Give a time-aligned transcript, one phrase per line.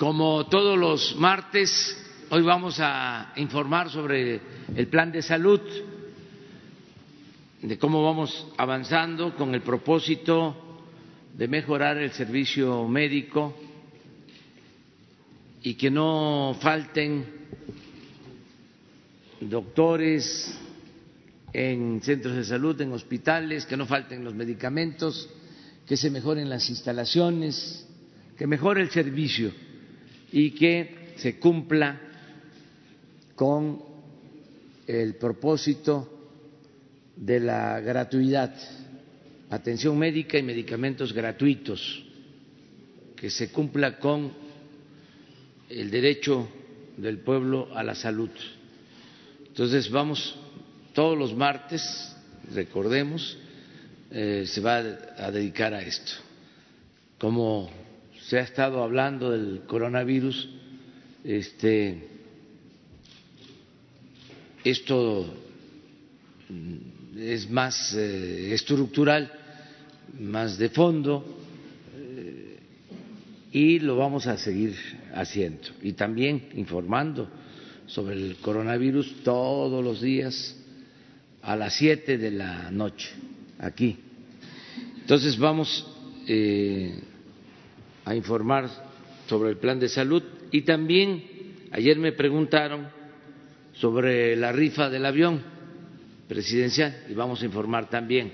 [0.00, 1.94] como todos los martes,
[2.30, 4.40] hoy vamos a informar sobre
[4.74, 5.60] el plan de salud,
[7.60, 10.56] de cómo vamos avanzando con el propósito
[11.36, 13.54] de mejorar el servicio médico
[15.62, 17.26] y que no falten
[19.38, 20.58] doctores
[21.52, 25.28] en centros de salud, en hospitales, que no falten los medicamentos,
[25.86, 27.86] que se mejoren las instalaciones,
[28.38, 29.52] que mejore el servicio
[30.32, 32.00] y que se cumpla
[33.34, 33.82] con
[34.86, 36.08] el propósito
[37.16, 38.54] de la gratuidad,
[39.50, 42.04] atención médica y medicamentos gratuitos,
[43.16, 44.32] que se cumpla con
[45.68, 46.48] el derecho
[46.96, 48.30] del pueblo a la salud.
[49.46, 50.36] Entonces vamos
[50.94, 52.16] todos los martes,
[52.52, 53.36] recordemos,
[54.10, 56.12] eh, se va a dedicar a esto.
[57.18, 57.70] Como
[58.30, 60.48] se ha estado hablando del coronavirus,
[61.24, 62.06] este,
[64.62, 65.34] esto
[67.18, 69.32] es más eh, estructural,
[70.20, 71.24] más de fondo,
[71.98, 72.58] eh,
[73.50, 74.76] y lo vamos a seguir
[75.12, 75.66] haciendo.
[75.82, 77.28] Y también informando
[77.86, 80.56] sobre el coronavirus todos los días
[81.42, 83.10] a las siete de la noche,
[83.58, 83.98] aquí.
[85.00, 85.84] Entonces vamos
[86.28, 87.09] eh,
[88.04, 88.68] a informar
[89.28, 91.22] sobre el plan de salud y también
[91.70, 92.88] ayer me preguntaron
[93.74, 95.42] sobre la rifa del avión
[96.28, 98.32] presidencial y vamos a informar también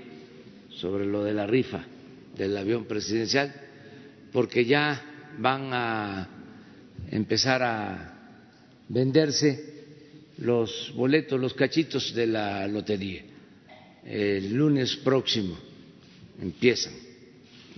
[0.69, 1.85] sobre lo de la rifa
[2.35, 3.53] del avión presidencial
[4.31, 5.01] porque ya
[5.39, 6.27] van a
[7.11, 8.13] empezar a
[8.89, 9.75] venderse
[10.39, 13.23] los boletos, los cachitos de la lotería.
[14.05, 15.57] El lunes próximo
[16.41, 17.06] empiezan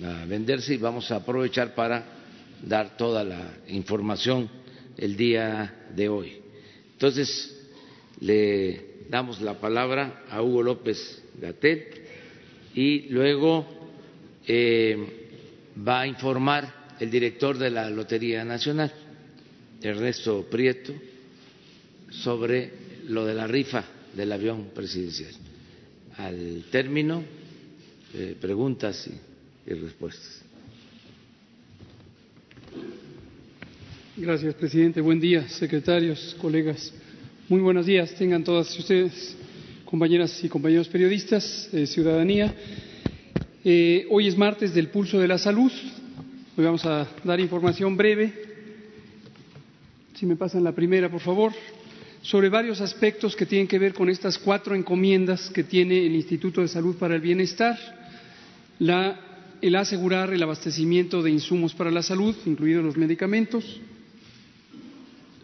[0.03, 2.05] a venderse y vamos a aprovechar para
[2.64, 4.50] dar toda la información
[4.97, 6.38] el día de hoy.
[6.94, 7.56] Entonces,
[8.19, 11.88] le damos la palabra a Hugo López Gatel
[12.75, 13.66] y luego
[14.46, 14.97] eh,
[15.88, 18.91] va a informar el director de la Lotería Nacional,
[19.81, 20.94] Ernesto Prieto
[22.09, 22.72] sobre
[23.07, 25.34] lo de la rifa del avión presidencial.
[26.18, 27.23] Al término,
[28.13, 29.28] eh, preguntas y,
[29.69, 30.41] y respuestas.
[34.18, 35.00] Gracias, presidente.
[35.00, 36.94] Buen día, secretarios, colegas.
[37.47, 38.13] Muy buenos días.
[38.16, 39.38] Tengan todas ustedes,
[39.85, 42.53] compañeras y compañeros periodistas, eh, ciudadanía.
[43.63, 45.72] Eh, hoy es martes del pulso de la salud.
[46.58, 48.34] Hoy vamos a dar información breve.
[50.16, 51.53] Si me pasan la primera, por favor
[52.22, 56.59] sobre varios aspectos que tienen que ver con estas cuatro encomiendas que tiene el Instituto
[56.59, 57.78] de Salud para el Bienestar,
[59.62, 63.80] el asegurar el abastecimiento de insumos para la salud, incluidos los medicamentos,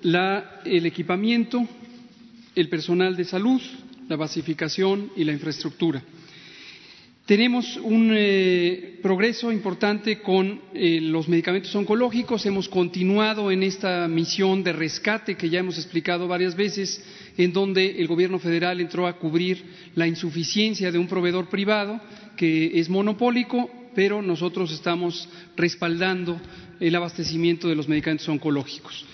[0.03, 1.67] el equipamiento,
[2.55, 3.61] el personal de salud,
[4.07, 6.03] la basificación y la infraestructura.
[7.25, 12.45] Tenemos un eh, progreso importante con eh, los medicamentos oncológicos.
[12.45, 17.03] Hemos continuado en esta misión de rescate que ya hemos explicado varias veces,
[17.35, 19.63] en donde el Gobierno federal entró a cubrir
[19.95, 21.99] la insuficiencia de un proveedor privado
[22.37, 26.39] que es monopólico, pero nosotros estamos respaldando
[26.79, 29.05] el abastecimiento de los medicamentos oncológicos.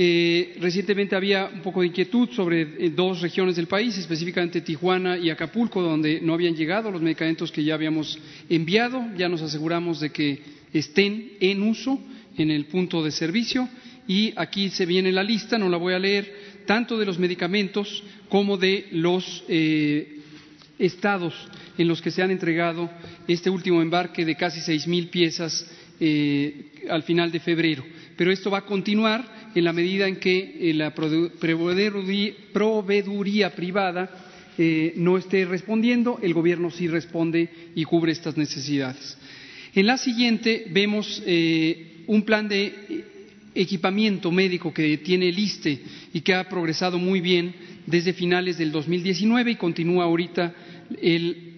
[0.00, 5.18] Eh, recientemente había un poco de inquietud sobre eh, dos regiones del país, específicamente Tijuana
[5.18, 8.16] y Acapulco, donde no habían llegado los medicamentos que ya habíamos
[8.48, 9.04] enviado.
[9.16, 10.40] Ya nos aseguramos de que
[10.72, 11.98] estén en uso
[12.36, 13.68] en el punto de servicio
[14.06, 18.04] y aquí se viene la lista, no la voy a leer, tanto de los medicamentos
[18.28, 20.17] como de los eh,
[20.78, 21.34] estados
[21.76, 22.90] en los que se han entregado
[23.26, 25.68] este último embarque de casi seis mil piezas
[26.88, 27.84] al final de febrero.
[28.16, 34.10] Pero esto va a continuar en la medida en que eh, la proveeduría privada
[34.58, 39.16] eh, no esté respondiendo, el Gobierno sí responde y cubre estas necesidades.
[39.74, 43.04] En la siguiente vemos eh, un plan de
[43.60, 45.82] equipamiento médico que tiene el ISTE
[46.12, 47.54] y que ha progresado muy bien
[47.86, 50.54] desde finales del 2019 y continúa ahorita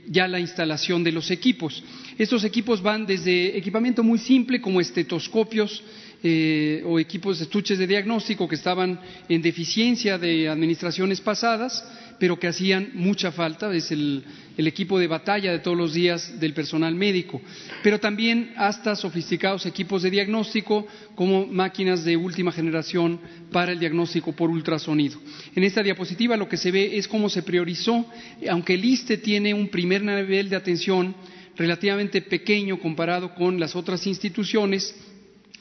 [0.07, 1.85] ya la instalación de los equipos.
[2.19, 5.83] Estos equipos van desde equipamiento muy simple como estetoscopios
[6.23, 8.99] eh, o equipos de estuches de diagnóstico que estaban
[9.29, 11.85] en deficiencia de administraciones pasadas,
[12.21, 14.23] pero que hacían mucha falta, es el,
[14.59, 17.41] equipo de batalla de todos los días del personal médico,
[17.83, 23.19] pero también hasta sofisticados equipos de diagnóstico como máquinas de última generación
[23.51, 25.19] para el diagnóstico por ultrasonido.
[25.57, 28.05] En esta diapositiva lo que se ve es cómo se priorizó,
[28.51, 31.17] aunque el ISTE tiene un primer nivel de atención
[31.57, 34.95] relativamente pequeño comparado con las otras instituciones,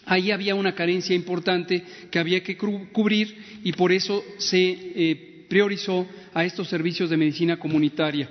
[0.06, 4.58] Ahí había una carencia importante que había que cubrir y por eso se
[4.96, 8.30] eh, priorizó a estos servicios de medicina comunitaria.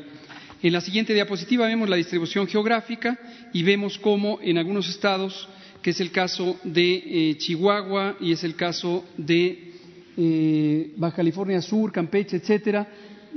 [0.62, 3.18] En la siguiente diapositiva vemos la distribución geográfica
[3.52, 5.48] y vemos cómo en algunos estados,
[5.82, 9.72] que es el caso de eh, Chihuahua y es el caso de
[10.16, 12.88] eh, Baja California Sur, Campeche, etcétera,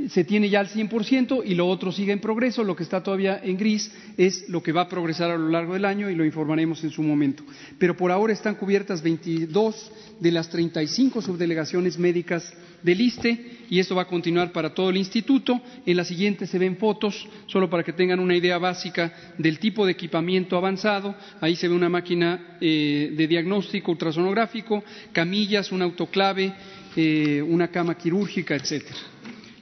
[0.09, 2.63] se tiene ya al 100% y lo otro sigue en progreso.
[2.63, 5.73] Lo que está todavía en gris es lo que va a progresar a lo largo
[5.73, 7.43] del año y lo informaremos en su momento.
[7.77, 12.53] Pero por ahora están cubiertas 22 de las 35 subdelegaciones médicas
[12.83, 15.59] del ISTE y esto va a continuar para todo el instituto.
[15.85, 19.85] En la siguiente se ven fotos, solo para que tengan una idea básica del tipo
[19.85, 21.15] de equipamiento avanzado.
[21.39, 26.53] Ahí se ve una máquina eh, de diagnóstico ultrasonográfico, camillas, un autoclave,
[26.95, 28.97] eh, una cama quirúrgica, etcétera.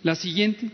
[0.01, 0.69] La siguiente.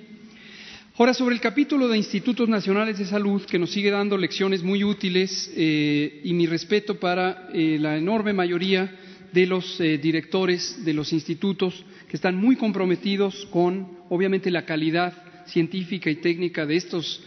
[0.97, 4.83] Ahora, sobre el capítulo de Institutos Nacionales de Salud, que nos sigue dando lecciones muy
[4.83, 8.95] útiles eh, y mi respeto para eh, la enorme mayoría
[9.33, 15.13] de los eh, directores de los institutos que están muy comprometidos con, obviamente, la calidad
[15.47, 17.23] científica y técnica de estos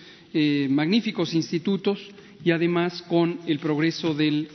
[0.69, 1.99] magníficos institutos
[2.45, 4.47] y además con el progreso de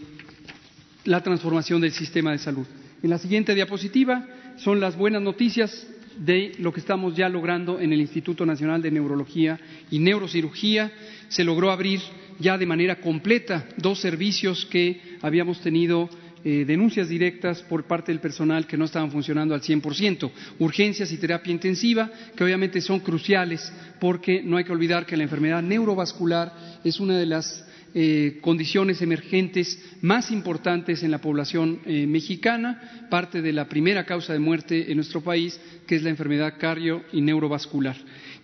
[1.05, 2.65] la transformación del sistema de salud.
[3.01, 5.87] En la siguiente diapositiva son las buenas noticias
[6.17, 10.91] de lo que estamos ya logrando en el Instituto Nacional de Neurología y Neurocirugía.
[11.29, 11.99] Se logró abrir
[12.39, 16.09] ya de manera completa dos servicios que habíamos tenido
[16.45, 20.29] eh, denuncias directas por parte del personal que no estaban funcionando al 100%,
[20.59, 23.71] urgencias y terapia intensiva, que obviamente son cruciales
[24.01, 26.51] porque no hay que olvidar que la enfermedad neurovascular
[26.83, 27.65] es una de las
[27.95, 34.33] eh, condiciones emergentes más importantes en la población eh, mexicana, parte de la primera causa
[34.33, 37.95] de muerte en nuestro país, que es la enfermedad cardio y neurovascular.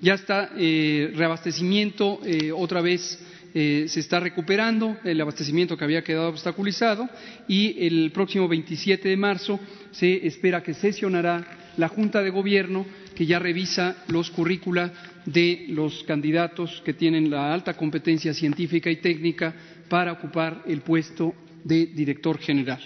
[0.01, 2.19] Ya está eh, reabastecimiento
[2.55, 3.19] otra vez
[3.51, 7.09] se está recuperando el abastecimiento que había quedado obstaculizado
[7.47, 9.59] y el próximo 27 de marzo
[9.89, 12.85] se espera que sesionará la Junta de Gobierno
[13.19, 14.93] que ya revisa los currícula
[15.25, 19.53] de los candidatos que tienen la alta competencia científica y técnica
[19.89, 21.35] para ocupar el puesto
[21.65, 22.79] de director general.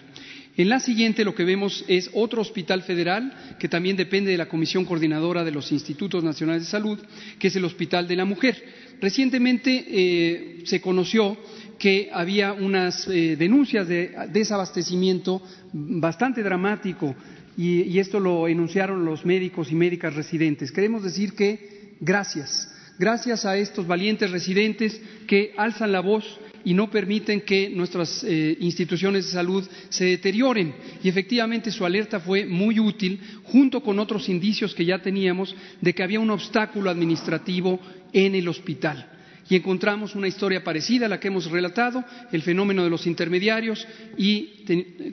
[0.57, 4.49] En la siguiente lo que vemos es otro hospital federal que también depende de la
[4.49, 6.97] Comisión Coordinadora de los Institutos Nacionales de Salud,
[7.37, 8.55] que es el Hospital de la Mujer.
[8.99, 11.37] Recientemente eh, se conoció
[11.77, 15.43] que había unas eh, denuncias de desabastecimiento
[15.73, 17.15] bastante dramático
[17.57, 20.71] y, esto lo enunciaron los médicos y médicas residentes.
[20.71, 26.89] Queremos decir que gracias, gracias a estos valientes residentes que alzan la voz y no
[26.89, 30.73] permiten que nuestras eh, instituciones de salud se deterioren.
[31.03, 35.93] Y efectivamente su alerta fue muy útil, junto con otros indicios que ya teníamos de
[35.93, 37.79] que había un obstáculo administrativo
[38.13, 39.09] en el hospital.
[39.49, 43.85] Y encontramos una historia parecida a la que hemos relatado, el fenómeno de los intermediarios,
[44.17, 44.63] y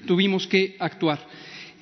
[0.07, 1.27] tuvimos que actuar.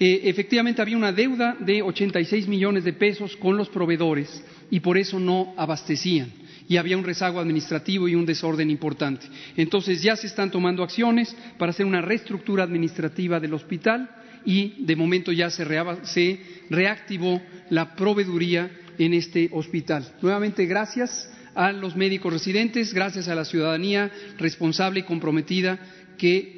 [0.00, 4.96] Eh, efectivamente había una deuda de 86 millones de pesos con los proveedores y por
[4.96, 6.32] eso no abastecían
[6.68, 9.26] y había un rezago administrativo y un desorden importante.
[9.56, 14.08] Entonces ya se están tomando acciones para hacer una reestructura administrativa del hospital
[14.44, 15.66] y de momento ya se,
[16.04, 16.40] se
[16.70, 17.40] reactivó
[17.70, 20.06] la proveeduría en este hospital.
[20.20, 25.78] Nuevamente gracias a los médicos residentes, gracias a la ciudadanía responsable y comprometida
[26.18, 26.57] que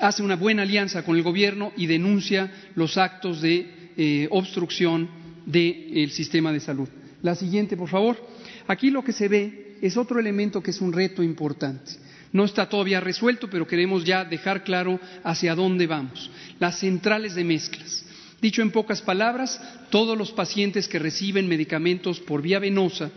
[0.00, 5.08] hace una buena alianza con el gobierno y denuncia los actos de eh, obstrucción
[5.46, 6.88] del sistema de salud.
[7.22, 8.16] La siguiente, por favor.
[8.66, 11.92] Aquí lo que se ve es otro elemento que es un reto importante.
[12.32, 16.30] No está todavía resuelto, pero queremos ya dejar claro hacia dónde vamos.
[16.58, 18.04] Las centrales de mezclas.
[18.40, 23.10] Dicho en pocas palabras, todos los pacientes que reciben medicamentos por vía venosa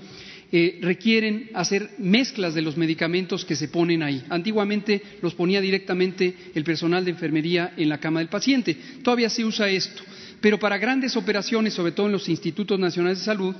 [0.52, 4.24] eh, requieren hacer mezclas de los medicamentos que se ponen ahí.
[4.30, 8.76] Antiguamente los ponía directamente el personal de enfermería en la cama del paciente.
[9.02, 10.04] Todavía se usa esto,
[10.42, 13.56] pero para grandes operaciones, sobre todo en los institutos nacionales de salud,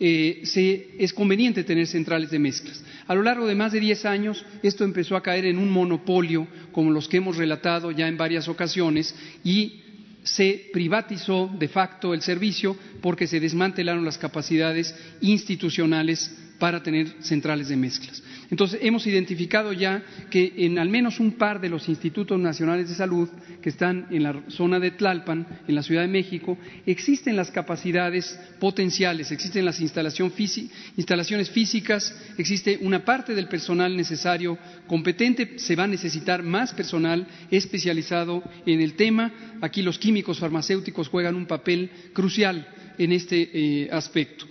[0.00, 0.42] eh,
[0.98, 2.84] es conveniente tener centrales de mezclas.
[3.08, 6.46] A lo largo de más de diez años, esto empezó a caer en un monopolio,
[6.70, 9.82] como los que hemos relatado ya en varias ocasiones, y
[10.22, 17.68] se privatizó de facto el servicio porque se desmantelaron las capacidades institucionales para tener centrales
[17.68, 18.22] de mezclas.
[18.50, 22.94] Entonces, hemos identificado ya que en al menos un par de los institutos nacionales de
[22.94, 23.28] salud
[23.62, 28.38] que están en la zona de Tlalpan, en la Ciudad de México, existen las capacidades
[28.58, 35.88] potenciales, existen las instalaciones físicas, existe una parte del personal necesario competente, se va a
[35.88, 39.58] necesitar más personal especializado en el tema.
[39.60, 44.46] Aquí los químicos farmacéuticos juegan un papel crucial en este eh, aspecto.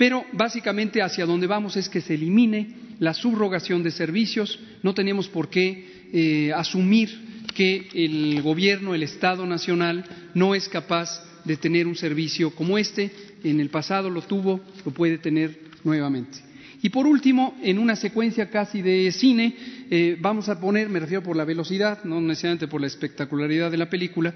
[0.00, 2.68] Pero básicamente hacia donde vamos es que se elimine
[3.00, 7.10] la subrogación de servicios, no tenemos por qué eh, asumir
[7.54, 13.10] que el gobierno, el Estado Nacional, no es capaz de tener un servicio como este.
[13.44, 16.38] En el pasado lo tuvo, lo puede tener nuevamente.
[16.80, 19.54] Y por último, en una secuencia casi de cine,
[19.90, 23.76] eh, vamos a poner, me refiero por la velocidad, no necesariamente por la espectacularidad de
[23.76, 24.32] la película,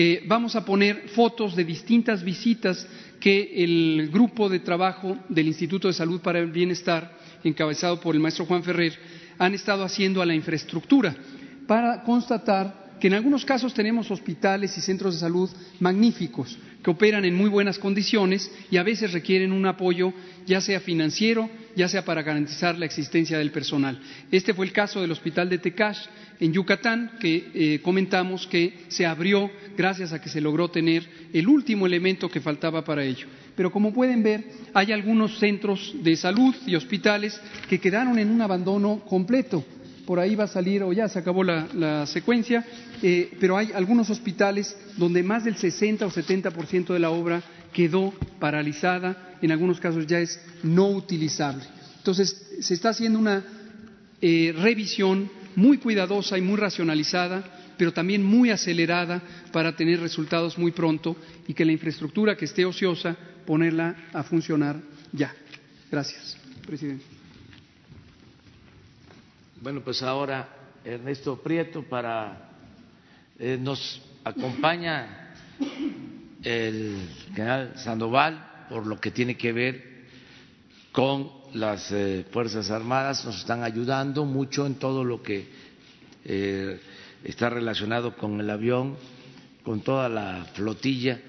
[0.00, 2.86] eh, vamos a poner fotos de distintas visitas
[3.18, 8.20] que el grupo de trabajo del Instituto de Salud para el Bienestar, encabezado por el
[8.20, 8.96] maestro Juan Ferrer,
[9.38, 11.16] han estado haciendo a la infraestructura
[11.66, 15.50] para constatar que en algunos casos tenemos hospitales y centros de salud
[15.80, 16.56] magníficos,
[16.88, 20.14] que operan en muy buenas condiciones y a veces requieren un apoyo,
[20.46, 24.00] ya sea financiero, ya sea para garantizar la existencia del personal.
[24.32, 25.98] Este fue el caso del Hospital de Tecash
[26.40, 31.46] en Yucatán, que eh, comentamos que se abrió gracias a que se logró tener el
[31.46, 33.26] último elemento que faltaba para ello.
[33.54, 38.40] Pero como pueden ver, hay algunos centros de salud y hospitales que quedaron en un
[38.40, 39.62] abandono completo
[40.08, 42.64] por ahí va a salir, o ya se acabó la, secuencia,
[43.02, 47.42] eh, pero hay algunos hospitales donde más del 60 o 70% de la obra
[47.74, 51.62] quedó paralizada, en algunos casos ya es no utilizable.
[51.98, 53.44] Entonces, se está haciendo una
[54.22, 57.44] eh, revisión muy cuidadosa y muy racionalizada,
[57.76, 59.20] pero también muy acelerada
[59.52, 64.80] para tener resultados muy pronto y que la infraestructura que esté ociosa, ponerla a funcionar
[65.12, 65.34] ya.
[65.90, 67.17] Gracias, presidente.
[69.60, 70.48] Bueno, pues ahora
[70.84, 72.50] Ernesto Prieto para
[73.40, 75.34] eh, nos acompaña
[76.44, 80.04] el general Sandoval por lo que tiene que ver
[80.92, 85.48] con las eh, Fuerzas Armadas, nos están ayudando mucho en todo lo que
[86.24, 86.80] eh,
[87.24, 88.96] está relacionado con el avión,
[89.64, 91.20] con toda la flotilla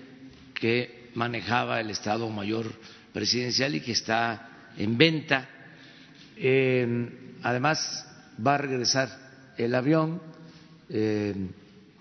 [0.53, 2.67] que manejaba el Estado Mayor
[3.11, 5.49] Presidencial y que está en venta.
[7.41, 8.05] además,
[8.45, 10.21] va a regresar el avión
[10.89, 11.35] eh,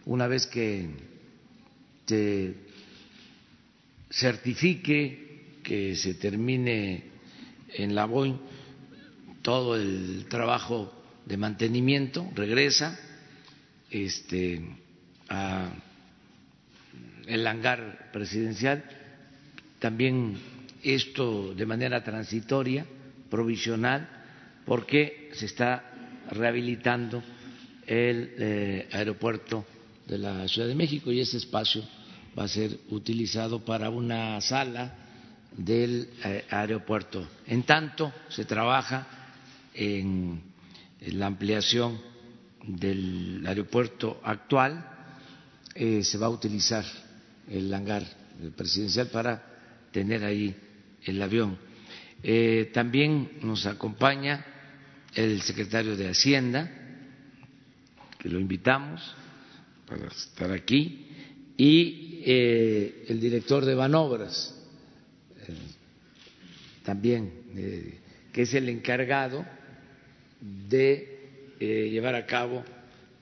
[0.06, 0.88] una vez que
[2.06, 2.54] se
[4.10, 7.04] certifique que se termine
[7.74, 8.38] en la Boeing
[9.42, 10.92] todo el trabajo
[11.26, 12.98] de mantenimiento, regresa
[13.90, 14.62] este,
[15.28, 15.68] a
[17.26, 18.82] el hangar presidencial,
[19.78, 20.38] también
[20.82, 22.86] esto de manera transitoria,
[23.28, 24.08] provisional,
[24.64, 25.87] porque se está
[26.30, 27.22] rehabilitando
[27.86, 29.64] el eh, aeropuerto
[30.06, 31.82] de la Ciudad de México y ese espacio
[32.38, 34.94] va a ser utilizado para una sala
[35.56, 37.26] del eh, aeropuerto.
[37.46, 39.06] En tanto, se trabaja
[39.74, 40.42] en,
[41.00, 41.98] la ampliación
[42.62, 44.84] del aeropuerto actual,
[45.74, 46.84] eh, se va a utilizar
[47.48, 48.02] el hangar
[48.56, 49.42] presidencial para
[49.92, 50.54] tener ahí
[51.04, 51.56] el avión.
[52.74, 54.44] también nos acompaña
[55.18, 56.70] el secretario de Hacienda,
[58.20, 59.16] que lo invitamos
[59.84, 61.08] para estar aquí,
[61.56, 64.54] y eh, el director de Banobras,
[65.48, 65.54] eh,
[66.84, 67.98] también, eh,
[68.32, 69.44] que es el encargado
[70.40, 71.16] de
[71.58, 72.62] llevar a cabo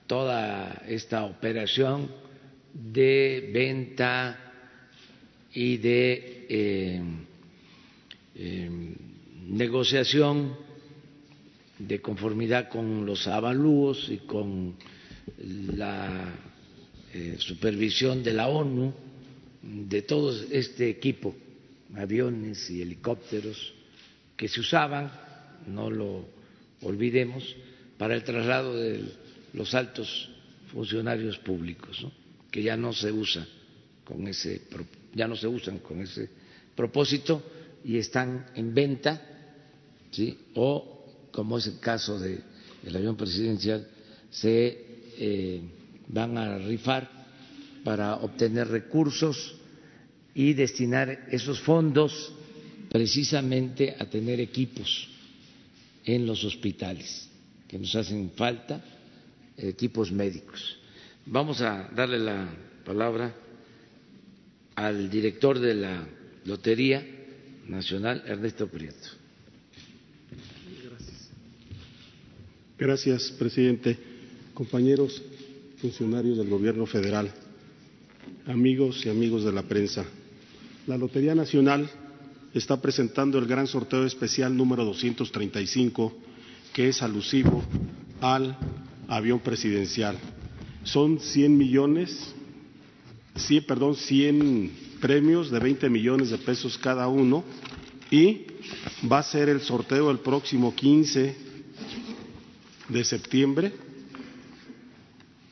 [0.06, 2.12] toda esta operación
[2.74, 4.38] de venta
[5.54, 7.00] y de
[9.48, 10.65] negociación
[11.78, 14.74] de conformidad con los avalúos y con
[15.38, 16.34] la
[17.12, 18.92] eh, supervisión de la ONU
[19.62, 21.34] de todo este equipo,
[21.94, 23.74] aviones y helicópteros
[24.36, 25.10] que se usaban,
[25.66, 26.26] no lo
[26.82, 27.56] olvidemos,
[27.98, 29.02] para el traslado de
[29.54, 30.30] los altos
[30.72, 32.06] funcionarios públicos,
[32.50, 33.46] que ya no se usa
[34.04, 34.62] con ese
[35.14, 36.28] ya no se usan con ese
[36.74, 37.42] propósito
[37.84, 39.22] y están en venta,
[40.10, 40.38] ¿sí?
[40.54, 40.95] o
[41.36, 43.86] como es el caso del avión presidencial,
[44.30, 44.86] se
[45.18, 45.60] eh,
[46.08, 47.10] van a rifar
[47.84, 49.54] para obtener recursos
[50.34, 52.32] y destinar esos fondos
[52.88, 55.08] precisamente a tener equipos
[56.06, 57.28] en los hospitales,
[57.68, 58.82] que nos hacen falta
[59.58, 60.78] equipos médicos.
[61.26, 62.48] Vamos a darle la
[62.82, 63.34] palabra
[64.74, 66.08] al director de la
[66.46, 67.04] Lotería
[67.68, 69.25] Nacional, Ernesto Prieto.
[72.78, 73.96] Gracias, presidente.
[74.52, 75.22] Compañeros
[75.80, 77.32] funcionarios del Gobierno federal,
[78.46, 80.04] amigos y amigos de la prensa,
[80.86, 81.88] la Lotería Nacional
[82.52, 86.12] está presentando el gran sorteo especial número 235,
[86.74, 87.64] que es alusivo
[88.20, 88.58] al
[89.08, 90.18] avión presidencial.
[90.84, 92.34] Son 100 millones,
[93.36, 97.42] 100, perdón, 100 premios de 20 millones de pesos cada uno
[98.10, 98.42] y
[99.10, 101.45] va a ser el sorteo el próximo 15
[102.88, 103.72] de septiembre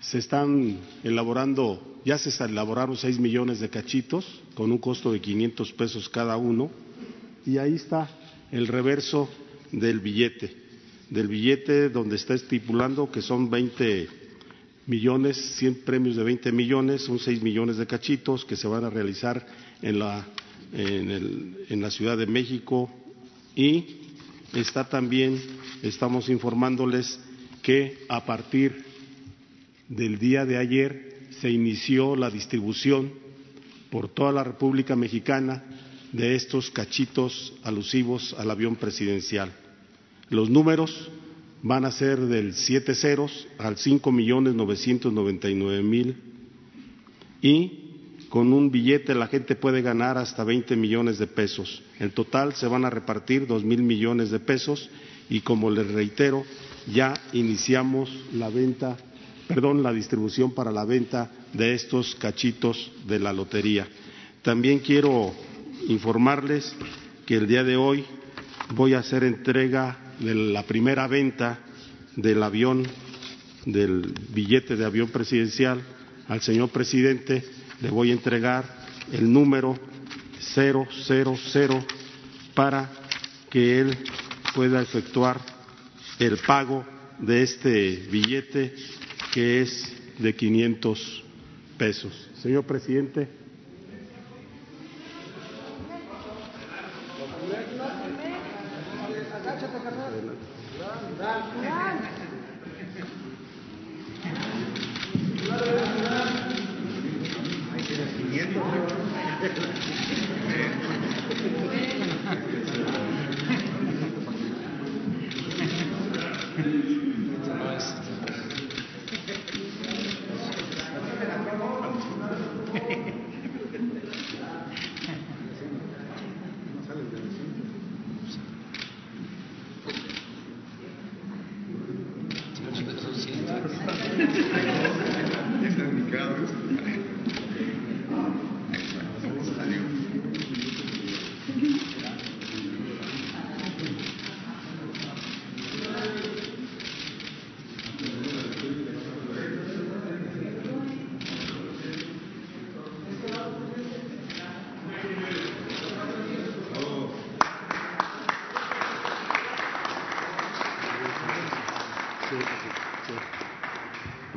[0.00, 5.72] Se están elaborando, ya se elaboraron 6 millones de cachitos con un costo de 500
[5.72, 6.70] pesos cada uno.
[7.46, 8.08] Y ahí está
[8.52, 9.28] el reverso
[9.72, 10.54] del billete,
[11.08, 14.08] del billete donde está estipulando que son 20
[14.86, 18.90] millones, 100 premios de 20 millones, son 6 millones de cachitos que se van a
[18.90, 19.46] realizar
[19.80, 20.26] en la,
[20.72, 22.90] en, la Ciudad de México
[23.56, 24.03] y
[24.54, 25.40] está también,
[25.82, 27.20] estamos informándoles
[27.62, 28.84] que a partir
[29.88, 33.12] del día de ayer se inició la distribución
[33.90, 35.62] por toda la República Mexicana
[36.12, 39.52] de estos cachitos alusivos al avión presidencial.
[40.30, 41.10] Los números
[41.62, 46.16] van a ser del siete ceros al cinco millones novecientos noventa y nueve mil
[47.40, 47.83] y
[48.34, 51.84] con un billete la gente puede ganar hasta 20 millones de pesos.
[52.00, 54.90] En total se van a repartir dos mil millones de pesos
[55.30, 56.42] y como les reitero,
[56.92, 58.96] ya iniciamos la venta,
[59.46, 63.86] perdón, la distribución para la venta de estos cachitos de la lotería.
[64.42, 65.32] También quiero
[65.86, 66.74] informarles
[67.26, 68.04] que el día de hoy
[68.74, 71.60] voy a hacer entrega de la primera venta
[72.16, 72.82] del avión,
[73.64, 75.80] del billete de avión presidencial
[76.26, 77.44] al señor presidente,
[77.80, 78.64] le voy a entregar
[79.12, 79.78] el número
[80.54, 80.86] 000
[82.54, 82.90] para
[83.50, 83.96] que él
[84.54, 85.40] pueda efectuar
[86.18, 86.84] el pago
[87.18, 88.74] de este billete
[89.32, 91.24] que es de 500
[91.76, 92.30] pesos.
[92.40, 93.43] Señor presidente.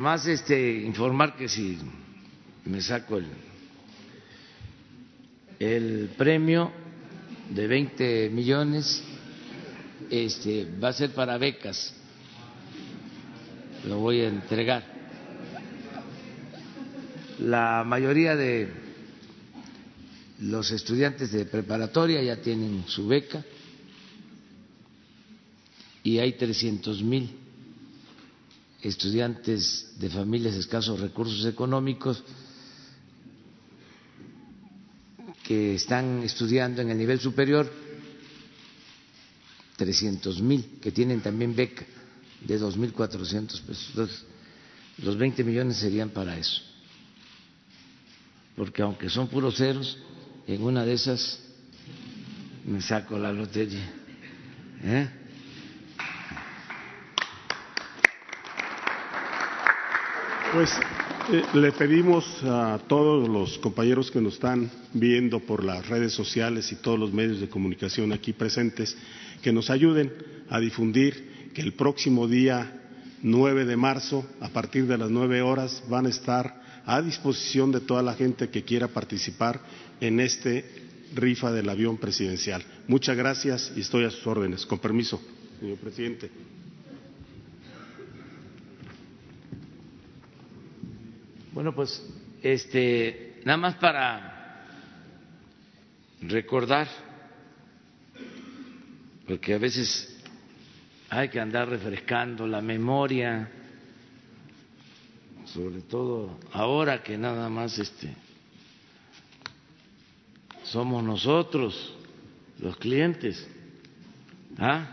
[0.08, 1.76] Más este, informar que si
[2.64, 3.26] me saco el,
[5.60, 6.72] el premio
[7.50, 9.04] de 20 millones
[10.08, 11.92] este, va a ser para becas.
[13.86, 14.82] Lo voy a entregar.
[17.40, 18.66] La mayoría de
[20.40, 23.44] los estudiantes de preparatoria ya tienen su beca
[26.02, 27.47] y hay 300 mil
[28.82, 32.22] estudiantes de familias escasos recursos económicos
[35.42, 37.72] que están estudiando en el nivel superior,
[39.76, 41.84] 300 mil, que tienen también beca
[42.42, 43.86] de 2.400 pesos.
[43.90, 44.24] Entonces,
[44.98, 46.62] los 20 millones serían para eso.
[48.56, 49.96] Porque aunque son puros ceros,
[50.46, 51.40] en una de esas
[52.66, 53.90] me saco la lotería.
[54.82, 55.08] ¿Eh?
[60.58, 60.72] Pues
[61.30, 66.72] eh, le pedimos a todos los compañeros que nos están viendo por las redes sociales
[66.72, 68.96] y todos los medios de comunicación aquí presentes
[69.40, 70.12] que nos ayuden
[70.50, 72.72] a difundir que el próximo día
[73.22, 77.78] 9 de marzo, a partir de las 9 horas, van a estar a disposición de
[77.78, 79.60] toda la gente que quiera participar
[80.00, 80.64] en este
[81.14, 82.64] rifa del avión presidencial.
[82.88, 84.66] Muchas gracias y estoy a sus órdenes.
[84.66, 85.22] Con permiso,
[85.60, 86.57] señor presidente.
[91.58, 92.00] Bueno, pues
[92.40, 94.64] este nada más para
[96.20, 96.86] recordar
[99.26, 100.22] porque a veces
[101.08, 103.50] hay que andar refrescando la memoria,
[105.46, 108.14] sobre todo ahora que nada más este
[110.62, 111.92] somos nosotros
[112.60, 113.48] los clientes,
[114.58, 114.86] ¿ah?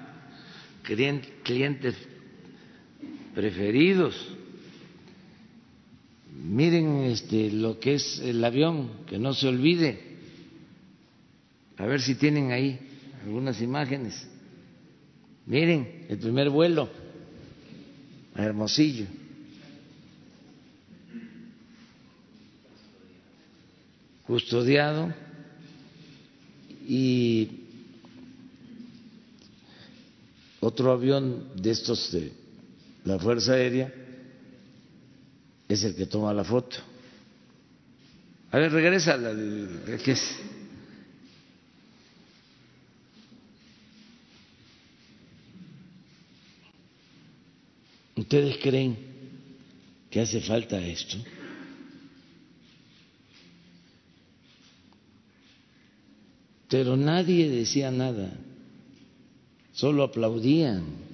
[0.81, 1.95] clientes
[3.35, 4.34] preferidos
[6.43, 9.99] miren este, lo que es el avión, que no se olvide.
[11.77, 12.79] A ver si tienen ahí
[13.23, 14.27] algunas imágenes.
[15.45, 16.89] Miren, el primer vuelo
[18.35, 19.05] Hermosillo.
[24.25, 25.13] Custodiado
[26.87, 27.49] y
[30.59, 32.31] otro avión de estos de
[33.03, 34.04] la Fuerza Aérea
[35.67, 36.77] es el que toma la foto.
[38.51, 39.31] A ver, regresa la
[39.97, 40.37] ¿qué es?
[48.15, 48.97] ¿Ustedes creen
[50.09, 51.17] que hace falta esto?
[56.69, 58.31] Pero nadie decía nada,
[59.73, 61.04] solo aplaudían.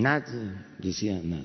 [0.00, 1.44] Nadie decía nada.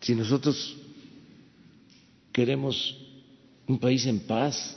[0.00, 0.76] Si nosotros
[2.32, 2.96] queremos
[3.66, 4.76] un país en paz,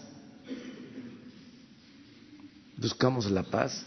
[2.77, 3.85] buscamos la paz,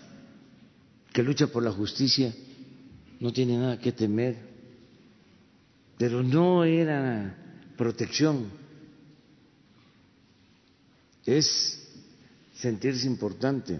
[1.12, 2.32] que lucha por la justicia,
[3.18, 4.36] no tiene nada que temer,
[5.98, 7.36] pero no era
[7.76, 8.50] protección,
[11.24, 11.79] es
[12.60, 13.78] sentirse importante.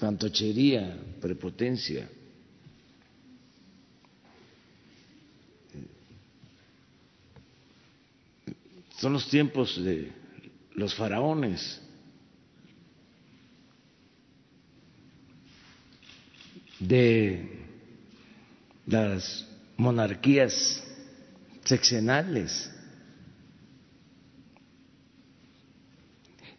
[0.00, 2.08] fantochería, prepotencia.
[8.98, 10.10] Son los tiempos de
[10.74, 11.80] los faraones.
[16.80, 17.46] de
[18.86, 20.82] las monarquías
[21.62, 22.70] seccionales.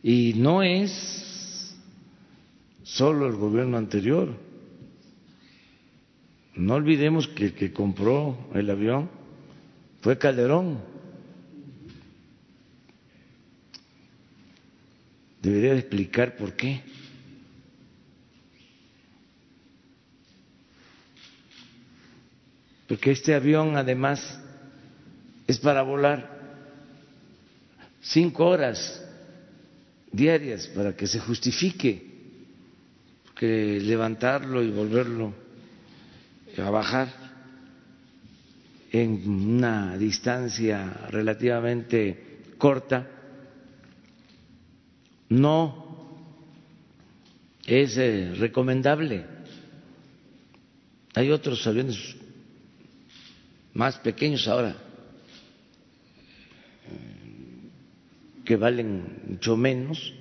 [0.03, 1.75] Y no es
[2.83, 4.35] solo el gobierno anterior.
[6.55, 9.09] No olvidemos que el que compró el avión
[10.01, 10.79] fue Calderón.
[15.41, 16.81] Debería explicar por qué.
[22.87, 24.39] Porque este avión además
[25.47, 26.39] es para volar
[28.01, 29.01] cinco horas
[30.11, 32.09] diarias para que se justifique
[33.35, 35.33] que levantarlo y volverlo
[36.57, 37.07] a bajar
[38.91, 43.07] en una distancia relativamente corta
[45.29, 45.81] no
[47.65, 49.25] es eh, recomendable.
[51.13, 52.15] Hay otros aviones
[53.73, 54.75] más pequeños ahora
[58.51, 60.13] que valen mucho menos,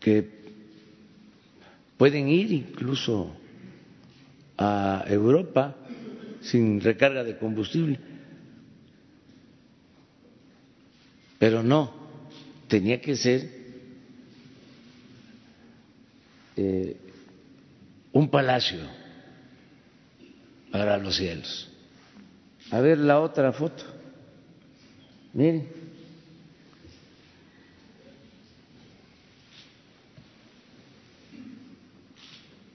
[0.00, 0.26] que
[1.98, 3.36] pueden ir incluso
[4.56, 5.76] a Europa
[6.40, 8.00] sin recarga de combustible,
[11.38, 11.92] pero no
[12.68, 13.46] tenía que ser
[16.56, 16.96] eh,
[18.14, 18.80] un palacio
[20.72, 21.68] para los cielos.
[22.70, 23.95] A ver la otra foto.
[25.36, 25.68] Miren.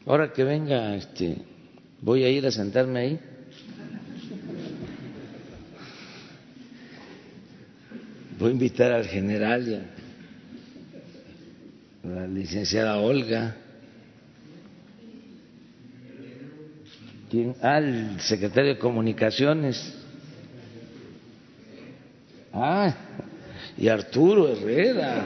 [0.06, 1.38] Ahora que venga, este,
[2.02, 3.20] voy a ir a sentarme ahí.
[8.38, 9.74] Voy a invitar al general y
[12.08, 13.56] a la licenciada Olga.
[17.32, 17.56] ¿Quién?
[17.64, 20.01] Al secretario de Comunicaciones.
[22.54, 22.94] Ah,
[23.78, 25.24] y Arturo Herrera.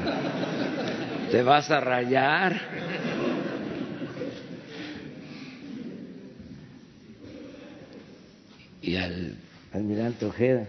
[1.31, 2.59] Te vas a rayar.
[8.81, 9.35] Y al
[9.73, 10.67] almirante Ojeda.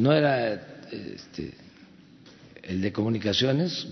[0.00, 0.54] no era
[0.90, 1.52] este,
[2.62, 3.86] el de comunicaciones.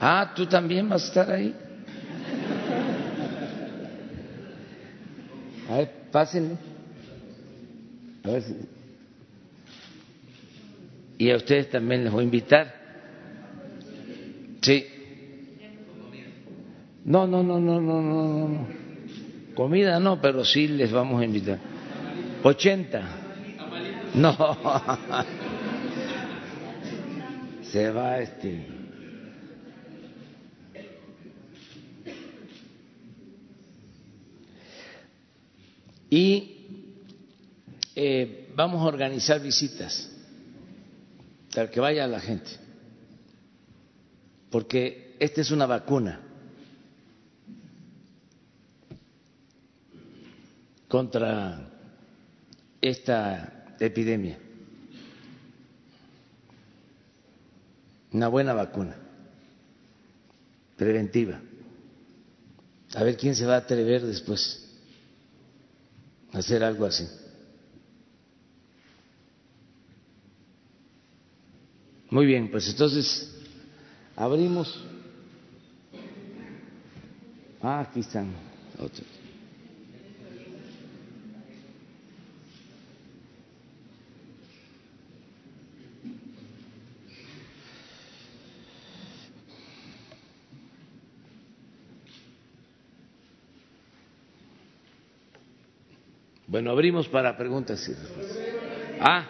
[0.00, 1.54] Ah, tú también vas a estar ahí.
[5.68, 6.56] A ver, pásenle.
[8.24, 8.42] A ver
[11.18, 12.74] Y a ustedes también les voy a invitar.
[14.62, 14.86] Sí.
[17.04, 18.66] No, no, no, no, no, no, no.
[19.54, 21.58] Comida no, pero sí les vamos a invitar.
[22.42, 23.02] 80.
[24.14, 24.36] No.
[27.62, 28.77] Se va este.
[36.10, 36.56] Y
[37.94, 40.10] eh, vamos a organizar visitas
[41.54, 42.50] para que vaya la gente,
[44.50, 46.20] porque esta es una vacuna
[50.88, 51.68] contra
[52.80, 54.38] esta epidemia.
[58.12, 58.96] una buena vacuna
[60.76, 61.40] preventiva.
[62.94, 64.67] A ver quién se va a atrever después
[66.32, 67.06] hacer algo así.
[72.10, 73.30] Muy bien, pues entonces
[74.16, 74.82] abrimos.
[77.60, 78.32] Ah, aquí están
[78.78, 79.17] otros.
[96.58, 97.88] Bueno, abrimos para preguntas.
[98.98, 99.28] Ah,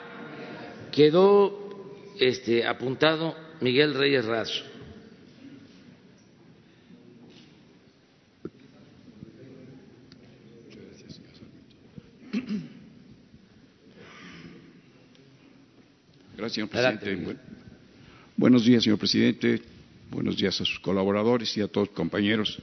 [0.90, 4.64] quedó este, apuntado Miguel Reyes Razo.
[16.34, 17.36] Gracias, señor presidente.
[18.38, 19.60] buenos días, señor presidente.
[20.10, 22.58] Buenos días a sus colaboradores y a todos los compañeros.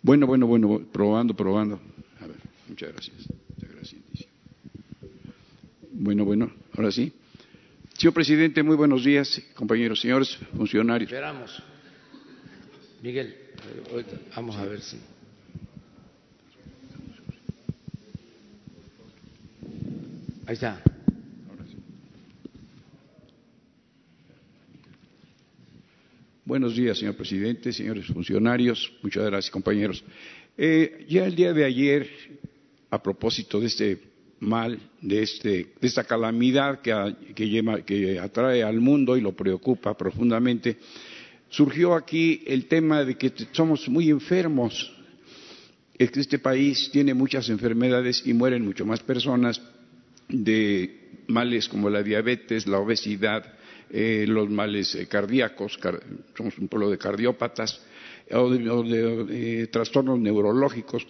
[0.00, 1.91] Bueno, bueno, bueno, probando, probando.
[2.82, 3.28] Muchas gracias.
[3.48, 4.02] Muchas gracias.
[5.92, 7.12] Bueno, bueno, ahora sí.
[7.96, 11.08] Señor presidente, muy buenos días, compañeros, señores funcionarios.
[11.08, 11.62] Esperamos.
[13.00, 13.36] Miguel,
[14.34, 14.96] vamos a ver si.
[20.46, 20.82] Ahí está.
[26.44, 28.92] Buenos días, señor presidente, señores funcionarios.
[29.02, 30.02] Muchas gracias, compañeros.
[30.58, 32.10] Eh, ya el día de ayer,
[32.92, 33.98] a propósito de este
[34.40, 35.48] mal, de, este,
[35.80, 36.92] de esta calamidad que,
[37.34, 40.76] que atrae al mundo y lo preocupa profundamente,
[41.48, 44.92] surgió aquí el tema de que somos muy enfermos.
[45.96, 49.62] Es que este país tiene muchas enfermedades y mueren mucho más personas
[50.28, 53.54] de males como la diabetes, la obesidad,
[53.88, 55.78] eh, los males eh, cardíacos,
[56.36, 57.80] somos un pueblo de cardiópatas,
[58.32, 61.06] o de, trastornos neurológicos.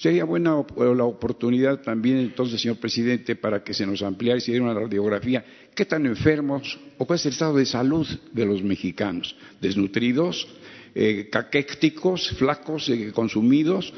[0.00, 4.52] Sería buena la oportunidad también entonces, señor presidente, para que se nos ampliara y se
[4.52, 5.44] diera una radiografía.
[5.74, 9.34] ¿Qué tan enfermos o cuál es el estado de salud de los mexicanos?
[9.60, 10.46] ¿Desnutridos?
[10.94, 13.92] Eh, caquécticos, flacos, consumidos,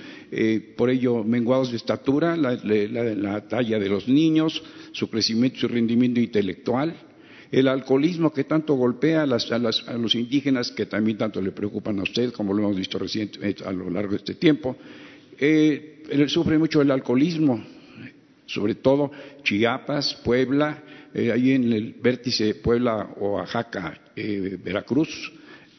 [0.77, 5.69] por ello menguados de estatura, la, la, talla de los niños, su crecimiento y su
[5.69, 6.95] rendimiento intelectual,
[7.53, 12.33] el alcoholismo que tanto golpea a, los indígenas, que también tanto le preocupan a usted,
[12.33, 14.77] como lo hemos visto recientemente a lo largo de este tiempo.
[15.43, 17.65] Eh, sufre mucho el alcoholismo,
[18.45, 19.11] sobre todo
[19.43, 20.83] Chiapas, Puebla,
[21.15, 25.33] eh, ahí en el vértice Puebla, Oaxaca, eh, Veracruz,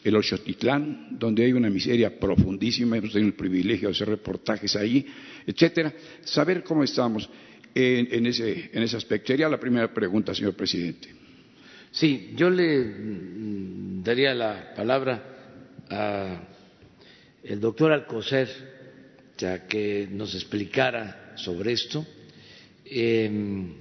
[0.03, 5.05] el Ochotitlán, donde hay una miseria profundísima, hemos tenido el privilegio de hacer reportajes ahí,
[5.45, 5.93] etcétera.
[6.23, 7.29] Saber cómo estamos
[7.75, 9.27] en, ese, en ese aspecto.
[9.27, 11.07] Sería la primera pregunta, señor presidente.
[11.91, 12.83] Sí, yo le
[14.01, 15.21] daría la palabra
[15.89, 18.80] al doctor Alcocer,
[19.67, 22.05] que nos explicara sobre esto.
[22.85, 23.73] Em,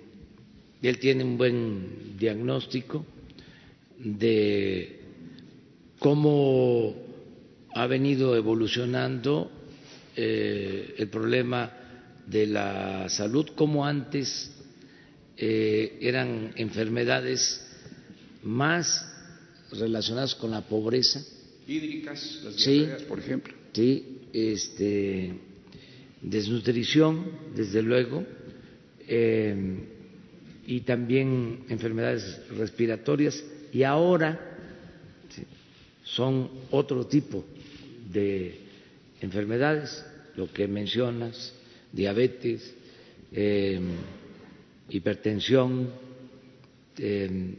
[0.83, 3.05] él tiene un buen diagnóstico
[3.99, 5.01] de
[5.99, 6.95] cómo
[7.75, 9.51] ha venido evolucionando
[10.17, 11.71] eh, el problema
[12.27, 14.51] de la salud, cómo antes
[15.37, 17.67] eh, eran enfermedades
[18.43, 19.07] más
[19.73, 21.23] relacionadas con la pobreza.
[21.67, 23.55] Hídricas, las sí, por ejemplo.
[23.73, 25.50] Sí, este,
[26.23, 28.25] desnutrición, desde luego,
[29.07, 29.57] eh,
[30.67, 34.51] y también enfermedades respiratorias, y ahora
[36.05, 37.45] son otro tipo
[38.13, 38.59] de
[39.21, 40.05] enfermedades,
[40.37, 41.53] lo que mencionas,
[41.93, 42.75] diabetes,
[43.33, 43.81] eh,
[44.89, 45.91] hipertensión,
[46.99, 47.55] eh,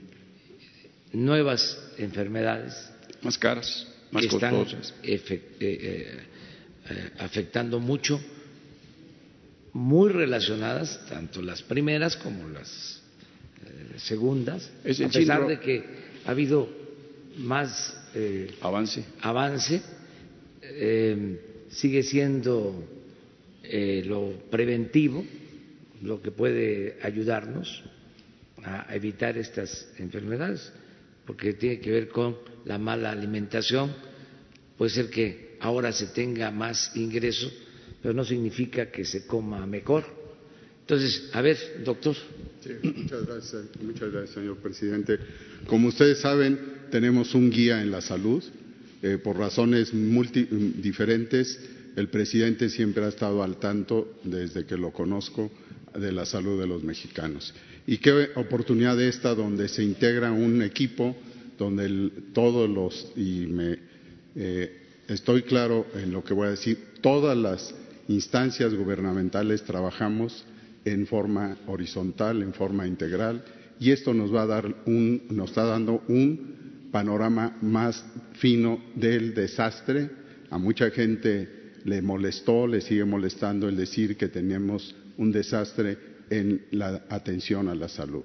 [1.13, 4.65] nuevas enfermedades más caras, más que están
[5.49, 6.23] eh,
[7.19, 8.19] afectando mucho,
[9.73, 13.01] muy relacionadas, tanto las primeras como las
[13.65, 15.83] eh, segundas, a pesar de que
[16.25, 16.69] ha habido
[17.37, 17.97] más
[18.61, 19.81] avance, avance
[21.69, 22.83] sigue siendo
[24.05, 25.25] lo preventivo
[26.01, 27.83] lo que puede ayudarnos
[28.63, 30.71] a evitar estas enfermedades
[31.25, 33.93] porque tiene que ver con la mala alimentación.
[34.77, 37.53] Puede ser que ahora se tenga más ingresos,
[38.01, 40.03] pero no significa que se coma mejor.
[40.81, 42.15] Entonces, a ver, doctor.
[42.63, 45.19] gracias, muchas gracias, señor presidente.
[45.67, 46.59] Como ustedes saben,
[46.89, 48.43] tenemos un guía en la salud.
[49.03, 49.91] Eh, por razones
[50.81, 51.59] diferentes,
[51.95, 55.51] el presidente siempre ha estado al tanto, desde que lo conozco,
[55.97, 57.53] de la salud de los mexicanos.
[57.87, 61.15] Y qué oportunidad esta donde se integra un equipo,
[61.57, 63.79] donde todos los, y me
[64.35, 67.73] eh, estoy claro en lo que voy a decir, todas las
[68.11, 70.45] instancias gubernamentales trabajamos
[70.85, 73.43] en forma horizontal, en forma integral,
[73.79, 79.33] y esto nos va a dar un, nos está dando un panorama más fino del
[79.33, 80.09] desastre.
[80.49, 81.49] A mucha gente
[81.85, 85.97] le molestó, le sigue molestando el decir que tenemos un desastre
[86.29, 88.23] en la atención a la salud.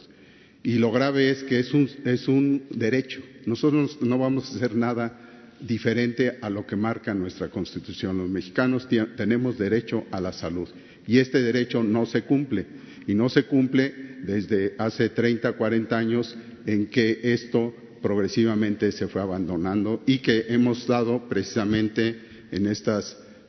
[0.63, 3.21] Y lo grave es que es un, es un derecho.
[3.47, 8.19] Nosotros no vamos a hacer nada diferente a lo que marca nuestra Constitución.
[8.19, 10.69] Los mexicanos tenemos derecho a la salud
[11.07, 12.67] y este derecho no se cumple
[13.07, 19.23] y no se cumple desde hace 30, 40 años en que esto progresivamente se fue
[19.23, 22.19] abandonando y que hemos dado precisamente
[22.51, 22.73] en eh,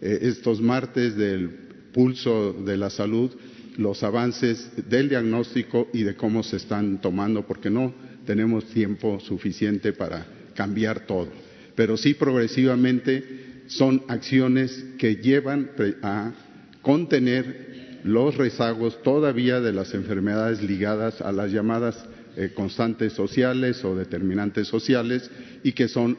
[0.01, 1.49] estos martes del
[1.93, 3.31] pulso de la salud
[3.77, 7.93] los avances del diagnóstico y de cómo se están tomando, porque no
[8.25, 11.46] tenemos tiempo suficiente para cambiar todo
[11.77, 15.69] pero sí progresivamente son acciones que llevan
[16.01, 16.33] a
[16.81, 22.03] contener los rezagos todavía de las enfermedades ligadas a las llamadas
[22.35, 25.29] eh, constantes sociales o determinantes sociales
[25.63, 26.17] y que son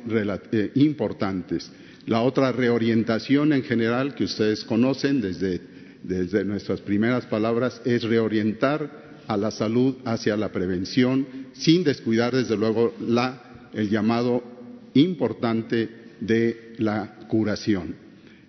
[0.52, 1.72] eh, importantes.
[2.06, 5.60] La otra reorientación en general que ustedes conocen desde,
[6.04, 12.56] desde nuestras primeras palabras es reorientar a la salud hacia la prevención sin descuidar desde
[12.56, 14.47] luego la, el llamado
[14.98, 15.88] importante
[16.20, 17.94] de la curación.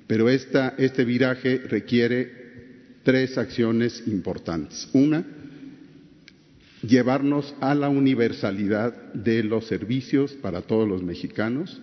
[0.08, 2.32] Pero este viraje requiere
[3.04, 4.90] tres acciones importantes.
[4.94, 5.24] Una,
[6.82, 11.82] llevarnos a la universalidad de los servicios para todos los mexicanos.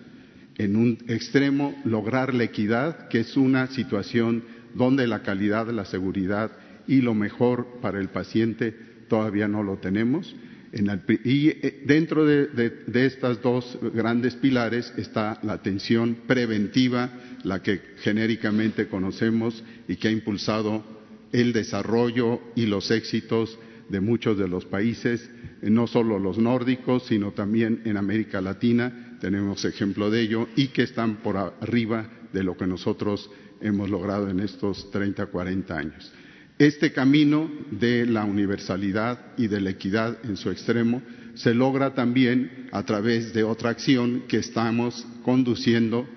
[0.57, 6.51] En un extremo, lograr la equidad, que es una situación donde la calidad, la seguridad
[6.87, 8.75] y lo mejor para el paciente
[9.07, 10.35] todavía no lo tenemos
[10.73, 17.09] y eh, dentro de, de, estos dos grandes pilares está la atención preventiva,
[17.43, 20.83] la que genéricamente conocemos y que ha impulsado
[21.31, 23.57] el desarrollo y los éxitos
[23.89, 25.29] de muchos de los países,
[25.61, 30.67] eh, no solo los nórdicos, sino también en América Latina, tenemos ejemplo de ello, y
[30.67, 36.11] que están por arriba de lo que nosotros hemos logrado en estos 30, 40 años.
[36.59, 41.03] Este camino de la universalidad y de la equidad en su extremo
[41.35, 46.07] se logra también a través de otra acción que estamos conduciendo,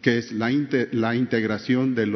[0.00, 2.06] que es la, integración de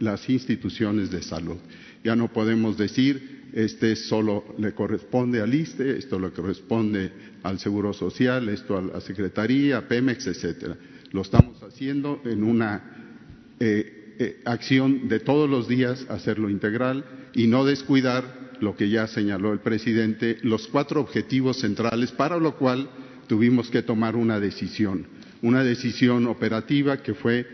[0.00, 1.58] las instituciones de salud.
[2.02, 7.12] Ya no podemos decir, este solo le corresponde al ISTE, esto le corresponde
[7.44, 10.76] al Seguro Social, esto a la Secretaría, Pemex, etcétera.
[11.12, 17.46] Lo estamos haciendo en una eh, eh, acción de todos los días, hacerlo integral y
[17.46, 22.90] no descuidar lo que ya señaló el presidente, los cuatro objetivos centrales, para lo cual
[23.28, 25.06] tuvimos que tomar una decisión,
[25.40, 27.46] una decisión operativa que fue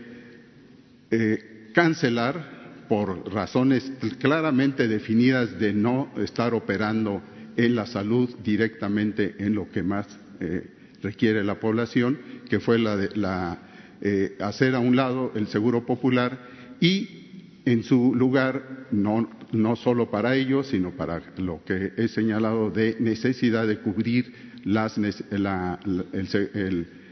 [1.09, 7.21] eh, cancelar por razones claramente definidas de no estar operando
[7.55, 10.05] en la salud directamente en lo que más
[10.41, 10.69] eh,
[11.01, 13.57] requiere la población, que fue la de la,
[14.41, 20.35] hacer a un lado el seguro popular y en su lugar, no, no solo para
[20.35, 24.89] ellos, sino para lo que he señalado de necesidad de cubrir la,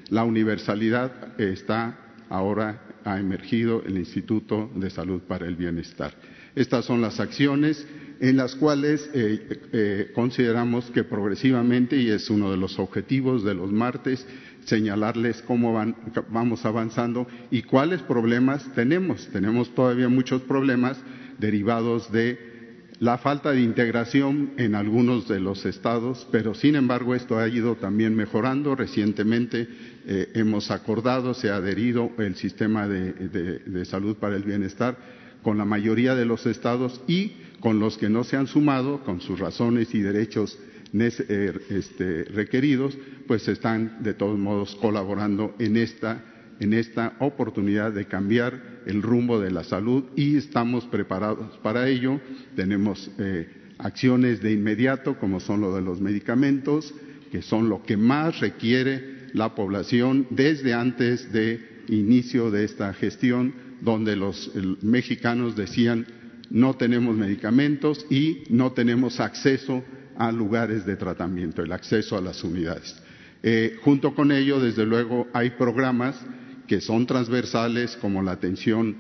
[0.10, 2.00] la universalidad, está
[2.30, 6.14] ahora ha emergido el Instituto de Salud para el Bienestar.
[6.56, 7.86] Estas son las acciones
[8.20, 13.54] en las cuales eh, eh, consideramos que progresivamente, y es uno de los objetivos de
[13.54, 14.26] los martes,
[14.66, 15.96] señalarles cómo van,
[16.30, 19.28] vamos avanzando y cuáles problemas tenemos.
[19.30, 21.00] Tenemos todavía muchos problemas
[21.40, 22.54] derivados de
[23.00, 27.76] la falta de integración en algunos de los estados, pero sin embargo esto ha ido
[27.76, 28.76] también mejorando.
[28.76, 29.68] Recientemente
[30.06, 34.98] eh, hemos acordado, se ha adherido el sistema de, salud para el bienestar
[35.44, 39.22] con la mayoría de los estados y con los que no se han sumado, con
[39.22, 40.58] sus razones y derechos
[40.94, 46.24] este, requeridos, pues están de todos modos colaborando en esta,
[46.60, 52.22] en esta oportunidad de cambiar el rumbo de la salud y estamos preparados para ello.
[52.56, 56.94] Tenemos eh, acciones de inmediato, como son lo de los medicamentos,
[57.32, 63.54] que son lo que más requiere la población desde antes de inicio de esta gestión,
[63.82, 66.06] donde los mexicanos decían
[66.50, 69.84] no tenemos medicamentos y no tenemos acceso
[70.18, 72.96] a lugares de tratamiento, el acceso a las unidades.
[73.44, 76.20] Eh, junto con ello, desde luego, hay programas
[76.68, 78.98] que son transversales como la atención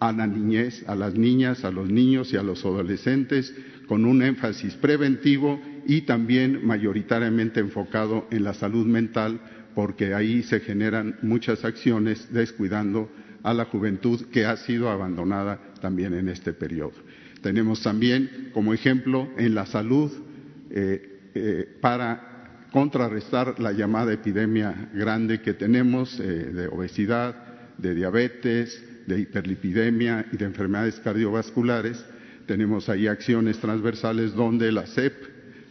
[0.00, 3.52] a la niñez, a las niñas, a los niños y a los adolescentes,
[3.88, 9.40] con un énfasis preventivo y también mayoritariamente enfocado en la salud mental,
[9.74, 13.10] porque ahí se generan muchas acciones descuidando
[13.42, 16.92] a la juventud que ha sido abandonada también en este periodo.
[17.42, 20.12] Tenemos también como ejemplo en la salud
[20.70, 27.34] eh, eh, para contrarrestar la llamada epidemia grande que tenemos eh, de obesidad,
[27.78, 32.04] de diabetes, de hiperlipidemia y de enfermedades cardiovasculares.
[32.46, 35.14] Tenemos ahí acciones transversales donde la CEP,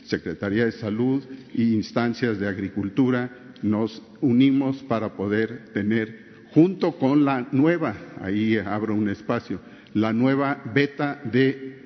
[0.06, 1.24] Secretaría de Salud
[1.54, 3.30] e instancias de agricultura
[3.62, 9.60] nos unimos para poder tener, junto con la nueva, ahí abro un espacio,
[9.94, 11.77] la nueva beta de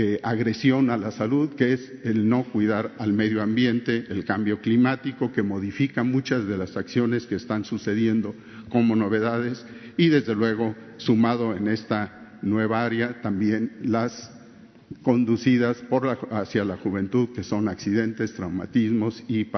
[0.00, 4.60] eh, agresión a la salud, que es el no cuidar al medio ambiente, el cambio
[4.60, 8.32] climático, que modifica muchas de las acciones que están sucediendo
[8.68, 9.66] como novedades.
[9.96, 14.30] Y, desde luego, sumado en esta nueva área, también las
[15.02, 15.82] conducidas
[16.30, 19.48] hacia la juventud, que son accidentes, traumatismos y eh,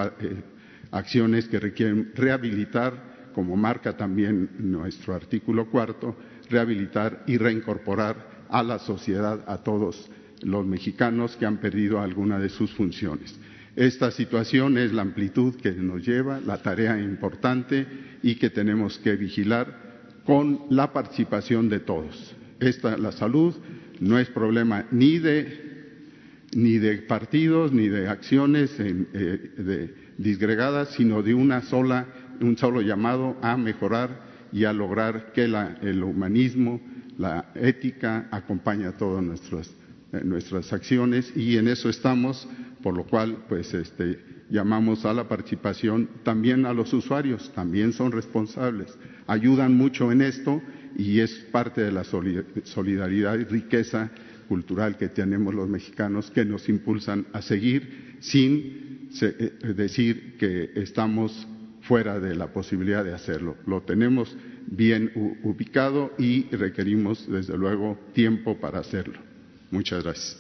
[0.91, 6.17] acciones que requieren rehabilitar, como marca también nuestro artículo cuarto,
[6.49, 10.11] rehabilitar y reincorporar a la sociedad a todos
[10.43, 13.39] los mexicanos que han perdido alguna de sus funciones.
[13.77, 17.87] Esta situación es la amplitud que nos lleva, la tarea importante
[18.23, 22.35] y que tenemos que vigilar con la participación de todos.
[22.59, 23.55] Esta, la salud
[24.01, 26.07] no es problema ni de,
[26.55, 32.07] ni de partidos ni de acciones eh, disgregadas, sino de una sola,
[32.41, 36.81] un solo llamado a mejorar y a lograr que el humanismo,
[37.19, 39.80] la ética acompañe a todas nuestras, eh,
[40.25, 42.49] nuestras acciones y en eso estamos,
[42.83, 44.19] por lo cual pues este,
[44.51, 48.97] llamamos a la participación también a los usuarios, también son responsables,
[49.27, 50.61] ayudan mucho en esto
[50.97, 54.11] y es parte de la solidaridad y riqueza
[54.49, 61.47] cultural que tenemos los mexicanos que nos impulsan a seguir sin eh, decir que estamos
[61.83, 63.57] fuera de la posibilidad de hacerlo.
[63.67, 64.37] Lo tenemos
[64.67, 69.30] bien ubicado y requerimos, desde luego, tiempo para hacerlo.
[69.71, 70.37] Muchas gracias.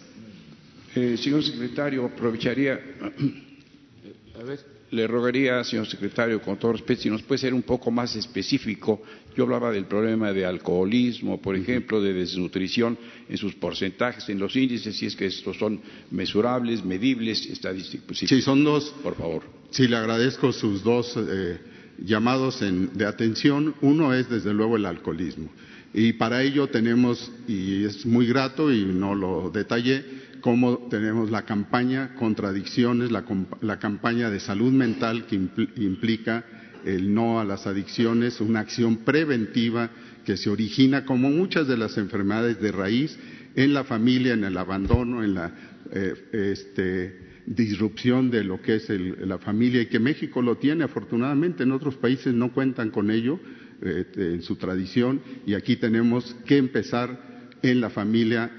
[0.94, 2.80] Eh, señor secretario, aprovecharía.
[4.40, 4.80] A ver.
[4.90, 9.00] Le rogaría, señor secretario, con todo respeto, si nos puede ser un poco más específico.
[9.36, 14.56] Yo hablaba del problema de alcoholismo, por ejemplo, de desnutrición en sus porcentajes, en los
[14.56, 18.18] índices, si es que estos son mesurables, medibles, estadísticos.
[18.18, 18.92] Sí, son dos.
[19.00, 19.44] Por favor.
[19.70, 21.60] Sí, le agradezco sus dos eh,
[21.98, 23.76] llamados de atención.
[23.82, 25.50] Uno es, desde luego, el alcoholismo.
[25.93, 30.05] Y para ello tenemos, y es muy grato y no lo detallé,
[30.41, 36.45] cómo tenemos la campaña contra adicciones, la, campaña de salud mental que implica
[36.84, 39.91] el no a las adicciones, una acción preventiva
[40.24, 43.18] que se origina, como muchas de las enfermedades de raíz,
[43.57, 45.53] en la familia, en el abandono, en la
[45.93, 46.14] eh,
[46.53, 51.72] este, disrupción de lo que es la familia y que México lo tiene afortunadamente, en
[51.72, 53.41] otros países no cuentan con ello
[53.82, 57.18] eh, en su tradición y aquí tenemos que empezar
[57.62, 58.50] en la familia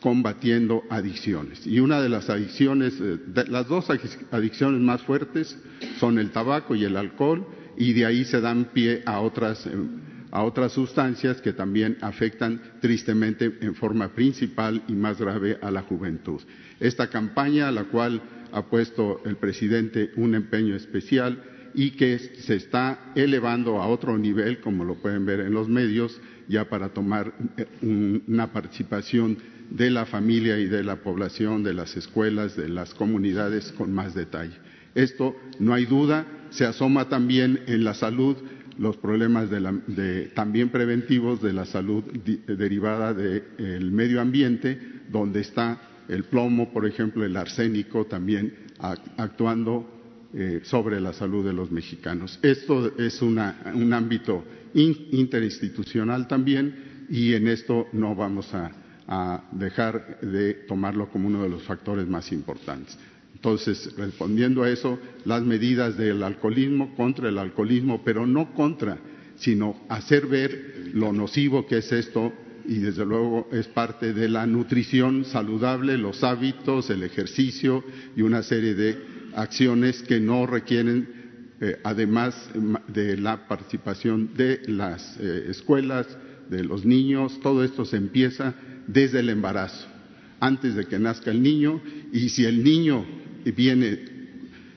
[0.00, 1.66] combatiendo adicciones.
[1.66, 3.18] Y una de las adicciones, eh,
[3.48, 5.56] las dos adicciones más fuertes
[5.98, 7.46] son el tabaco y el alcohol,
[7.76, 9.70] y de ahí se dan pie a otras, eh,
[10.30, 15.82] a otras sustancias que también afectan tristemente en forma principal y más grave a la
[15.82, 16.40] juventud.
[16.80, 18.20] Esta campaña, a la cual
[18.52, 21.42] ha puesto el presidente un empeño especial
[21.74, 26.20] y que se está elevando a otro nivel, como lo pueden ver en los medios,
[26.48, 27.66] ya para tomar eh,
[28.26, 29.38] una participación
[29.70, 34.14] de la familia y de la población, de las escuelas, de las comunidades con más
[34.14, 34.56] detalle.
[34.94, 38.36] Esto, no hay duda, se asoma también en la salud
[38.78, 39.48] los problemas
[40.34, 44.78] también preventivos de la salud derivada del medio ambiente,
[45.10, 48.54] donde está el plomo, por ejemplo, el arsénico también
[49.16, 50.01] actuando
[50.34, 52.38] eh, sobre la salud de los mexicanos.
[52.42, 60.54] Esto es un ámbito interinstitucional también y en esto no vamos a a dejar de
[60.54, 62.96] tomarlo como uno de los factores más importantes.
[63.34, 68.98] Entonces, respondiendo a eso, las medidas del alcoholismo contra el alcoholismo, pero no contra,
[69.36, 72.32] sino hacer ver lo nocivo que es esto
[72.64, 77.82] y desde luego es parte de la nutrición saludable, los hábitos, el ejercicio
[78.16, 81.08] y una serie de acciones que no requieren,
[81.60, 82.34] eh, además
[82.88, 86.06] de la participación de las eh, escuelas,
[86.48, 88.54] de los niños, todo esto se empieza
[88.86, 89.86] desde el embarazo,
[90.40, 91.80] antes de que nazca el niño,
[92.12, 93.06] y si el niño
[93.56, 94.00] viene,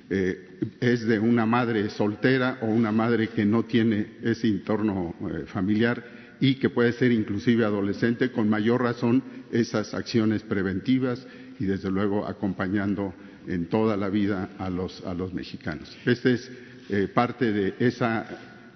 [0.09, 0.41] eh,
[0.79, 5.15] es de una madre soltera o una madre que no tiene ese entorno
[5.47, 6.03] familiar
[6.39, 11.25] y que puede ser inclusive adolescente, con mayor razón esas acciones preventivas
[11.59, 13.13] y desde luego acompañando
[13.47, 15.95] en toda la vida a los, a los mexicanos.
[16.05, 16.51] Esta es
[16.89, 18.27] eh, parte de esa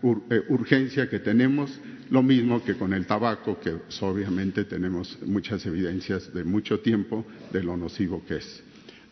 [0.02, 1.72] eh, urgencia que tenemos,
[2.10, 7.64] lo mismo que con el tabaco, que obviamente tenemos muchas evidencias de mucho tiempo de
[7.64, 8.64] lo nocivo que es.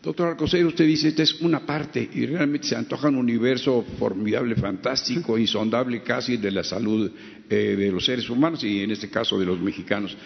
[0.02, 4.54] Doctor Alcocer, usted dice, esta es una parte y realmente se antoja un universo formidable,
[4.54, 7.10] fantástico, insondable casi de la salud
[7.50, 10.16] eh, de los seres humanos y en este caso de los mexicanos.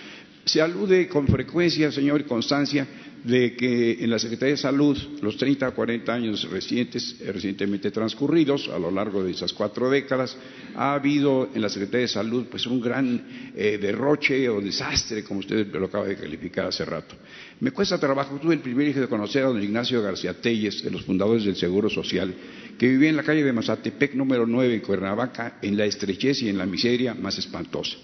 [0.45, 2.87] Se alude con frecuencia, señor, y constancia,
[3.25, 8.69] de que en la Secretaría de Salud, los 30 o 40 años recientes, recientemente transcurridos,
[8.69, 10.37] a lo largo de esas cuatro décadas,
[10.75, 15.41] ha habido en la Secretaría de Salud pues un gran eh, derroche o desastre, como
[15.41, 17.15] usted lo acaba de calificar hace rato.
[17.61, 21.05] Me cuesta trabajo, tuve el privilegio de conocer a don Ignacio García Telles, de los
[21.05, 22.35] fundadores del Seguro Social,
[22.77, 26.49] que vivía en la calle de Mazatepec número 9 en Cuernavaca, en la estrechez y
[26.49, 27.97] en la miseria más espantosa.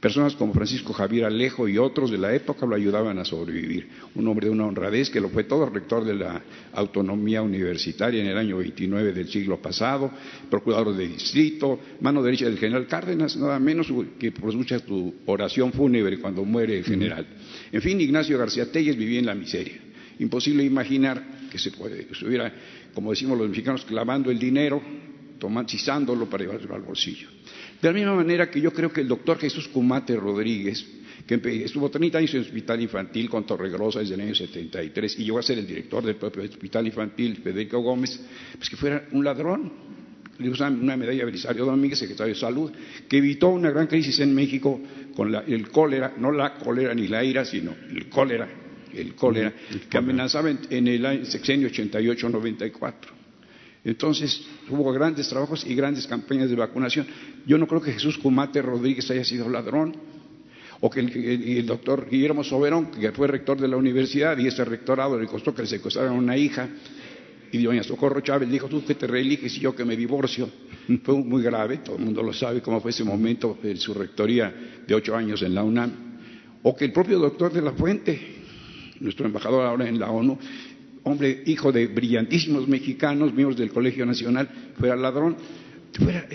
[0.00, 3.88] Personas como Francisco Javier Alejo y otros de la época lo ayudaban a sobrevivir.
[4.14, 6.42] Un hombre de una honradez que lo fue todo rector de la
[6.74, 10.10] autonomía universitaria en el año 29 del siglo pasado,
[10.50, 13.88] procurador de distrito, mano derecha del general Cárdenas, nada menos
[14.18, 17.26] que escuchar tu oración fúnebre cuando muere el general.
[17.72, 19.80] En fin, Ignacio García Telles vivía en la miseria.
[20.18, 22.52] Imposible imaginar que se puede, estuviera,
[22.94, 24.82] como decimos los mexicanos, clavando el dinero,
[25.38, 27.28] tomancizándolo para llevarlo al bolsillo.
[27.80, 30.84] De la misma manera que yo creo que el doctor Jesús Cumate Rodríguez,
[31.26, 35.24] que estuvo 30 años en el hospital infantil con Torregrosa desde el año 73 y
[35.24, 38.20] llegó a ser el director del propio hospital infantil, Federico Gómez,
[38.56, 39.72] pues que fuera un ladrón.
[40.38, 42.70] Le usan una medalla a Belisario Domínguez, secretario de Salud,
[43.08, 44.80] que evitó una gran crisis en México
[45.14, 48.46] con el cólera, no la cólera ni la ira, sino el cólera,
[48.92, 49.52] el cólera,
[49.88, 53.15] que amenazaba en, el sexenio 88-94.
[53.86, 57.06] Entonces hubo grandes trabajos y grandes campañas de vacunación.
[57.46, 59.94] Yo no creo que Jesús Cumate Rodríguez haya sido ladrón,
[60.80, 65.18] o que el, doctor Guillermo Soberón, que fue rector de la universidad y ese rectorado
[65.18, 66.68] le costó que le secuestraran a una hija,
[67.52, 70.50] y doña Socorro Chávez dijo, tú que te reeliges y yo que me divorcio.
[71.04, 74.52] Fue muy grave, todo el mundo lo sabe cómo fue ese momento en su rectoría
[74.84, 75.92] de ocho años en la UNAM.
[76.64, 78.20] O que el propio doctor de la Fuente,
[78.98, 80.38] nuestro embajador ahora en la ONU,
[81.06, 84.48] hombre hijo de brillantísimos mexicanos, miembros del Colegio Nacional,
[84.78, 85.36] fuera ladrón.
[85.92, 86.26] Fuera,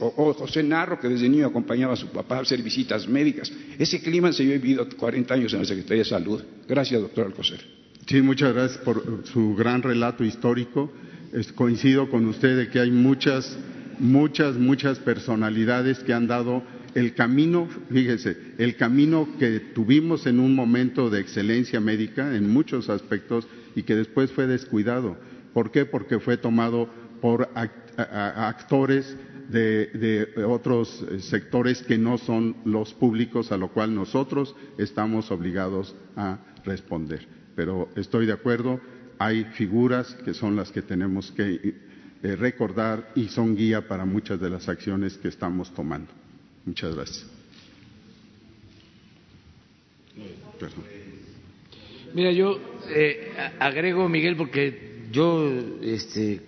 [0.00, 3.50] o, José Narro, que desde niño acompañaba a su papá a hacer visitas médicas.
[3.78, 6.42] Ese clima se ha vivido 40 años en la Secretaría de Salud.
[6.68, 7.64] Gracias, doctor Alcocer.
[8.06, 10.92] Sí, muchas gracias por su gran relato histórico.
[11.54, 13.56] coincido con usted de que hay muchas,
[13.98, 16.62] muchas, muchas personalidades que han dado
[16.94, 22.88] el camino, fíjese, el camino que tuvimos en un momento de excelencia médica en muchos
[22.90, 25.16] aspectos y que después fue descuidado.
[25.54, 25.86] ¿Por qué?
[25.86, 26.88] Porque fue tomado
[27.20, 27.50] por
[27.96, 29.16] actores
[29.48, 36.38] de, otros sectores que no son los públicos, a lo cual nosotros estamos obligados a
[36.64, 37.26] responder.
[37.54, 38.80] Pero estoy de acuerdo,
[39.18, 41.74] hay figuras que son las que tenemos que
[42.22, 46.21] eh, recordar y son guía para muchas de las acciones que estamos tomando.
[46.64, 47.26] Muchas gracias.
[52.14, 52.60] Mira, yo
[52.90, 55.50] eh, agrego, Miguel, porque yo
[55.82, 56.40] este,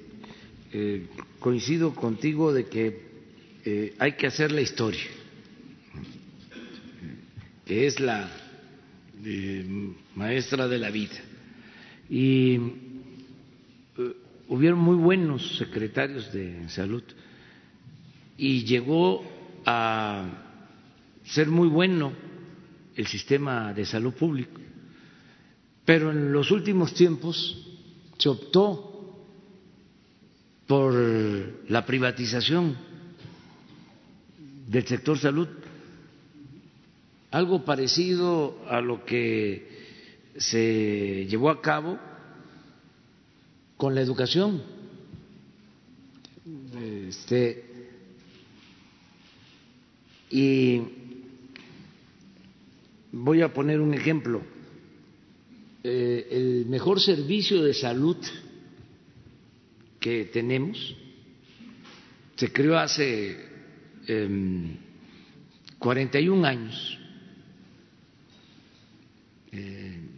[0.73, 1.07] eh,
[1.41, 3.03] coincido contigo de que
[3.65, 5.05] eh, hay que hacer la historia,
[7.65, 8.31] que es la
[10.15, 11.17] maestra de la vida.
[12.11, 12.59] Y
[14.49, 17.03] hubieron muy buenos secretarios de salud
[18.37, 19.25] y llegó
[19.67, 20.25] a
[21.25, 22.13] ser muy bueno
[22.97, 24.61] el sistema de salud público
[25.85, 27.57] pero en los últimos tiempos
[28.19, 28.91] se optó
[30.67, 30.95] por
[31.69, 32.77] la privatización
[34.67, 35.49] del sector salud,
[37.31, 39.69] algo parecido a lo que
[40.39, 41.99] se llevó a cabo
[43.77, 44.63] con la educación.
[47.09, 47.64] Este,
[50.31, 50.81] y
[53.13, 54.43] voy a poner un ejemplo
[55.83, 58.17] eh, el mejor servicio de salud
[60.01, 60.97] que tenemos
[62.37, 63.37] se creó hace
[65.79, 66.99] 41 em, años.
[69.53, 70.11] en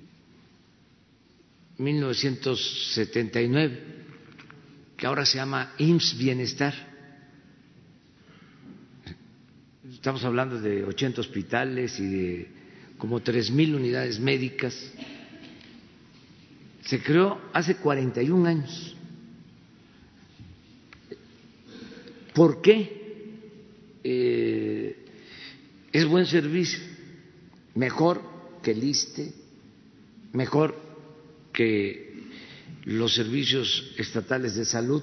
[1.78, 3.80] 1979,
[4.96, 6.95] que ahora se llama IMSS Bienestar.
[9.92, 12.48] Estamos hablando de 80 hospitales y de
[12.98, 14.74] como 3.000 unidades médicas
[16.82, 18.96] se creó hace 41 años.
[22.34, 23.38] ¿Por qué
[24.04, 24.96] eh,
[25.92, 26.80] es buen servicio?
[27.74, 28.22] Mejor
[28.62, 29.32] que el ISTE,
[30.32, 30.74] mejor
[31.52, 32.24] que
[32.84, 35.02] los servicios estatales de salud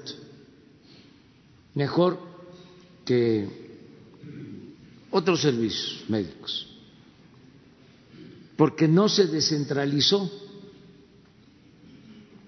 [1.76, 2.20] mejor
[3.06, 3.63] que
[5.14, 6.68] otros servicios médicos,
[8.58, 10.30] porque no se descentralizó,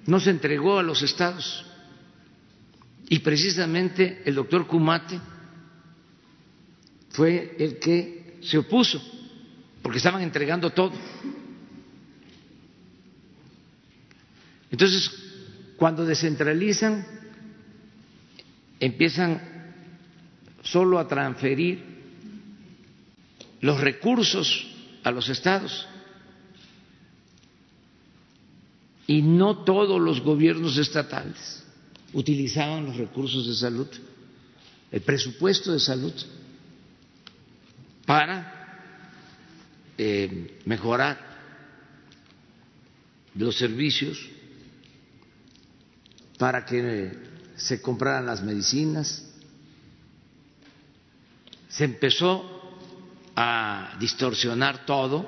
[0.07, 1.63] no se entregó a los estados.
[3.07, 5.19] Y precisamente el doctor Kumate
[7.11, 8.99] fue el que se opuso,
[9.83, 10.93] porque estaban entregando todo.
[14.71, 15.11] Entonces,
[15.77, 17.05] cuando descentralizan,
[18.79, 19.39] empiezan
[20.63, 21.94] solo a transferir
[23.61, 24.67] los recursos
[25.03, 25.87] a los estados.
[29.07, 31.63] Y no todos los gobiernos estatales
[32.13, 33.87] utilizaban los recursos de salud,
[34.91, 36.13] el presupuesto de salud,
[38.05, 38.55] para
[39.97, 41.19] eh, mejorar
[43.35, 44.17] los servicios,
[46.37, 47.11] para que
[47.55, 49.23] se compraran las medicinas,
[51.69, 52.54] se empezó
[53.35, 55.25] a distorsionar todo,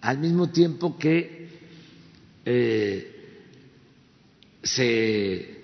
[0.00, 1.48] al mismo tiempo que
[2.44, 3.14] eh,
[4.62, 5.58] se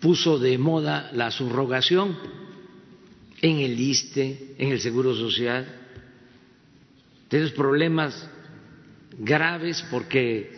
[0.00, 2.16] puso de moda la subrogación
[3.40, 5.66] en el ISTE, en el Seguro Social.
[7.28, 8.28] Tenemos problemas
[9.18, 10.50] graves porque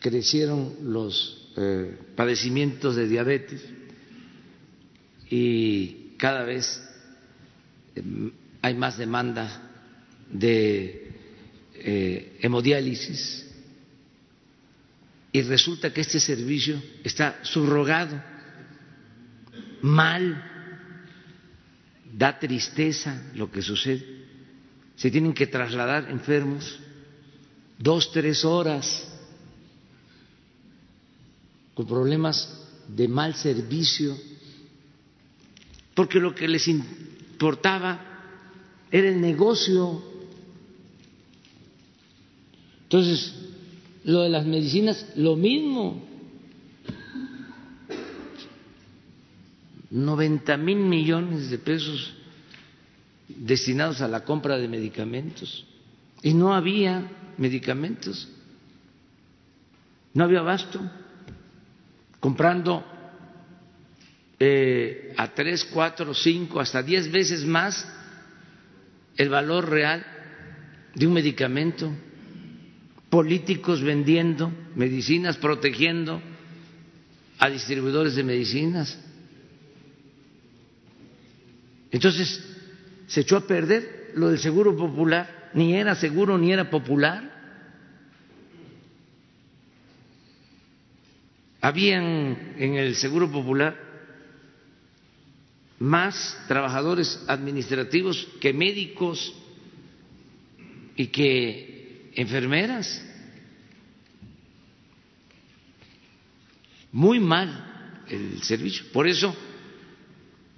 [0.00, 3.64] crecieron los eh, padecimientos de diabetes
[5.28, 6.89] y cada vez
[8.62, 9.70] hay más demanda
[10.30, 11.12] de
[11.74, 13.46] eh, hemodiálisis
[15.32, 18.20] y resulta que este servicio está subrogado,
[19.82, 20.44] mal,
[22.12, 24.04] da tristeza lo que sucede.
[24.96, 26.80] Se tienen que trasladar enfermos
[27.78, 29.08] dos, tres horas
[31.74, 34.18] con problemas de mal servicio,
[35.94, 36.66] porque lo que les
[37.40, 37.98] importaba
[38.90, 40.02] era el negocio.
[42.82, 43.34] Entonces,
[44.04, 46.02] lo de las medicinas, lo mismo.
[49.90, 52.12] 90 mil millones de pesos
[53.26, 55.64] destinados a la compra de medicamentos
[56.22, 58.28] y no había medicamentos,
[60.12, 60.78] no había abasto,
[62.20, 62.84] comprando
[64.42, 67.86] eh, a tres, cuatro, cinco, hasta diez veces más
[69.18, 70.04] el valor real
[70.94, 71.92] de un medicamento
[73.10, 76.22] políticos vendiendo medicinas, protegiendo
[77.38, 78.98] a distribuidores de medicinas.
[81.90, 82.42] Entonces,
[83.08, 87.28] se echó a perder lo del seguro popular, ni era seguro ni era popular.
[91.60, 93.89] Habían en el seguro popular
[95.80, 99.34] más trabajadores administrativos que médicos
[100.94, 103.02] y que enfermeras.
[106.92, 108.84] Muy mal el servicio.
[108.92, 109.34] Por eso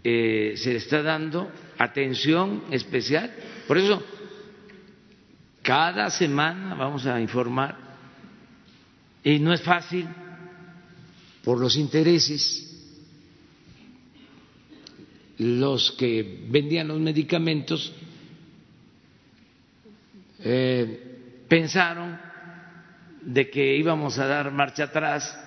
[0.02, 3.32] eh, se le está dando atención especial.
[3.68, 4.02] Por eso
[5.62, 7.78] cada semana vamos a informar
[9.22, 10.08] y no es fácil
[11.44, 12.71] por los intereses.
[15.39, 17.93] Los que vendían los medicamentos
[20.41, 22.18] eh, pensaron
[23.22, 25.39] de que íbamos a dar marcha atrás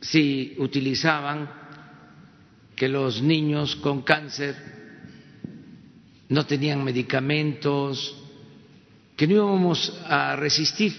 [0.00, 1.48] si utilizaban
[2.74, 4.56] que los niños con cáncer
[6.28, 8.18] no tenían medicamentos,
[9.16, 10.92] que no íbamos a resistir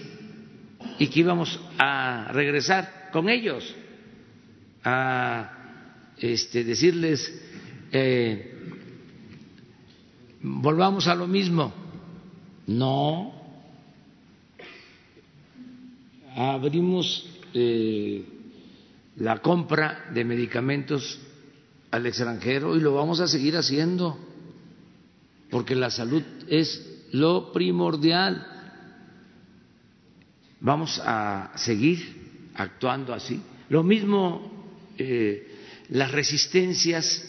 [0.98, 3.74] y que íbamos a regresar con ellos
[4.84, 5.63] a
[6.18, 7.32] este, decirles
[7.92, 8.54] eh,
[10.42, 11.72] volvamos a lo mismo.
[12.66, 13.32] No,
[16.34, 18.24] abrimos eh,
[19.16, 21.20] la compra de medicamentos
[21.90, 24.18] al extranjero y lo vamos a seguir haciendo,
[25.50, 28.44] porque la salud es lo primordial.
[30.60, 33.40] Vamos a seguir actuando así.
[33.68, 34.50] Lo mismo
[34.98, 35.53] eh,
[35.88, 37.22] las resistencias,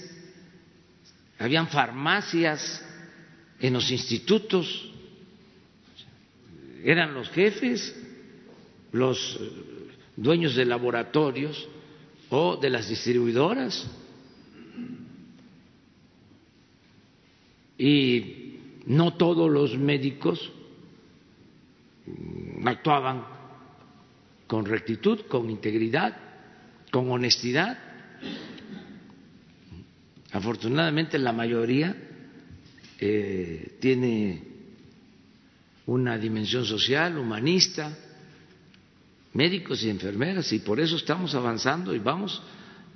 [1.40, 2.84] habían farmacias
[3.60, 4.92] en los institutos,
[6.84, 7.96] eran los jefes
[8.96, 9.38] los
[10.16, 11.68] dueños de laboratorios
[12.30, 13.86] o de las distribuidoras.
[17.78, 20.50] Y no todos los médicos
[22.64, 23.26] actuaban
[24.48, 26.16] con rectitud, con integridad,
[26.90, 27.78] con honestidad.
[30.32, 31.96] Afortunadamente la mayoría
[33.00, 34.44] eh, tiene
[35.86, 37.96] una dimensión social, humanista,
[39.34, 42.42] médicos y enfermeras, y por eso estamos avanzando y vamos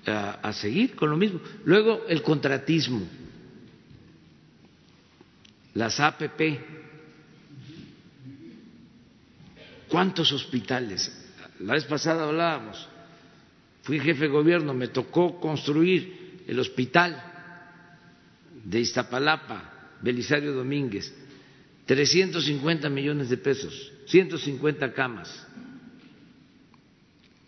[0.05, 1.39] a, a seguir con lo mismo.
[1.65, 3.07] Luego el contratismo,
[5.73, 6.41] las APP.
[9.87, 11.11] ¿Cuántos hospitales?
[11.59, 12.87] La vez pasada hablábamos,
[13.89, 17.19] fui jefe de gobierno, me tocó construir el hospital
[18.63, 21.11] de Iztapalapa, Belisario Domínguez,
[21.87, 25.47] 350 millones de pesos, 150 camas.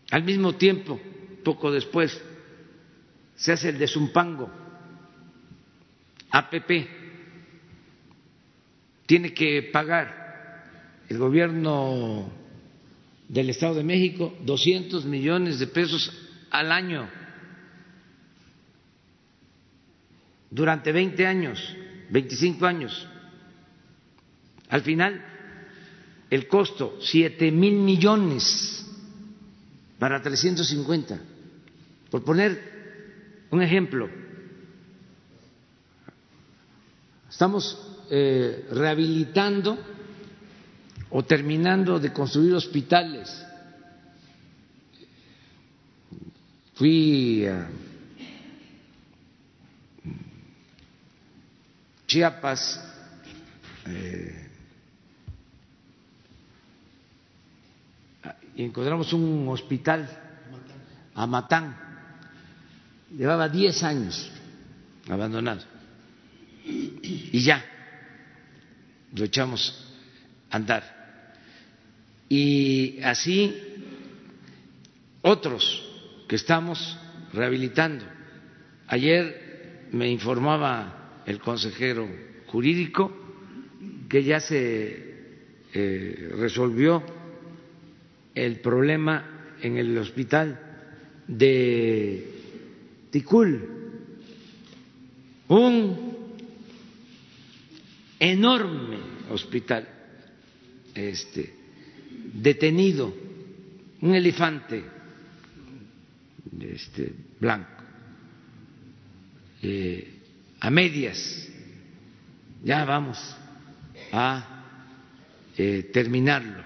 [0.09, 0.99] Al mismo tiempo,
[1.43, 2.19] poco después,
[3.35, 4.49] se hace el de Zumpango,
[6.31, 6.71] APP,
[9.05, 12.31] tiene que pagar el gobierno
[13.29, 16.20] del Estado de México 200 millones de pesos
[16.51, 17.09] al año
[20.49, 21.75] durante 20 años,
[22.09, 23.07] 25 años.
[24.69, 25.25] Al final,
[26.29, 28.85] el costo, 7 mil millones
[29.97, 31.19] para 350.
[32.09, 34.09] Por poner un ejemplo,
[37.29, 37.77] estamos
[38.09, 39.77] eh, rehabilitando
[41.11, 43.45] o terminando de construir hospitales.
[46.81, 47.69] Fui a
[52.07, 52.83] Chiapas,
[53.85, 54.49] eh,
[58.55, 60.09] y encontramos un hospital
[61.13, 61.77] a Matán,
[63.15, 64.31] llevaba 10 años
[65.07, 65.61] abandonado,
[66.65, 67.63] y ya
[69.13, 69.87] lo echamos
[70.49, 71.27] a andar.
[72.27, 73.55] Y así
[75.21, 75.90] otros
[76.31, 76.97] que estamos
[77.33, 78.05] rehabilitando.
[78.87, 82.07] Ayer me informaba el consejero
[82.47, 83.11] jurídico
[84.07, 85.13] que ya se
[85.73, 87.03] eh, resolvió
[88.33, 90.57] el problema en el hospital
[91.27, 92.29] de
[93.11, 93.67] Ticul,
[95.49, 96.17] un
[98.17, 98.99] enorme
[99.31, 99.85] hospital
[100.95, 101.53] este,
[102.35, 103.13] detenido,
[103.99, 105.00] un elefante
[106.61, 107.83] este, blanco,
[109.61, 110.19] eh,
[110.59, 111.49] a medias,
[112.63, 113.17] ya vamos
[114.11, 114.63] a
[115.57, 116.63] eh, terminarlo.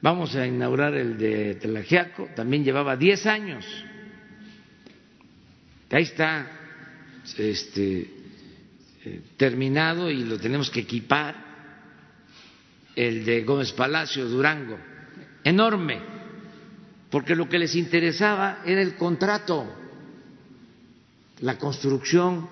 [0.00, 3.64] Vamos a inaugurar el de Telajiaco, también llevaba 10 años.
[5.90, 6.50] Ahí está
[7.38, 8.10] este,
[9.04, 11.52] eh, terminado y lo tenemos que equipar,
[12.96, 14.78] el de Gómez Palacio, Durango,
[15.44, 16.00] enorme,
[17.12, 19.70] porque lo que les interesaba era el contrato,
[21.40, 22.48] la construcción,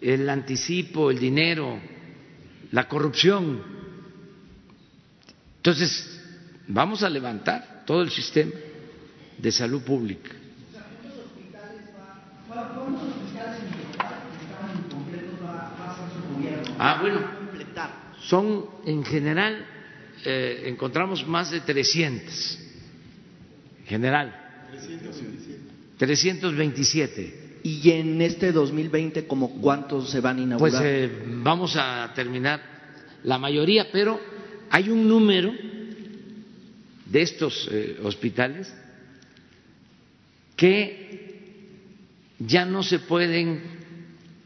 [0.00, 1.78] el anticipo, el dinero,
[2.72, 3.62] la corrupción.
[5.58, 6.18] Entonces,
[6.66, 8.52] vamos a levantar todo el sistema
[9.36, 10.30] de salud pública.
[16.78, 17.20] Ah, bueno,
[18.22, 19.66] son en general,
[20.24, 22.63] eh, encontramos más de 300, en
[23.86, 24.40] general.
[25.98, 27.60] 327.
[27.62, 30.82] ¿Y en este 2020 como cuántos se van a inaugurar?
[30.82, 31.10] Pues eh,
[31.42, 32.60] vamos a terminar
[33.22, 34.20] la mayoría, pero
[34.70, 35.52] hay un número
[37.06, 38.72] de estos eh, hospitales
[40.56, 41.04] que
[42.38, 43.62] ya no se pueden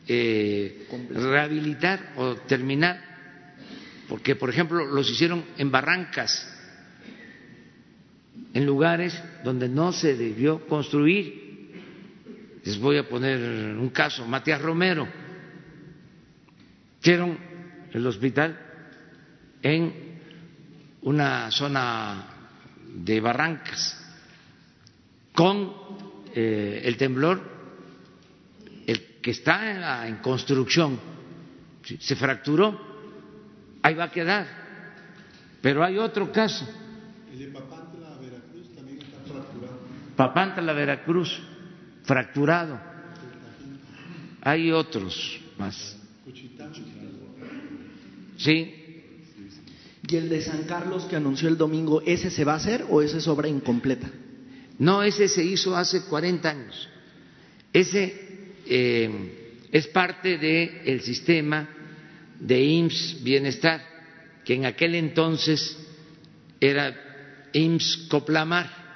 [0.06, 3.02] eh, rehabilitar o terminar,
[4.08, 6.46] porque por ejemplo los hicieron en barrancas,
[8.54, 11.48] en lugares donde no se debió construir.
[12.64, 13.38] Les voy a poner
[13.76, 15.08] un caso, Matías Romero,
[17.00, 17.38] hicieron
[17.92, 18.58] el hospital
[19.62, 19.92] en
[21.02, 22.26] una zona
[22.94, 23.96] de barrancas
[25.32, 25.72] con
[26.34, 27.58] eh, el temblor
[29.22, 30.98] que está en, construcción,
[31.98, 32.80] se fracturó,
[33.82, 34.46] ahí va a quedar.
[35.60, 36.66] Pero hay otro caso.
[37.30, 37.50] El
[38.20, 39.80] Veracruz, también está fracturado.
[40.18, 41.38] Papantla, Veracruz,
[42.02, 42.80] fracturado.
[44.42, 45.96] Hay otros más.
[48.36, 48.74] Sí.
[50.08, 53.00] ¿Y el de San Carlos que anunció el domingo, ese se va a hacer o
[53.00, 54.10] ese es obra incompleta?
[54.80, 56.88] No, ese se hizo hace 40 años.
[57.72, 61.68] Ese eh, es parte del sistema
[62.40, 63.84] de IMSS Bienestar,
[64.44, 65.78] que en aquel entonces
[66.58, 66.92] era
[67.52, 68.87] IMSS Coplamar.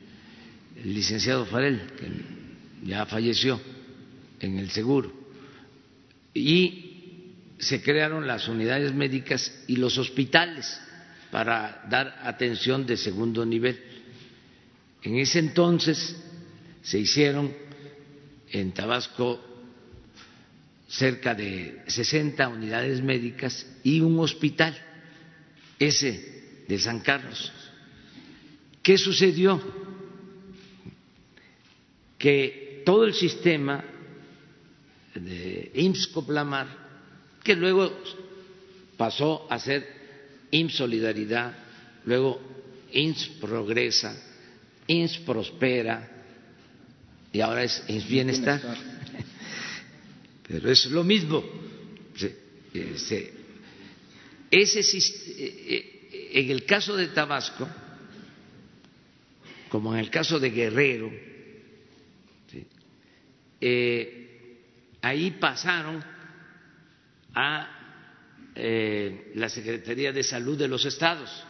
[0.77, 2.07] el licenciado Farel, que
[2.87, 3.59] ya falleció
[4.41, 5.11] en el seguro,
[6.35, 6.90] y
[7.61, 10.81] se crearon las unidades médicas y los hospitales
[11.31, 13.79] para dar atención de segundo nivel.
[15.03, 16.17] En ese entonces
[16.83, 17.55] se hicieron
[18.51, 19.45] en Tabasco
[20.89, 24.77] cerca de 60 unidades médicas y un hospital,
[25.79, 27.53] ese de San Carlos.
[28.83, 29.63] ¿Qué sucedió?
[32.19, 33.85] Que todo el sistema
[35.15, 36.90] de IMSS Coplamar,
[37.43, 37.93] que luego
[38.97, 39.87] pasó a ser
[40.51, 41.57] IMSS Solidaridad,
[42.05, 42.41] luego
[42.93, 44.15] IMSS Progresa,
[44.87, 46.09] IMSS Prospera
[47.33, 48.61] y ahora es IMSS Bienestar.
[50.49, 51.45] Pero es lo mismo.
[54.51, 54.91] Ese,
[56.33, 57.69] en el caso de Tabasco,
[59.69, 61.11] como en el caso de Guerrero,
[63.61, 64.59] eh,
[65.03, 66.03] ahí pasaron
[67.35, 67.69] a
[68.55, 71.45] eh, la Secretaría de Salud de los estados.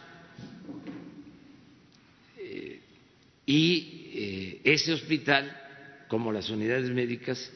[2.37, 2.81] Eh,
[3.45, 5.57] y ese hospital,
[6.07, 7.51] como las unidades médicas,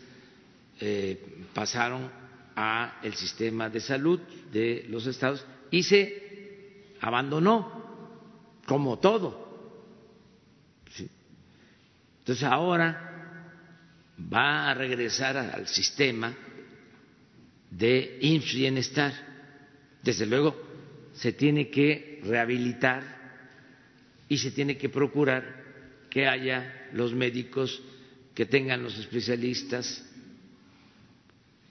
[0.80, 2.12] eh, pasaron
[2.56, 4.20] a el sistema de salud
[4.52, 9.46] de los estados y se abandonó como todo.
[12.20, 13.52] Entonces ahora
[14.34, 16.36] va a regresar al sistema
[17.78, 19.14] de IMSS Bienestar.
[20.02, 20.56] Desde luego
[21.14, 23.04] se tiene que rehabilitar
[24.30, 25.64] y se tiene que procurar
[26.10, 27.82] que haya los médicos
[28.34, 30.04] que tengan los especialistas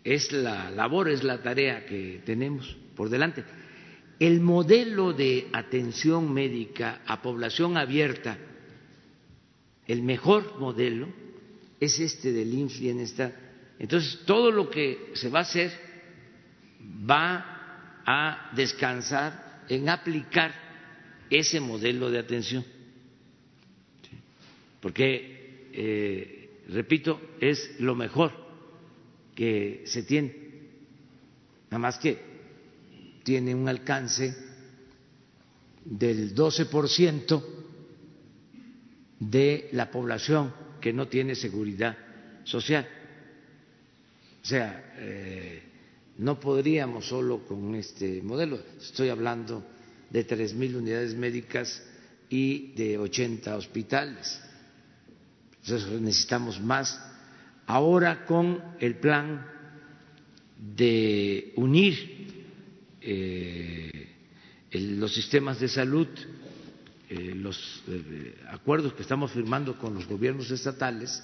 [0.02, 3.44] es la labor, es la tarea que tenemos por delante.
[4.18, 8.38] El modelo de atención médica a población abierta,
[9.86, 11.08] el mejor modelo
[11.80, 13.44] es este del IMSS Bienestar.
[13.78, 15.93] Entonces, todo lo que se va a hacer
[17.08, 20.52] va a descansar en aplicar
[21.30, 22.64] ese modelo de atención.
[24.80, 28.32] Porque, eh, repito, es lo mejor
[29.34, 30.34] que se tiene,
[31.70, 32.18] nada más que
[33.22, 34.36] tiene un alcance
[35.84, 37.42] del 12%
[39.18, 41.96] de la población que no tiene seguridad
[42.44, 42.86] social.
[44.42, 45.62] O sea, eh,
[46.18, 49.64] no podríamos solo con este modelo, estoy hablando
[50.10, 51.82] de tres mil unidades médicas
[52.28, 54.40] y de 80 hospitales.
[55.62, 57.00] Entonces necesitamos más.
[57.66, 59.46] Ahora con el plan
[60.76, 62.44] de unir
[63.00, 64.08] eh,
[64.72, 66.08] los sistemas de salud,
[67.08, 71.22] eh, los eh, acuerdos que estamos firmando con los gobiernos estatales,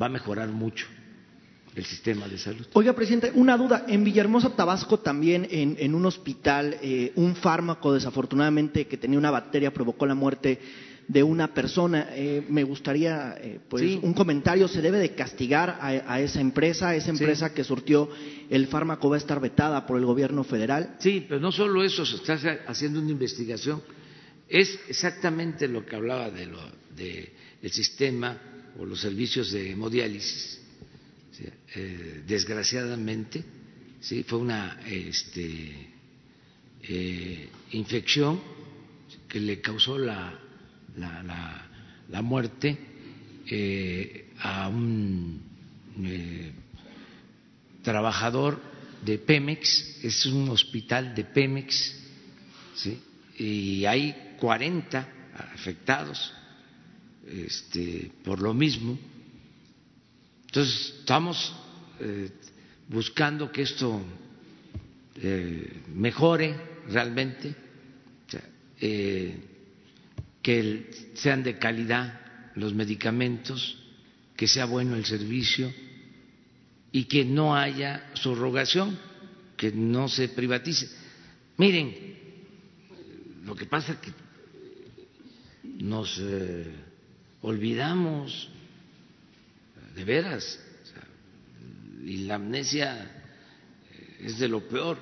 [0.00, 0.86] va a mejorar mucho
[1.74, 2.66] el sistema de salud.
[2.72, 3.84] Oiga, presidente, una duda.
[3.88, 6.76] En Villahermosa, Tabasco, también en, en un hospital,
[7.14, 10.58] un fármaco desafortunadamente que tenía una bacteria provocó la muerte
[11.08, 12.08] de una persona.
[12.12, 14.68] Eh, me gustaría, eh, pues, un comentario.
[14.68, 16.94] ¿Se debe de castigar a, esa empresa?
[16.94, 18.08] ¿Esa empresa que surtió
[18.48, 20.96] el fármaco va a estar vetada por el gobierno federal?
[21.00, 23.82] Sí, pero no solo eso, se está haciendo una investigación.
[24.48, 26.60] Es exactamente lo que hablaba de lo,
[26.94, 28.38] de, del sistema
[28.78, 30.57] o los servicios de hemodiálisis.
[31.40, 33.44] Eh, desgraciadamente,
[34.00, 35.88] sí, fue una este,
[37.72, 38.40] infección
[39.28, 40.48] que le causó la
[40.98, 41.68] la,
[42.08, 42.76] la, muerte
[43.46, 45.40] eh, a un
[46.02, 46.52] eh,
[47.82, 48.60] trabajador
[49.04, 51.94] de Pemex, es un hospital de Pemex,
[53.38, 55.08] y hay 40
[55.54, 56.32] afectados
[57.26, 58.98] este, por lo mismo.
[60.48, 61.54] Entonces, estamos
[62.00, 62.30] eh,
[62.88, 64.02] buscando que esto
[65.94, 66.54] mejore
[66.88, 67.54] realmente
[70.42, 72.20] que sean de calidad
[72.54, 73.78] los medicamentos,
[74.36, 75.72] que sea bueno el servicio
[76.90, 78.98] y que no haya subrogación,
[79.56, 80.88] que no se privatice.
[81.56, 81.94] Miren,
[83.44, 84.12] lo que pasa es que
[85.84, 86.72] nos eh,
[87.42, 88.48] olvidamos
[89.98, 90.60] de veras
[92.04, 93.24] y la amnesia
[94.20, 94.96] es de lo peor.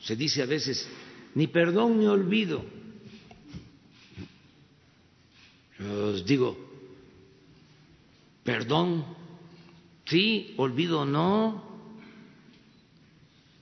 [0.00, 0.88] Se dice a veces,
[1.34, 2.64] ni perdón ni olvido.
[5.78, 6.56] Yo os digo,
[8.42, 9.04] perdón,
[10.06, 11.62] sí, olvido no.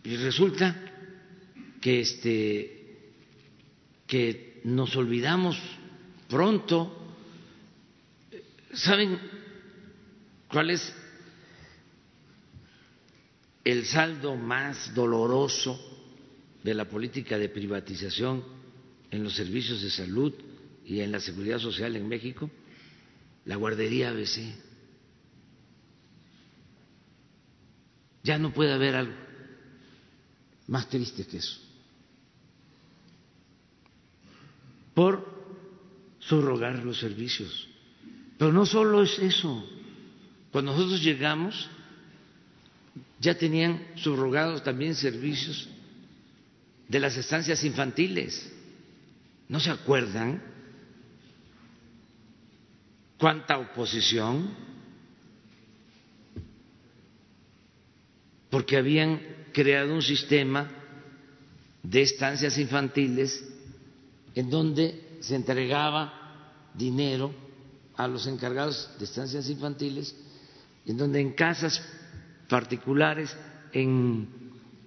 [0.05, 0.77] Y resulta
[1.81, 2.79] que este
[4.07, 5.59] que nos olvidamos
[6.29, 6.99] pronto.
[8.73, 9.42] ¿Saben
[10.53, 10.95] cuál es
[13.65, 15.81] el saldo más doloroso
[16.63, 18.45] de la política de privatización
[19.11, 20.33] en los servicios de salud
[20.85, 22.51] y en la seguridad social en México?
[23.47, 24.55] La guardería ABC.
[28.23, 29.15] Ya no puede haber algo
[30.69, 31.61] más triste que eso.
[34.95, 35.27] Por
[36.21, 37.69] subrogar los servicios.
[38.39, 39.69] Pero no solo es eso.
[40.53, 41.69] Cuando nosotros llegamos,
[43.19, 45.69] ya tenían subrogados también servicios
[46.89, 48.53] de las estancias infantiles.
[49.49, 50.43] ¿No se acuerdan
[53.19, 54.55] cuánta oposición?
[58.51, 59.21] Porque habían
[59.55, 60.71] creado un sistema
[61.83, 63.43] de estancias infantiles
[64.35, 67.35] en donde se entregaba dinero
[67.97, 70.15] a los encargados de estancias infantiles,
[70.87, 71.83] en donde en casas
[72.49, 73.37] particulares,
[73.73, 74.29] en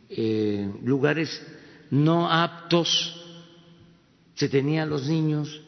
[0.10, 1.42] eh, lugares
[1.92, 3.22] no aptos,
[4.36, 5.62] se tenían los niños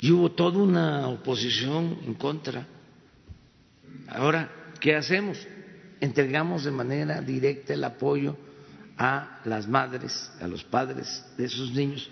[0.00, 2.66] y hubo toda una oposición en contra.
[4.08, 4.50] Ahora,
[4.80, 5.38] ¿qué hacemos?
[6.00, 8.36] Entregamos de manera directa el apoyo
[8.96, 12.08] a las madres, a los padres de esos niños.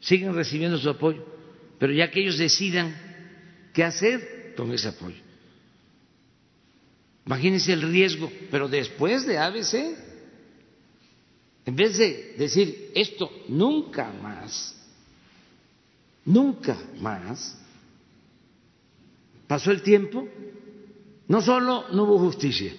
[0.00, 1.24] Siguen recibiendo su apoyo,
[1.78, 2.94] pero ya que ellos decidan
[3.72, 5.16] qué hacer con ese apoyo.
[7.24, 9.96] Imagínense el riesgo, pero después de ABC,
[11.64, 14.76] en vez de decir esto nunca más,
[16.26, 17.58] nunca más,
[19.46, 20.28] pasó el tiempo,
[21.26, 22.74] no solo no hubo justicia,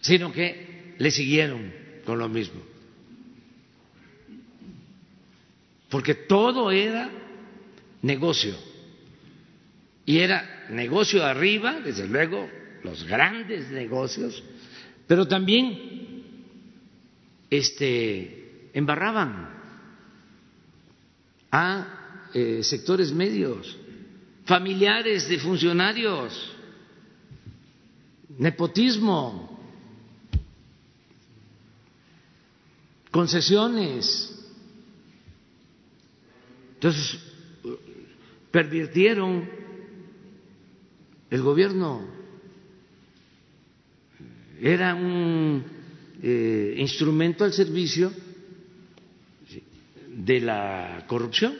[0.00, 1.74] sino que le siguieron
[2.04, 2.60] con lo mismo.
[5.88, 7.10] Porque todo era
[8.00, 8.69] negocio.
[10.06, 12.48] Y era negocio arriba, desde luego,
[12.82, 14.42] los grandes negocios,
[15.06, 16.24] pero también
[17.50, 19.50] este, embarraban
[21.50, 23.76] a eh, sectores medios,
[24.44, 26.52] familiares de funcionarios,
[28.38, 29.60] nepotismo,
[33.10, 34.36] concesiones.
[36.74, 37.18] Entonces,
[38.50, 39.59] pervirtieron
[41.30, 42.06] el gobierno.
[44.60, 45.64] Era un
[46.22, 48.12] eh, instrumento al servicio
[50.08, 51.56] de la corrupción.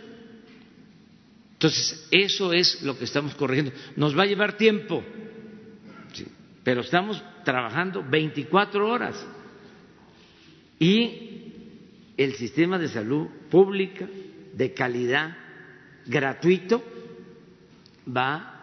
[1.54, 3.72] Entonces, eso es lo que estamos corrigiendo.
[3.96, 5.02] Nos va a llevar tiempo,
[6.64, 9.26] pero estamos trabajando 24 horas.
[10.78, 11.52] Y
[12.16, 14.08] el sistema de salud pública
[14.54, 15.36] de calidad,
[16.06, 16.82] gratuito,
[18.06, 18.59] va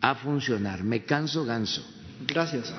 [0.00, 0.82] a funcionar.
[0.82, 1.84] Me canso ganso.
[2.26, 2.72] Gracias.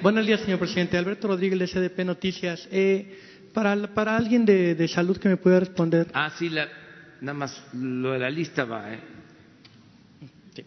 [0.00, 0.96] Buenos días, señor presidente.
[0.96, 2.68] Alberto Rodríguez, de CDP Noticias.
[2.70, 3.18] Eh,
[3.52, 6.06] para, para alguien de, de, salud que me pueda responder.
[6.14, 6.68] Ah, sí, la,
[7.20, 8.94] nada más lo de la lista va.
[8.94, 9.00] ¿eh?
[10.54, 10.64] Sí.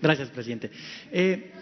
[0.00, 0.70] Gracias, presidente.
[1.10, 1.52] Eh,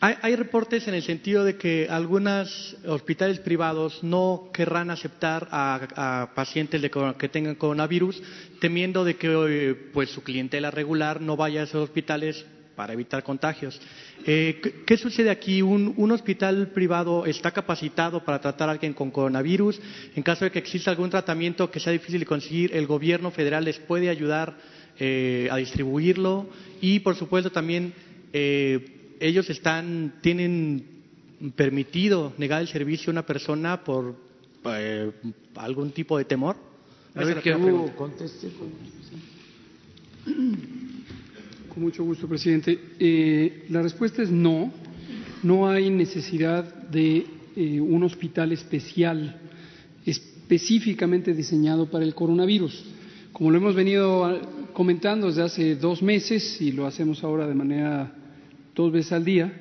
[0.00, 6.30] hay, hay, reportes en el sentido de que algunos hospitales privados no querrán aceptar a,
[6.34, 8.22] pacientes de, que tengan coronavirus,
[8.60, 13.78] temiendo de que pues, su clientela regular no vaya a esos hospitales para evitar contagios.
[14.24, 15.60] Eh, ¿qué, ¿qué, sucede aquí?
[15.60, 19.78] ¿Un, ¿Un, hospital privado está capacitado para tratar a alguien con coronavirus?
[20.16, 23.66] En caso de que exista algún tratamiento que sea difícil de conseguir, ¿el gobierno federal
[23.66, 24.56] les puede ayudar
[24.98, 26.48] eh, a distribuirlo?
[26.80, 27.92] Y, por supuesto, también
[28.32, 30.84] eh, ellos están, tienen
[31.54, 34.16] permitido negar el servicio a una persona por
[34.64, 35.10] eh,
[35.56, 36.56] algún tipo de temor.
[37.14, 37.52] A ver, que
[37.96, 38.48] conteste.
[40.24, 42.78] Con mucho gusto, presidente.
[42.98, 44.72] Eh, la respuesta es no.
[45.42, 49.40] No hay necesidad de eh, un hospital especial
[50.04, 52.84] específicamente diseñado para el coronavirus.
[53.32, 54.40] Como lo hemos venido
[54.72, 58.19] comentando desde hace dos meses y lo hacemos ahora de manera
[58.80, 59.52] dos veces al día,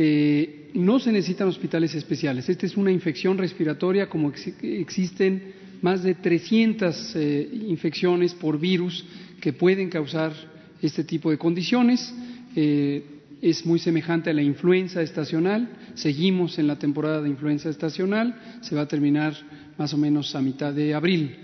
[0.00, 2.48] eh, no se necesitan hospitales especiales.
[2.48, 9.04] Esta es una infección respiratoria como ex existen más de 300 eh, infecciones por virus
[9.40, 10.32] que pueden causar
[10.82, 12.14] este tipo de condiciones.
[12.54, 13.02] Eh,
[13.42, 15.68] es muy semejante a la influenza estacional.
[15.94, 18.58] Seguimos en la temporada de influenza estacional.
[18.60, 19.34] Se va a terminar
[19.78, 21.36] más o menos a mitad de abril.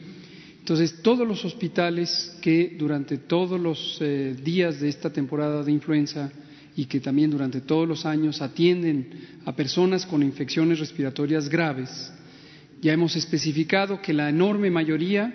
[0.61, 4.01] Entonces, todos los hospitales que durante todos los
[4.43, 6.33] días de esta temporada de influenza
[6.77, 9.11] y que también durante todos los años atienden
[9.45, 12.13] a personas con infecciones respiratorias graves,
[12.83, 15.35] ya hemos especificado que la enorme mayoría,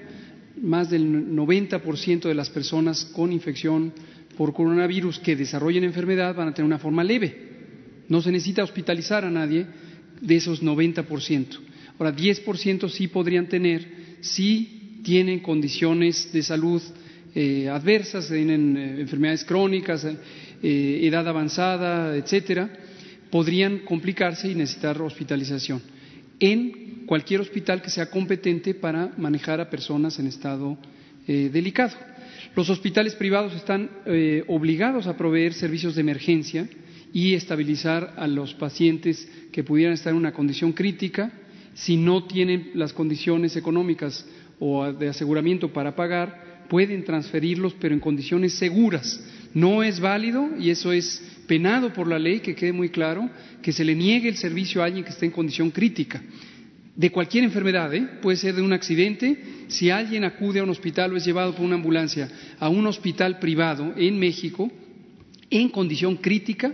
[0.61, 3.93] más del 90% de las personas con infección
[4.37, 7.49] por coronavirus que desarrollen enfermedad van a tener una forma leve.
[8.07, 9.65] No se necesita hospitalizar a nadie
[10.21, 11.59] de esos 90%.
[11.97, 16.81] Ahora, 10% sí podrían tener si tienen condiciones de salud
[17.35, 20.17] eh, adversas, tienen eh, enfermedades crónicas, eh,
[20.61, 22.69] edad avanzada, etcétera,
[23.29, 25.81] podrían complicarse y necesitar hospitalización
[26.39, 30.77] en cualquier hospital que sea competente para manejar a personas en estado
[31.27, 31.95] delicado.
[32.55, 33.89] Los hospitales privados están
[34.47, 36.67] obligados a proveer servicios de emergencia
[37.13, 41.31] y estabilizar a los pacientes que pudieran estar en una condición crítica
[41.73, 44.25] si no tienen las condiciones económicas
[44.59, 49.23] o de aseguramiento para pagar, pueden transferirlos, pero en condiciones seguras.
[49.53, 53.29] No es válido, y eso es penado por la ley, que quede muy claro,
[53.61, 56.21] que se le niegue el servicio a alguien que esté en condición crítica.
[56.95, 58.07] De cualquier enfermedad, ¿eh?
[58.21, 59.37] puede ser de un accidente,
[59.67, 62.29] si alguien acude a un hospital o es llevado por una ambulancia
[62.59, 64.69] a un hospital privado en México,
[65.49, 66.73] en condición crítica,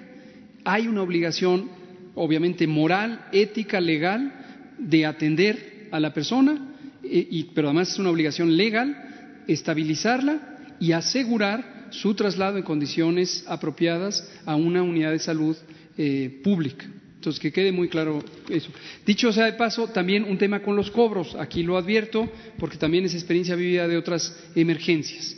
[0.63, 1.69] hay una obligación,
[2.15, 4.33] obviamente moral, ética, legal,
[4.79, 6.73] de atender a la persona,
[7.03, 14.29] y, pero además es una obligación legal estabilizarla y asegurar su traslado en condiciones apropiadas
[14.45, 15.55] a una unidad de salud
[15.97, 16.85] eh, pública.
[17.15, 18.69] Entonces, que quede muy claro eso.
[19.05, 21.35] Dicho sea de paso, también un tema con los cobros.
[21.35, 25.35] Aquí lo advierto porque también es experiencia vivida de otras emergencias.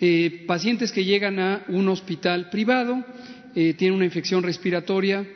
[0.00, 3.04] Eh, pacientes que llegan a un hospital privado,
[3.54, 5.26] eh, tienen una infección respiratoria,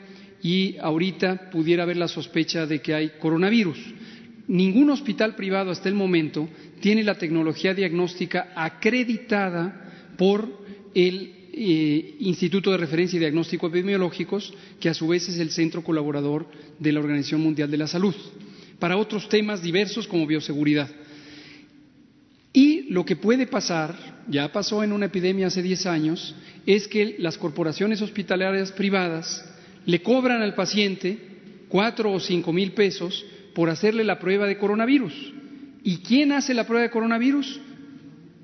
[0.43, 3.79] y ahorita pudiera haber la sospecha de que hay coronavirus.
[4.49, 6.49] Ningún hospital privado hasta el momento
[6.81, 9.90] tiene la tecnología diagnóstica acreditada
[10.21, 10.47] por
[10.95, 15.83] el eh, Instituto de Referencia y Diagnóstico Epidemiológicos, que a su vez es el centro
[15.83, 16.47] colaborador
[16.79, 18.15] de la Organización Mundial de la Salud,
[18.79, 20.91] para otros temas diversos como bioseguridad.
[22.53, 23.97] Y lo que puede pasar,
[24.29, 26.35] ya pasó en una epidemia hace 10 años,
[26.67, 29.43] es que las corporaciones hospitalarias privadas
[29.87, 31.17] le cobran al paciente
[31.71, 35.15] cuatro o cinco mil pesos por hacerle la prueba de coronavirus.
[35.83, 37.59] ¿Y quién hace la prueba de coronavirus?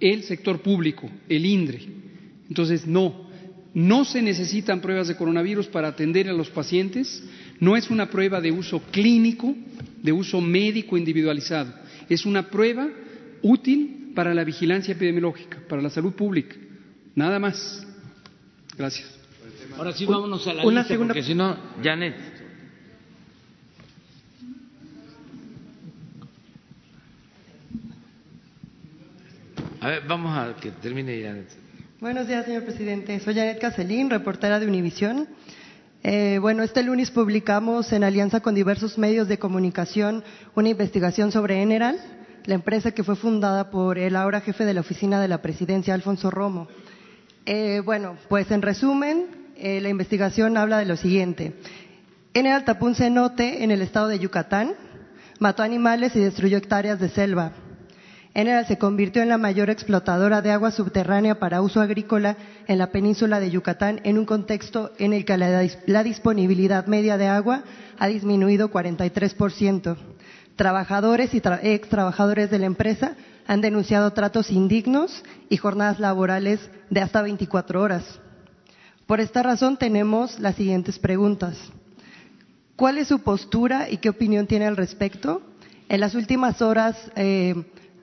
[0.01, 1.81] El sector público, el INDRE.
[2.49, 3.27] Entonces, no,
[3.75, 7.23] no se necesitan pruebas de coronavirus para atender a los pacientes,
[7.61, 9.55] no es una prueba de uso clínico,
[10.03, 11.75] de uso médico individualizado,
[12.09, 12.89] es una prueba
[13.43, 16.57] útil para la vigilancia epidemiológica, para la salud pública,
[17.15, 17.87] nada más.
[18.79, 19.17] Gracias.
[19.77, 22.36] Ahora sí, vámonos a la una lista, porque si no, Janet.
[30.09, 31.47] Vamos a que termine Janet.
[32.01, 33.21] Buenos días, señor presidente.
[33.21, 35.29] Soy Janet Caselín, reportera de Univisión.
[36.03, 40.25] Eh, bueno, este lunes publicamos en alianza con diversos medios de comunicación
[40.57, 42.01] una investigación sobre Eneral,
[42.47, 45.95] la empresa que fue fundada por el ahora jefe de la oficina de la presidencia,
[45.95, 46.67] Alfonso Romo.
[47.45, 49.27] Eh, bueno, pues en resumen,
[49.57, 51.53] eh, la investigación habla de lo siguiente.
[52.35, 54.73] En el Altapún cenote, en el estado de Yucatán,
[55.39, 57.53] mató animales y destruyó hectáreas de selva.
[58.37, 62.37] Enel se convirtió en la mayor explotadora de agua subterránea para uso agrícola
[62.67, 67.29] en la península de Yucatán en un contexto en el que la, disponibilidad media de
[67.29, 67.63] agua
[67.99, 69.97] ha disminuido 43%.
[70.55, 76.61] Trabajadores y ex trabajadores de la empresa han denunciado tratos indignos y jornadas laborales
[76.91, 78.21] de hasta 24 horas.
[79.07, 81.57] Por esta razón tenemos las siguientes preguntas.
[82.77, 85.41] ¿Cuál es su postura y qué opinión tiene al respecto?
[85.89, 87.55] En las últimas horas eh,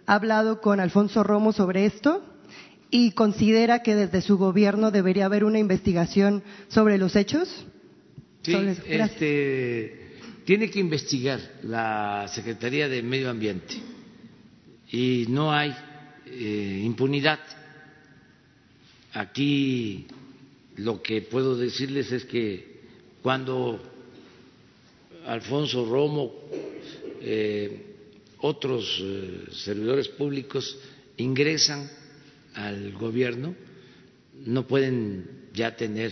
[0.06, 2.24] ha hablado con Alfonso Romo sobre esto
[2.90, 7.66] y considera que desde su gobierno debería haber una investigación sobre los hechos.
[8.44, 8.56] Sí,
[8.88, 13.76] este, tiene que investigar la Secretaría de Medio Ambiente
[14.92, 15.74] y no hay
[16.28, 17.40] eh, impunidad.
[19.14, 20.08] Aquí
[20.76, 22.82] lo que puedo decirles es que
[23.22, 23.82] cuando
[25.26, 26.34] Alfonso Romo,
[27.22, 27.93] eh,
[28.44, 30.78] otros eh, servidores públicos
[31.18, 31.90] ingresan
[32.54, 33.56] al gobierno,
[34.46, 36.12] no pueden ya tener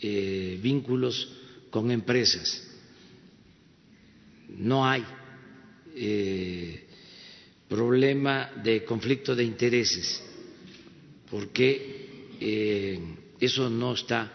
[0.00, 1.28] eh, vínculos
[1.70, 2.66] con empresas.
[4.48, 5.04] No hay
[7.68, 10.22] problema de conflicto de intereses,
[11.30, 12.98] porque eh,
[13.38, 14.32] eso no está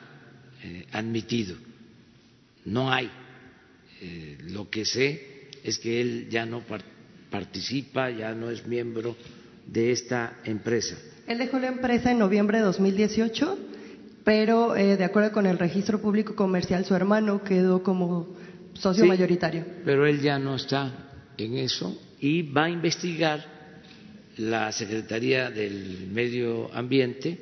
[0.64, 1.58] eh, admitido,
[2.66, 3.12] no hay.
[4.02, 6.95] Eh, lo que sé es que él ya no participa,
[8.18, 9.16] ya no es miembro
[9.68, 10.96] de esta empresa.
[11.28, 13.58] Él dejó la empresa en noviembre de 2018,
[14.24, 18.36] pero de acuerdo con el registro público comercial, su hermano quedó como
[18.74, 19.66] socio mayoritario.
[19.84, 23.56] Pero él ya no está en eso y va a investigar
[24.38, 27.40] la Secretaría del Medio Ambiente.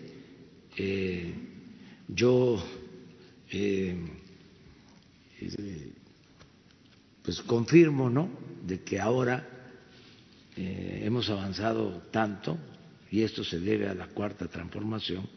[0.77, 1.33] Eh,
[2.07, 2.63] yo
[3.51, 3.95] eh,
[7.23, 8.29] pues confirmo, ¿no?
[8.65, 9.47] De que ahora
[10.57, 12.57] eh, hemos avanzado tanto
[13.11, 15.27] y esto se debe a la cuarta transformación,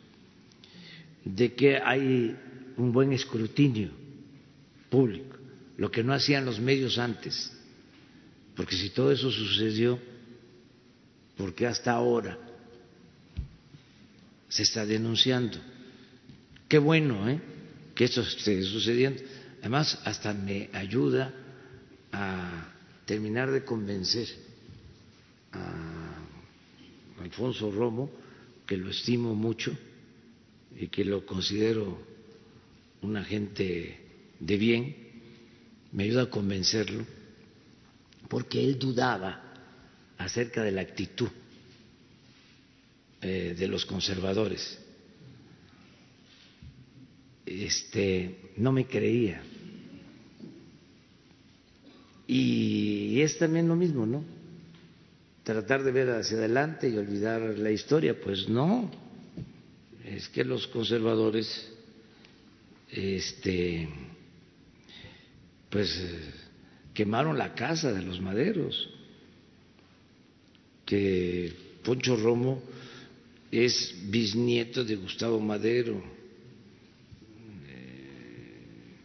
[1.25, 2.35] de que hay
[2.77, 3.91] un buen escrutinio
[4.89, 5.37] público,
[5.77, 7.53] lo que no hacían los medios antes
[8.57, 10.01] porque si todo eso sucedió,
[11.37, 12.39] ¿por qué hasta ahora
[14.49, 15.59] se está denunciando?
[16.67, 17.39] Qué bueno ¿eh?
[17.95, 19.23] que esto esté sucediendo.
[19.61, 21.33] Además, hasta me ayuda
[22.11, 22.73] a
[23.05, 24.27] terminar de convencer
[27.21, 28.11] Alfonso Romo,
[28.67, 29.77] que lo estimo mucho
[30.79, 31.99] y que lo considero
[33.03, 34.01] un agente
[34.39, 34.97] de bien,
[35.93, 37.05] me ayuda a convencerlo
[38.29, 39.43] porque él dudaba
[40.19, 41.29] acerca de la actitud
[43.23, 44.79] eh, de los conservadores.
[47.45, 49.43] Este, no me creía.
[52.27, 54.36] Y es también lo mismo, ¿no?
[55.47, 58.91] Tratar de ver hacia adelante y olvidar la historia, pues no.
[60.05, 61.73] Es que los conservadores,
[62.91, 63.89] este,
[65.71, 66.05] pues
[66.93, 68.91] quemaron la casa de los maderos,
[70.85, 71.53] que
[71.85, 72.61] Poncho Romo
[73.53, 76.03] es bisnieto de Gustavo Madero,
[77.69, 78.97] eh,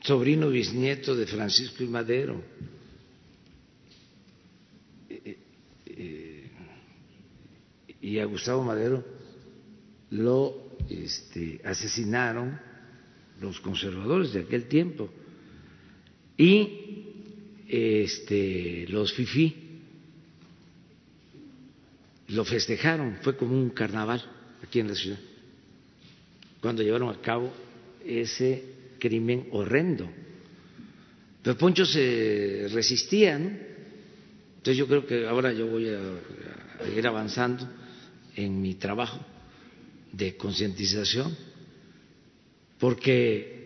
[0.00, 2.42] sobrino bisnieto de Francisco y Madero.
[5.24, 5.36] Eh,
[5.86, 6.50] eh,
[8.02, 9.04] y a Gustavo Madero
[10.10, 12.58] lo este, asesinaron
[13.40, 15.08] los conservadores de aquel tiempo
[16.36, 17.06] y
[17.68, 19.56] este, los FIFI
[22.28, 24.22] lo festejaron, fue como un carnaval
[24.62, 25.18] aquí en la ciudad,
[26.60, 27.52] cuando llevaron a cabo
[28.04, 28.64] ese
[28.98, 30.10] crimen horrendo.
[31.42, 33.50] Pero Poncho se resistía, ¿no?
[33.50, 37.68] Entonces yo creo que ahora yo voy a, a ir avanzando
[38.36, 39.18] en mi trabajo
[40.12, 41.36] de concientización,
[42.78, 43.62] porque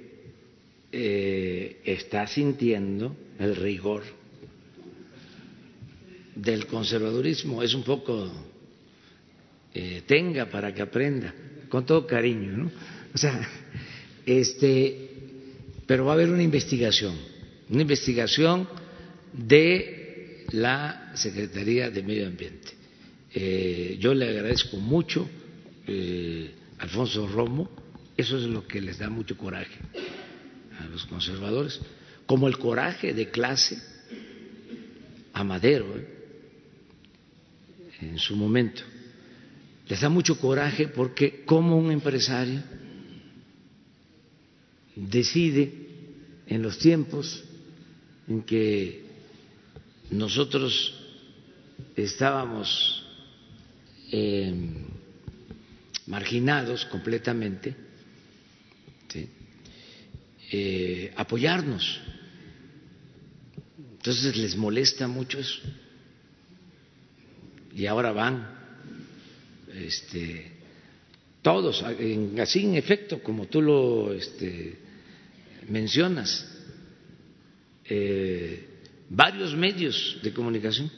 [0.92, 4.02] eh, está sintiendo el rigor
[6.34, 7.62] del conservadurismo.
[7.62, 8.30] Es un poco
[9.74, 11.34] eh, tenga para que aprenda,
[11.68, 12.70] con todo cariño, ¿no?
[13.14, 13.46] O sea,
[14.24, 15.10] este,
[15.86, 17.14] pero va a haber una investigación,
[17.68, 18.68] una investigación
[19.34, 22.75] de la Secretaría de Medio Ambiente.
[23.34, 25.28] Eh, yo le agradezco mucho
[25.88, 27.70] a Alfonso Romo,
[28.16, 29.78] eso es lo que les da mucho coraje
[30.80, 31.80] a los conservadores,
[32.26, 33.78] como el coraje de clase
[35.32, 36.08] a Madero ¿eh?
[38.00, 38.82] en su momento.
[39.88, 42.62] Les da mucho coraje porque como un empresario
[44.96, 45.72] decide
[46.46, 47.44] en los tiempos
[48.26, 49.04] en que
[50.10, 50.94] nosotros
[51.94, 52.95] estábamos
[54.12, 54.54] eh,
[56.06, 57.86] marginados completamente.
[60.50, 62.00] Eh, apoyarnos.
[63.96, 65.60] Entonces les molesta mucho eso.
[67.74, 68.48] Y ahora van,
[69.74, 70.52] este,
[71.42, 74.78] todos, así en efecto, como tú lo este,
[75.68, 76.48] mencionas,
[77.84, 78.68] eh,
[79.10, 80.90] varios medios de comunicación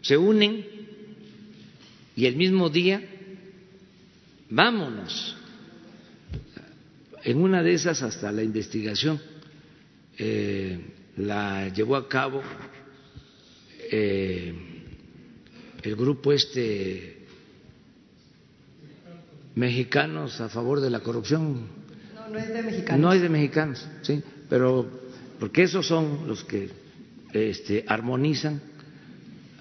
[0.00, 0.66] se unen
[2.16, 3.02] y el mismo día,
[4.50, 5.36] vámonos
[7.24, 9.20] en una de esas hasta la investigación
[10.18, 10.78] eh,
[11.16, 12.42] la llevó a cabo
[13.90, 14.54] eh,
[15.82, 17.26] el grupo este
[19.54, 21.66] mexicanos a favor de la corrupción.
[22.14, 23.00] No, no es de mexicanos.
[23.00, 24.88] No es de mexicanos, sí, pero
[25.38, 26.70] porque esos son los que
[27.32, 28.60] este, armonizan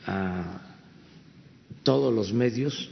[0.05, 0.72] a
[1.83, 2.89] todos los medios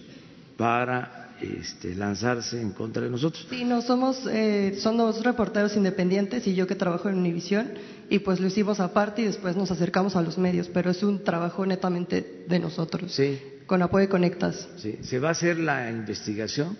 [0.58, 3.48] para este, lanzarse en contra de nosotros.
[3.50, 7.70] Sí, no somos, eh, son dos reporteros independientes y yo que trabajo en Univisión
[8.10, 11.24] y pues lo hicimos aparte y después nos acercamos a los medios, pero es un
[11.24, 13.12] trabajo netamente de nosotros.
[13.12, 13.40] Sí.
[13.66, 14.68] Con apoyo de Conectas.
[14.78, 16.78] Sí, se va a hacer la investigación.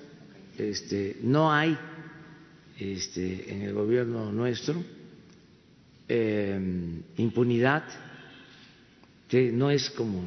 [0.58, 1.78] Este, no hay
[2.78, 4.84] este, en el gobierno nuestro
[6.08, 6.60] eh,
[7.18, 7.84] impunidad,
[9.30, 10.22] que no es como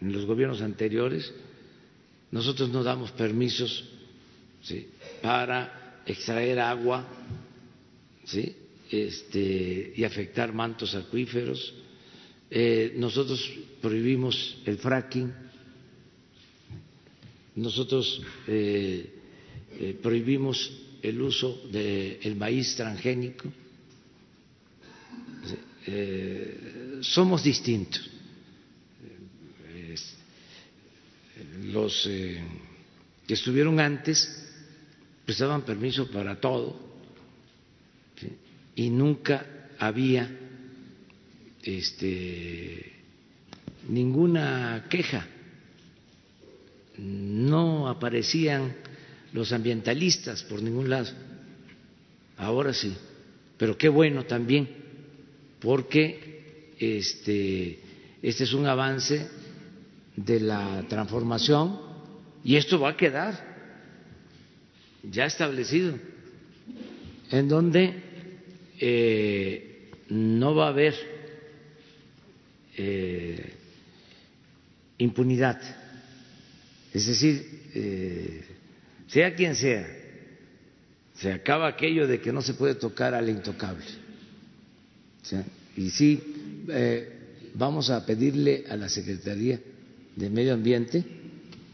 [0.00, 1.32] en los gobiernos anteriores
[2.30, 3.84] nosotros no damos permisos
[5.22, 7.06] para extraer agua
[8.90, 11.72] este, y afectar mantos acuíferos.
[12.50, 13.50] Eh, nosotros
[13.80, 15.32] prohibimos el fracking.
[17.56, 19.10] Nosotros eh,
[19.80, 20.70] eh, prohibimos
[21.02, 23.50] el uso del maíz transgénico.
[27.00, 28.17] somos distintos
[31.64, 32.42] los eh,
[33.26, 34.44] que estuvieron antes
[35.24, 36.88] pues daban permiso para todo
[38.74, 39.44] y nunca
[39.78, 40.30] había
[41.62, 42.92] este,
[43.88, 45.26] ninguna queja,
[46.96, 48.74] no aparecían
[49.32, 51.10] los ambientalistas por ningún lado,
[52.36, 52.94] ahora sí,
[53.56, 54.68] pero qué bueno también,
[55.60, 57.80] porque este,
[58.22, 59.28] este es un avance
[60.24, 61.78] de la transformación.
[62.44, 63.48] Y esto va a quedar
[65.02, 65.94] ya establecido,
[67.30, 67.94] en donde
[68.80, 70.94] eh, no va a haber
[72.76, 73.52] eh,
[74.98, 75.60] impunidad,
[76.92, 78.44] es decir, eh,
[79.06, 79.86] sea quien sea,
[81.14, 83.84] se acaba aquello de que no se puede tocar al intocable.
[85.76, 86.22] Y sí,
[87.54, 89.60] vamos a pedirle a la Secretaría
[90.18, 91.04] de Medio Ambiente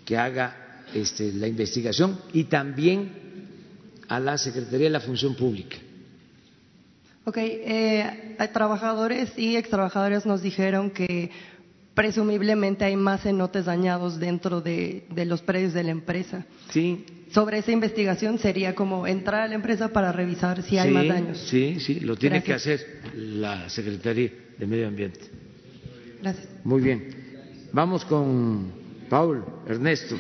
[0.05, 3.11] que haga este, la investigación y también
[4.09, 5.79] a la Secretaría de la Función Pública.
[7.25, 11.31] Ok, eh, trabajadores y extrabajadores nos dijeron que
[11.95, 16.45] presumiblemente hay más cenotes dañados dentro de, los predios de la empresa.
[16.69, 17.07] Sí.
[17.33, 21.39] Sobre esa investigación sería como entrar a la empresa para revisar si hay más daños.
[21.49, 25.21] Sí, sí, lo tiene que hacer la Secretaría de Medio Ambiente.
[26.21, 26.47] Gracias.
[26.63, 27.24] Muy bien.
[27.75, 28.71] Vamos con
[29.11, 30.15] Paul, Ernesto.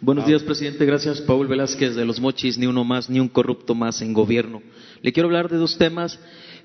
[0.00, 0.86] Buenos días, presidente.
[0.86, 2.56] Gracias, Paul Velázquez de Los Mochis.
[2.56, 4.62] Ni uno más, ni un corrupto más en gobierno.
[5.02, 6.18] Le quiero hablar de dos temas.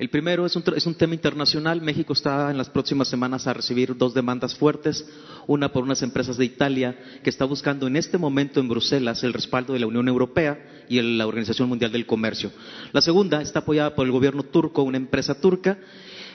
[0.04, 1.80] El primero es un, es un, tema internacional.
[1.82, 5.08] México está en las próximas semanas a recibir dos demandas fuertes.
[5.48, 9.32] Una por unas empresas de Italia que está buscando en este momento en Bruselas el
[9.32, 12.52] respaldo de la Unión Europea y la Organización Mundial del Comercio.
[12.92, 15.78] La segunda está apoyada por el gobierno turco, una empresa turca,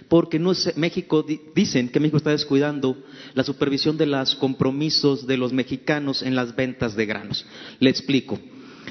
[0.09, 1.23] porque no México
[1.55, 2.97] dicen que México está descuidando
[3.35, 7.45] la supervisión de los compromisos de los mexicanos en las ventas de granos.
[7.81, 8.41] Le explico.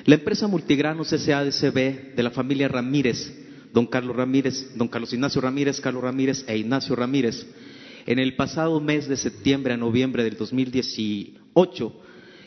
[0.06, 5.82] La empresa Multigranos SADCB de la familia Ramírez don Carlos Ramírez, don Carlos Ignacio Ramírez,
[5.82, 7.48] Carlos Ramírez e Ignacio Ramírez,
[8.06, 11.94] en el pasado mes de septiembre a noviembre del 2018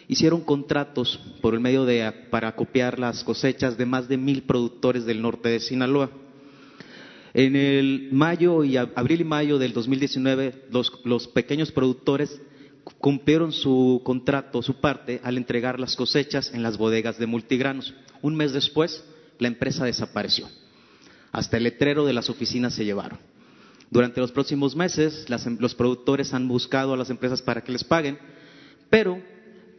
[0.08, 5.04] hicieron contratos por el medio de para copiar las cosechas de más de mil productores
[5.04, 6.10] del norte de Sinaloa.
[7.32, 12.40] En el mayo y abril y mayo del 2019 los, los pequeños productores
[12.98, 17.94] cumplieron su contrato, su parte, al entregar las cosechas en las bodegas de multigranos.
[18.22, 19.04] Un mes después,
[19.38, 20.48] la empresa desapareció.
[21.32, 23.18] Hasta el letrero de las oficinas se llevaron.
[23.90, 27.84] Durante los próximos meses, em, los productores han buscado a las empresas para que les
[27.84, 28.18] paguen,
[28.88, 29.20] pero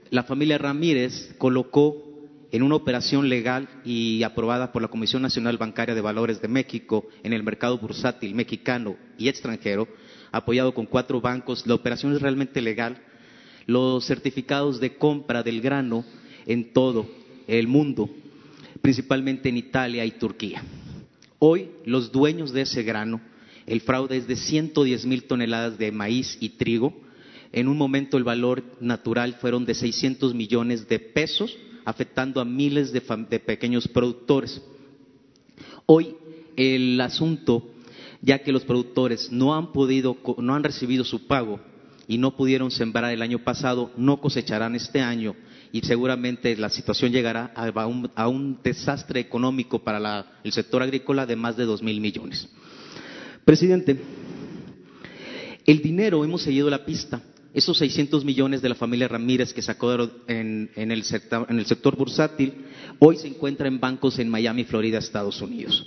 [0.09, 2.11] la familia Ramírez colocó
[2.51, 7.07] en una operación legal y aprobada por la Comisión Nacional Bancaria de Valores de México
[7.23, 9.87] en el mercado bursátil mexicano y extranjero,
[10.33, 13.01] apoyado con cuatro bancos, la operación es realmente legal,
[13.67, 16.03] los certificados de compra del grano
[16.45, 17.09] en todo
[17.47, 18.09] el mundo,
[18.81, 20.61] principalmente en Italia y Turquía.
[21.43, 23.19] Hoy los dueños de ese grano,
[23.65, 26.93] el fraude es de 110 mil toneladas de maíz y trigo.
[27.51, 32.93] En un momento el valor natural fueron de 600 millones de pesos, afectando a miles
[32.93, 33.01] de,
[33.39, 34.61] pequeños productores.
[35.87, 36.15] Hoy
[36.57, 37.71] el asunto,
[38.21, 41.59] ya que los productores no han podido, no han recibido su pago
[42.07, 45.35] y no pudieron sembrar el año pasado, no cosecharán este año
[45.71, 51.55] y seguramente la situación llegará a un, desastre económico para el sector agrícola de más
[51.55, 52.47] de dos mil millones.
[53.45, 53.99] Presidente,
[55.65, 57.21] el dinero, hemos seguido la pista.
[57.53, 59.91] Esos 600 millones de la familia Ramírez que sacó
[60.27, 62.53] en, el sector, en el sector bursátil,
[62.99, 65.85] hoy se encuentra en bancos en Miami, Florida, Estados Unidos.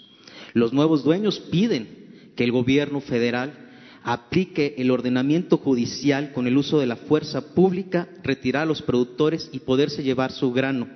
[0.52, 3.63] Los nuevos dueños piden que el gobierno federal
[4.05, 9.48] aplique el ordenamiento judicial con el uso de la fuerza pública, retirar a los productores
[9.51, 10.86] y poderse llevar su grano.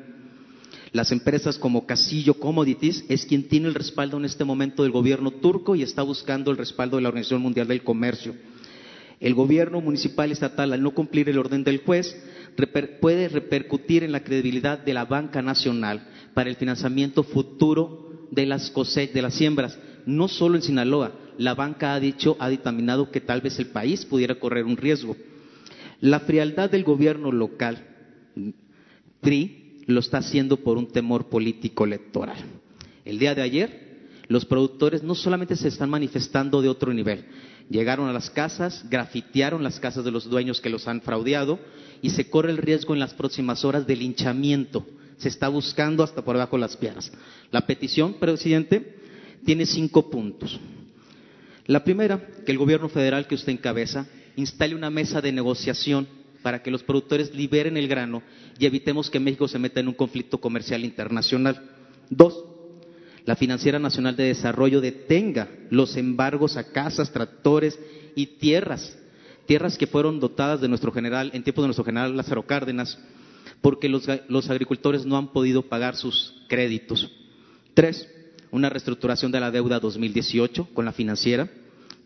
[0.92, 5.30] Las empresas como Casillo Commodities es quien tiene el respaldo en este momento del gobierno
[5.30, 8.34] turco y está buscando el respaldo de la Organización Mundial del Comercio.
[9.20, 12.14] El gobierno municipal estatal, al no cumplir el orden del juez,
[13.00, 18.72] puede repercutir en la credibilidad de la banca nacional para el financiamiento futuro de las
[18.94, 21.27] de las siembras, no solo en Sinaloa.
[21.38, 25.16] La banca ha dicho, ha dictaminado que tal vez el país pudiera correr un riesgo.
[26.00, 27.86] La frialdad del gobierno local,
[29.20, 32.38] PRI, lo está haciendo por un temor político electoral.
[33.04, 33.88] El día de ayer,
[34.28, 37.24] los productores no solamente se están manifestando de otro nivel,
[37.70, 41.58] llegaron a las casas, grafitearon las casas de los dueños que los han fraudeado
[42.02, 44.86] y se corre el riesgo en las próximas horas de linchamiento.
[45.16, 47.10] Se está buscando hasta por debajo de las piedras.
[47.50, 48.98] La petición, presidente,
[49.44, 50.60] tiene cinco puntos.
[51.68, 56.08] La primera, que el gobierno federal que usted encabeza instale una mesa de negociación
[56.42, 58.22] para que los productores liberen el grano
[58.58, 61.60] y evitemos que México se meta en un conflicto comercial internacional.
[62.08, 62.42] Dos,
[63.26, 67.78] la Financiera Nacional de Desarrollo detenga los embargos a casas, tractores
[68.16, 68.96] y tierras,
[69.44, 72.98] tierras que fueron dotadas de nuestro general, en tiempo de nuestro general Lázaro Cárdenas,
[73.60, 77.10] porque los, los agricultores no han podido pagar sus créditos.
[77.74, 78.08] Tres,
[78.50, 81.48] una reestructuración de la deuda 2018 con la financiera.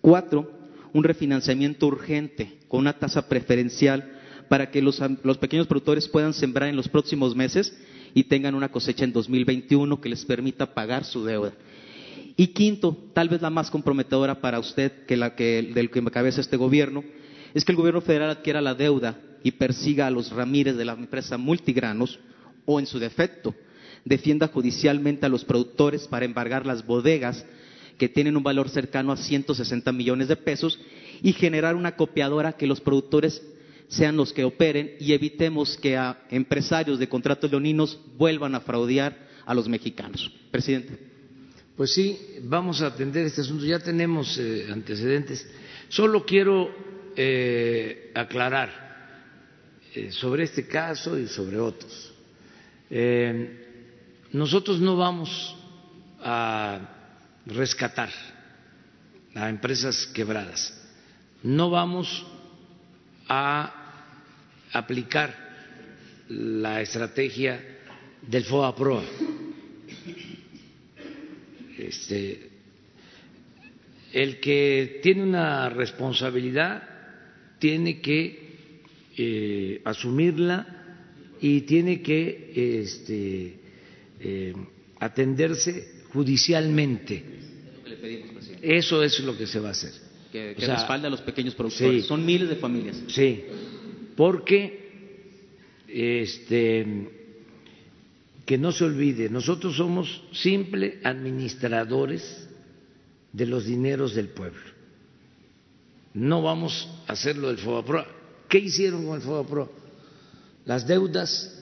[0.01, 0.51] Cuatro,
[0.93, 5.01] un refinanciamiento urgente con una tasa preferencial para que los,
[5.40, 7.77] pequeños productores puedan sembrar en los próximos meses
[8.14, 11.52] y tengan una cosecha en 2021 que les permita pagar su deuda.
[12.36, 16.40] Y quinto, tal vez la más comprometedora para usted que la que del que cabeza
[16.40, 17.05] este gobierno,
[17.55, 20.93] es que el gobierno federal adquiera la deuda y persiga a los Ramírez de la
[20.93, 22.19] empresa Multigranos
[22.64, 23.55] o en su defecto
[24.05, 27.45] defienda judicialmente a los productores para embargar las bodegas
[27.99, 30.81] que tienen un valor cercano a 160 millones de pesos
[31.23, 33.43] y generar una copiadora que los productores
[33.89, 39.29] sean los que operen y evitemos que a empresarios de contratos leoninos vuelvan a fraudear
[39.45, 40.33] a los mexicanos.
[40.51, 40.99] Presidente.
[41.77, 43.65] Pues sí, vamos a atender este asunto.
[43.65, 45.47] Ya tenemos eh, antecedentes.
[45.89, 46.70] Solo quiero
[47.16, 48.70] eh, aclarar
[49.95, 52.12] eh, sobre este caso y sobre otros.
[54.33, 55.57] Nosotros no vamos
[56.21, 56.81] a
[57.47, 58.11] rescatar
[59.35, 60.79] a empresas quebradas.
[61.43, 62.27] No vamos
[63.29, 63.73] a
[64.73, 65.35] aplicar
[66.29, 67.61] la estrategia
[68.23, 69.03] del FOA-PROA.
[71.79, 72.51] Este,
[74.13, 76.83] el que tiene una responsabilidad
[77.59, 78.57] tiene que
[79.17, 80.67] eh, asumirla
[81.41, 83.61] y tiene que este,
[84.23, 84.55] eh,
[85.01, 87.24] atenderse judicialmente.
[88.62, 89.93] Eso es lo que se va a hacer.
[90.31, 92.07] Que, respalde a los pequeños productores.
[92.07, 93.03] Son miles de familias.
[93.09, 93.44] Sí,
[94.16, 94.82] porque
[95.89, 96.86] este,
[98.47, 102.49] que no se olvide, nosotros somos simples administradores
[103.32, 104.62] de los dineros del pueblo.
[106.15, 108.07] No vamos a hacer lo del FOBAPRO.
[108.49, 109.73] ¿Qué hicieron con el FOBAPRO?
[110.65, 111.59] Las deudas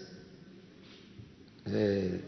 [1.66, 2.20] eh,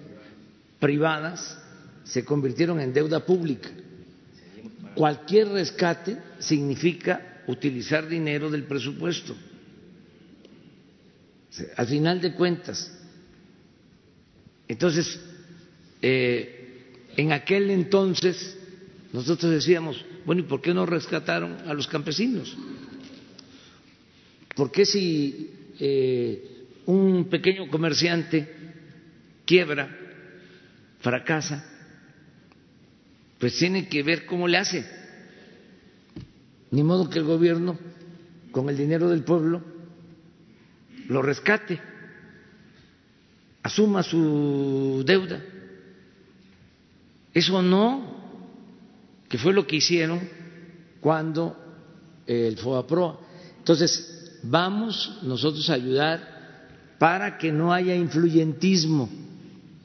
[0.82, 1.56] privadas
[2.02, 3.70] se convirtieron en deuda pública.
[4.96, 9.32] Cualquier rescate significa utilizar dinero del presupuesto.
[11.76, 12.92] Al final de cuentas.
[14.66, 15.20] Entonces,
[16.02, 18.58] eh, en aquel entonces
[19.12, 22.56] nosotros decíamos, bueno, ¿y por qué no rescataron a los campesinos?
[24.56, 25.48] ¿Por qué si
[25.78, 28.48] eh, un pequeño comerciante
[29.44, 30.01] quiebra,
[31.02, 31.64] fracasa,
[33.38, 34.86] pues tiene que ver cómo le hace?
[36.70, 37.78] Ni modo que el gobierno,
[38.50, 39.62] con el dinero del pueblo,
[41.08, 41.78] lo rescate,
[43.62, 45.42] asuma su deuda.
[47.34, 48.22] Eso no,
[49.28, 50.20] que fue lo que hicieron
[51.00, 51.56] cuando
[52.26, 53.20] el FOAPRO.
[53.58, 56.32] Entonces, vamos nosotros a ayudar
[56.98, 59.10] para que no haya influyentismo,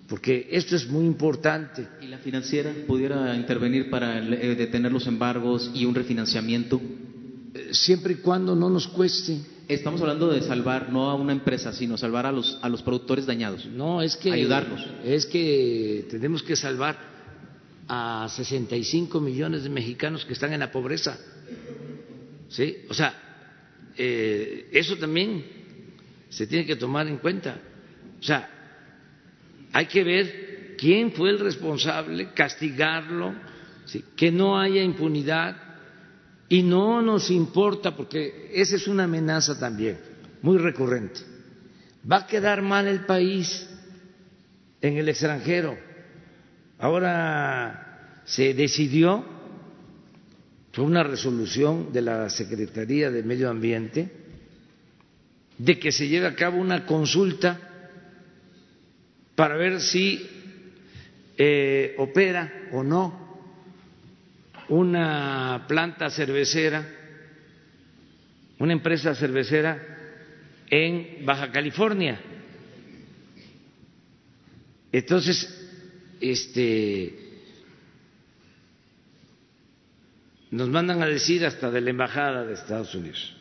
[0.07, 1.87] porque esto es muy importante.
[2.01, 6.81] ¿Y la financiera pudiera intervenir para eh, detener los embargos y un refinanciamiento?
[7.53, 11.73] Eh, siempre y cuando no nos cueste Estamos hablando de salvar no a una empresa,
[11.73, 13.65] sino salvar a los, a los productores dañados.
[13.65, 14.31] No, es que.
[14.31, 14.81] Ayudarlos.
[15.03, 16.97] Es que tenemos que salvar
[17.85, 21.17] a 65 millones de mexicanos que están en la pobreza.
[22.47, 22.77] ¿Sí?
[22.87, 23.13] O sea,
[23.97, 25.43] eh, eso también
[26.29, 27.59] se tiene que tomar en cuenta.
[28.21, 28.56] O sea,
[29.73, 33.33] hay que ver quién fue el responsable, castigarlo,
[34.15, 35.67] que no haya impunidad
[36.49, 39.97] Y no nos importa, porque esa es una amenaza también,
[40.41, 41.19] muy recurrente.
[42.09, 43.69] Va a quedar mal el país
[44.81, 45.77] en el extranjero.
[46.79, 49.25] Ahora se decidió,
[50.71, 54.09] fue una resolución de la Secretaría de Medio Ambiente,
[55.57, 57.66] de que se lleve a cabo una consulta
[59.37, 60.27] para ver si
[61.37, 63.37] eh, opera o no
[64.69, 66.83] una planta cervecera,
[68.57, 69.79] una empresa cervecera
[70.71, 72.19] en Baja California.
[74.91, 75.69] Entonces,
[76.19, 77.13] este
[80.49, 83.35] nos mandan a decir hasta de la embajada de Estados Unidos.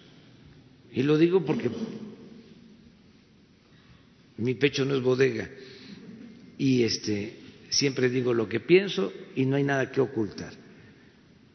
[0.92, 1.70] Y lo digo porque
[4.36, 5.48] mi pecho no es bodega
[6.58, 7.36] y este
[7.70, 10.52] siempre digo lo que pienso y no hay nada que ocultar.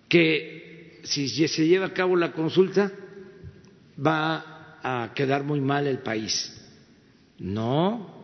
[0.07, 2.91] Que si se lleva a cabo la consulta
[4.03, 6.57] va a quedar muy mal el país.
[7.39, 8.21] No,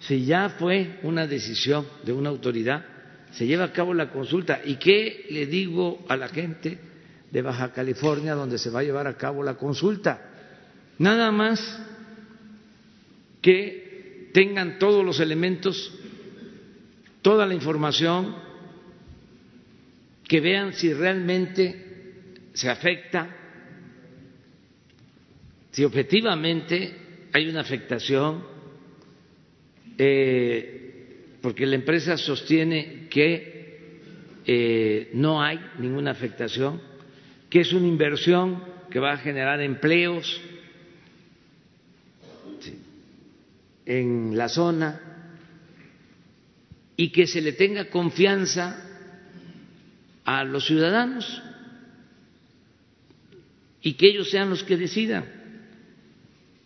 [0.00, 2.84] si ya fue una decisión de una autoridad,
[3.32, 4.60] se lleva a cabo la consulta.
[4.64, 6.78] ¿Y qué le digo a la gente
[7.30, 10.30] de Baja California donde se va a llevar a cabo la consulta?
[10.98, 11.60] Nada más
[13.42, 13.83] que
[14.34, 15.94] tengan todos los elementos,
[17.22, 18.34] toda la información,
[20.26, 23.28] que vean si realmente se afecta,
[25.70, 26.96] si objetivamente
[27.32, 28.44] hay una afectación
[29.96, 34.00] eh, porque la empresa sostiene que
[34.46, 36.82] eh, no hay ninguna afectación,
[37.48, 40.40] que es una inversión que va a generar empleos
[43.86, 45.00] en la zona
[46.96, 48.76] y que se le tenga confianza
[50.24, 51.42] a los ciudadanos
[53.82, 55.24] y que ellos sean los que decidan.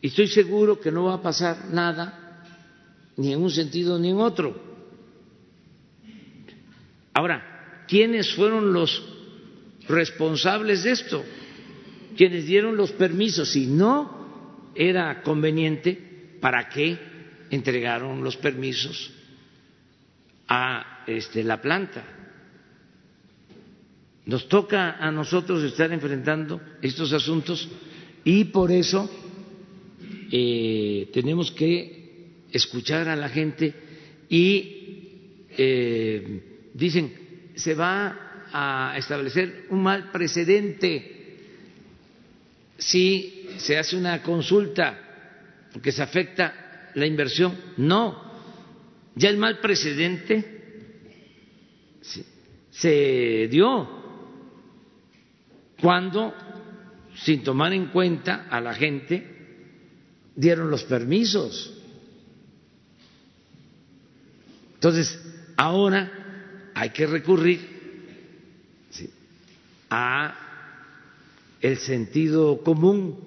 [0.00, 2.44] Y estoy seguro que no va a pasar nada
[3.16, 4.68] ni en un sentido ni en otro.
[7.12, 9.02] Ahora, ¿quiénes fueron los
[9.88, 11.24] responsables de esto?
[12.16, 13.48] Quienes dieron los permisos.
[13.48, 16.07] Si no era conveniente,
[16.40, 16.98] ¿para qué
[17.50, 19.12] entregaron los permisos
[20.48, 22.04] a este, la planta?
[24.26, 27.68] Nos toca a nosotros estar enfrentando estos asuntos
[28.24, 29.10] y por eso
[30.30, 33.74] eh, tenemos que escuchar a la gente
[34.28, 41.16] y eh, dicen, se va a establecer un mal precedente
[42.76, 45.07] si se hace una consulta
[45.72, 47.56] porque se afecta la inversión.
[47.76, 48.22] No,
[49.14, 50.58] ya el mal precedente
[52.70, 53.88] se dio
[55.80, 56.34] cuando,
[57.16, 59.38] sin tomar en cuenta a la gente,
[60.34, 61.74] dieron los permisos.
[64.74, 65.20] Entonces,
[65.56, 67.78] ahora hay que recurrir
[69.90, 70.48] a
[71.60, 73.18] el sentido común,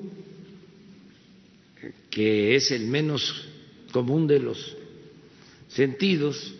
[2.11, 3.47] que es el menos
[3.91, 4.77] común de los
[5.69, 6.53] sentidos,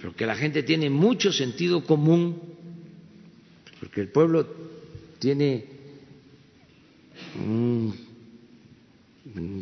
[0.00, 2.40] pero que la gente tiene mucho sentido común,
[3.78, 4.48] porque el pueblo
[5.18, 5.64] tiene
[7.36, 8.08] un,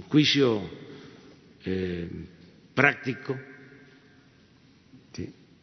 [0.09, 0.63] juicio
[1.65, 2.09] eh,
[2.75, 3.37] práctico.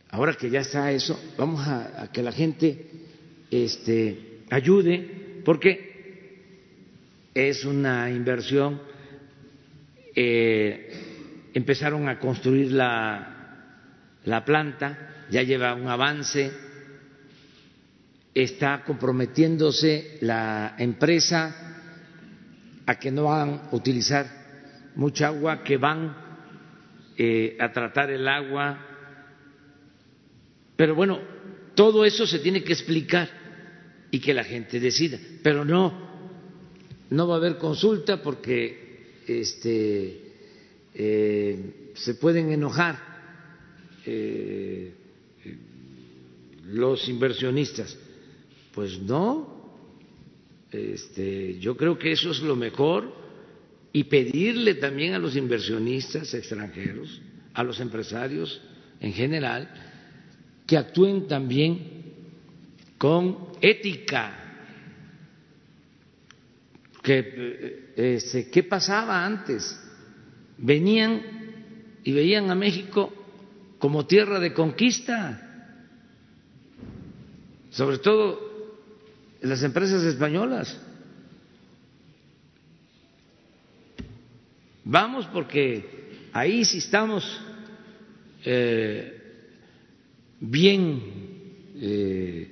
[0.10, 2.86] Ahora que ya está eso, vamos a, que la gente
[3.50, 5.93] este, ayude, porque
[7.34, 8.82] es una inversión.
[10.16, 16.52] Eh, empezaron a construir la, la planta, ya lleva un avance,
[18.34, 21.56] está comprometiéndose la empresa
[22.86, 24.26] a que no van a utilizar
[24.96, 26.16] mucha agua, que van
[27.18, 28.90] eh, a tratar el agua
[30.76, 31.20] pero bueno,
[31.76, 33.30] todo eso se tiene que explicar
[34.12, 35.18] y que la gente decida.
[35.42, 36.03] Pero no,
[37.14, 40.22] no va a haber consulta porque este,
[40.96, 42.98] eh, se pueden enojar
[44.06, 44.92] eh,
[46.66, 47.96] los inversionistas.
[48.74, 49.78] Pues no,
[50.72, 53.14] este, yo creo que eso es lo mejor
[53.92, 57.22] y pedirle también a los inversionistas extranjeros,
[57.54, 58.60] a los empresarios
[59.00, 59.70] en general,
[60.66, 62.02] que actúen también
[62.98, 64.43] con ética.
[67.04, 69.80] Que, eh, este, ¿Qué pasaba antes?
[70.58, 71.22] Venían
[72.04, 73.14] y veían a México
[73.78, 75.76] como tierra de conquista,
[77.70, 78.40] sobre todo
[79.42, 80.80] las empresas españolas.
[84.86, 87.42] Vamos porque ahí sí estamos
[88.46, 89.22] eh,
[90.40, 91.02] bien
[91.76, 92.52] eh,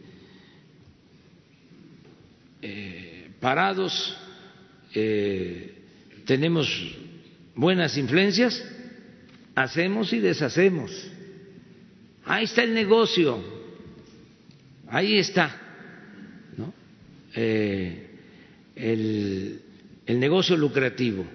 [2.61, 4.18] eh, parados,
[6.26, 6.68] tenemos
[7.55, 8.63] buenas influencias,
[9.55, 10.91] hacemos y deshacemos.
[12.26, 13.43] Ahí está el negocio,
[14.88, 15.55] ahí está
[16.57, 16.73] ¿no?
[17.34, 18.07] el,
[20.05, 21.26] el negocio lucrativo.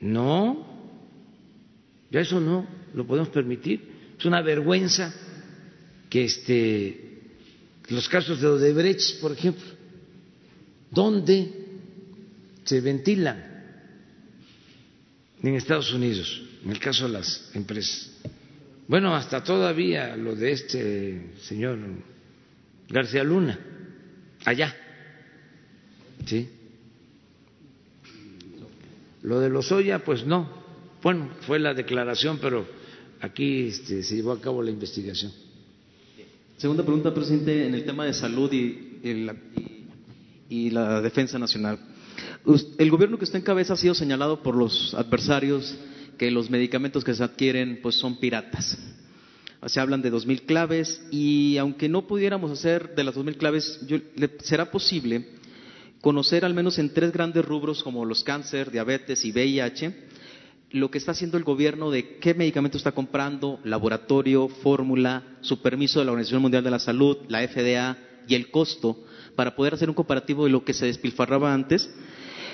[0.00, 0.66] No,
[2.10, 3.92] ya eso no lo podemos permitir.
[4.18, 5.14] Es una vergüenza
[6.10, 7.20] que este,
[7.88, 9.62] los casos de Odebrecht, por ejemplo,
[10.92, 11.50] donde
[12.64, 13.52] se ventilan
[15.42, 18.12] en Estados Unidos, en el caso de las empresas.
[18.86, 21.78] Bueno, hasta todavía lo de este señor
[22.88, 23.58] García Luna,
[24.44, 24.76] allá,
[26.26, 26.48] ¿sí?
[29.22, 30.62] Lo de los Oya, pues no.
[31.02, 32.66] Bueno, fue la declaración, pero
[33.20, 35.32] aquí este, se llevó a cabo la investigación.
[36.58, 39.34] Segunda pregunta, presidente, en el tema de salud y, y, la
[41.02, 41.78] defensa nacional.
[42.78, 45.76] El gobierno que está en cabeza ha sido señalado por los adversarios
[46.18, 48.78] que los medicamentos que se adquieren pues son piratas.
[49.66, 53.36] Se hablan de dos mil claves y aunque no pudiéramos hacer de las dos mil
[53.36, 53.80] claves,
[54.40, 55.26] ¿será posible
[56.00, 59.94] conocer al menos en tres grandes rubros como los cáncer, diabetes y VIH,
[60.72, 66.00] lo que está haciendo el gobierno de qué medicamento está comprando, laboratorio, fórmula, su permiso
[66.00, 67.96] de la Organización Mundial de la Salud, la FDA
[68.26, 69.04] y el costo
[69.36, 71.90] para poder hacer un comparativo de lo que se despilfarraba antes,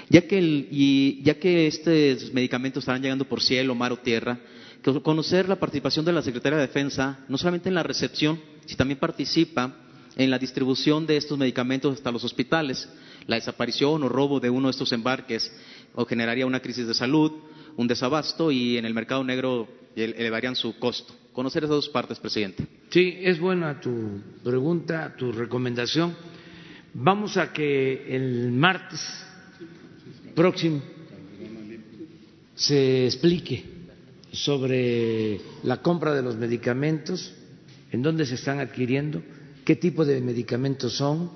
[0.08, 4.38] ya que, y, ya que estos medicamentos estarán llegando por cielo, mar o tierra,
[5.02, 8.98] conocer la participación de la Secretaría de Defensa, no solamente en la recepción, sino también
[8.98, 9.74] participa
[10.16, 12.88] en la distribución de estos medicamentos hasta los hospitales
[13.28, 15.52] la desaparición o robo de uno de estos embarques
[15.94, 17.30] o generaría una crisis de salud,
[17.76, 21.14] un desabasto y en el mercado negro elevarían su costo.
[21.32, 22.66] Conocer esas dos partes, presidente.
[22.90, 26.16] Sí, es buena tu pregunta, tu recomendación.
[26.94, 29.00] Vamos a que el martes
[30.34, 30.82] próximo
[32.54, 33.64] se explique
[34.32, 37.32] sobre la compra de los medicamentos,
[37.92, 39.22] en dónde se están adquiriendo,
[39.64, 41.30] qué tipo de medicamentos son,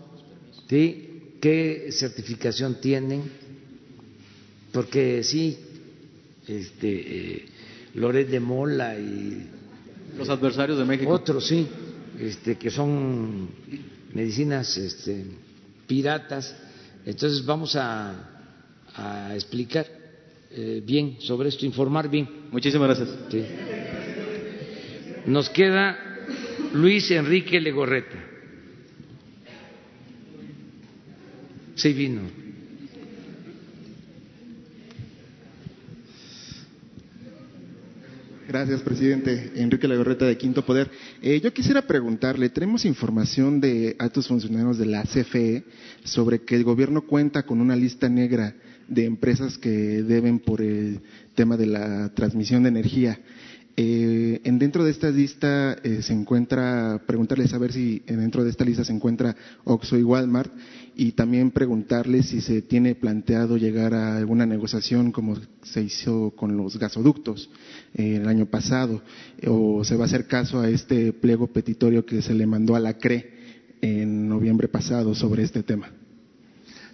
[0.68, 1.36] ¿sí?
[1.40, 3.22] qué certificación tienen,
[4.72, 5.58] porque sí,
[6.46, 7.46] este, eh,
[7.94, 9.48] Loret de Mola y
[10.16, 11.66] los adversarios de México, otros sí,
[12.18, 13.48] este, que son
[14.14, 15.24] medicinas este,
[15.86, 16.54] piratas.
[17.04, 18.28] Entonces vamos a,
[19.34, 19.86] explicar
[20.50, 22.28] eh, bien sobre esto, informar bien.
[22.50, 23.18] Muchísimas gracias.
[25.24, 25.96] Nos queda
[26.74, 28.18] Luis Enrique Legorreta.
[31.74, 32.41] Sí vino.
[38.48, 39.52] Gracias, presidente.
[39.56, 40.90] Enrique Lagorreta de Quinto Poder.
[41.22, 45.64] Eh, yo quisiera preguntarle, tenemos información de altos funcionarios de la CFE
[46.04, 48.54] sobre que el gobierno cuenta con una lista negra
[48.88, 49.70] de empresas que
[50.02, 51.00] deben por el
[51.34, 53.20] tema de la transmisión de energía.
[53.74, 58.66] Eh, en dentro de esta lista eh, se encuentra, preguntarle saber si dentro de esta
[58.66, 59.34] lista se encuentra
[59.64, 60.52] Oxo y Walmart
[60.94, 66.54] y también preguntarle si se tiene planteado llegar a alguna negociación como se hizo con
[66.54, 67.48] los gasoductos
[67.94, 69.00] eh, el año pasado
[69.46, 72.80] o se va a hacer caso a este pliego petitorio que se le mandó a
[72.80, 73.30] la CRE
[73.80, 75.90] en noviembre pasado sobre este tema.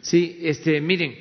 [0.01, 1.13] Sí, este, miren,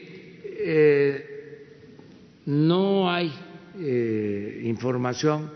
[2.46, 3.32] no hay
[3.80, 5.52] eh, información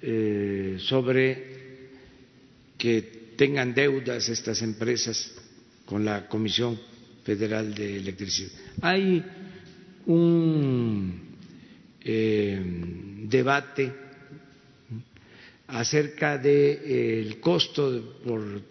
[0.00, 1.54] eh, sobre
[2.78, 5.32] que tengan deudas estas empresas
[5.84, 6.78] con la Comisión
[7.24, 8.50] Federal de Electricidad.
[8.82, 9.24] Hay
[10.06, 11.20] un
[12.02, 12.62] eh,
[13.28, 13.92] debate
[15.68, 18.62] acerca del de, costo por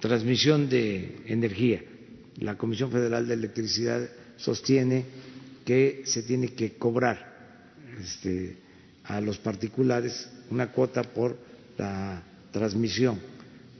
[0.00, 1.82] transmisión de energía.
[2.40, 5.04] La Comisión Federal de Electricidad sostiene
[5.64, 7.34] que se tiene que cobrar
[8.00, 8.56] este,
[9.04, 11.38] a los particulares una cuota por
[11.78, 13.18] la transmisión.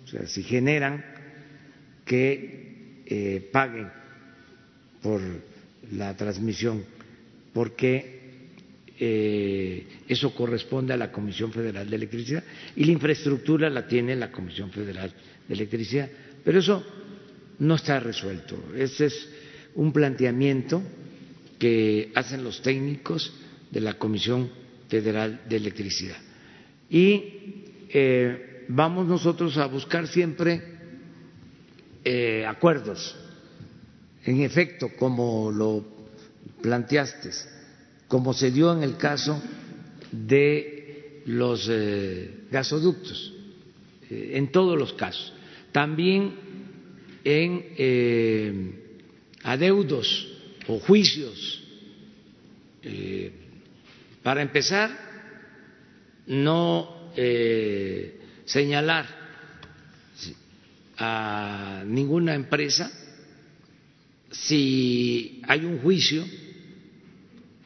[0.04, 1.04] O sea, si generan
[2.04, 3.88] que eh, paguen
[5.02, 5.20] por
[5.92, 6.84] la transmisión,
[7.52, 8.14] porque
[8.98, 12.44] eh, eso corresponde a la Comisión Federal de Electricidad
[12.76, 15.12] y la infraestructura la tiene la Comisión Federal
[15.46, 16.08] de Electricidad.
[16.44, 16.84] Pero eso
[17.58, 18.72] no está resuelto.
[18.76, 19.28] Ese es
[19.74, 20.82] un planteamiento
[21.64, 23.32] que hacen los técnicos
[23.70, 24.50] de la Comisión
[24.90, 26.18] Federal de Electricidad.
[26.90, 27.24] Y
[27.88, 30.62] eh, vamos nosotros a buscar siempre
[32.04, 33.16] eh, acuerdos.
[34.26, 35.82] En efecto, como lo
[36.60, 37.30] planteaste,
[38.08, 39.42] como se dio en el caso
[40.12, 43.32] de los eh, gasoductos,
[44.10, 45.32] en todos los casos.
[45.72, 46.34] También
[47.24, 48.82] en
[49.42, 50.33] adeudos
[50.66, 51.62] o juicios.
[54.22, 54.90] para empezar,
[56.26, 57.10] no
[58.44, 59.06] señalar
[60.96, 62.90] a ninguna empresa
[64.30, 66.24] si hay un juicio,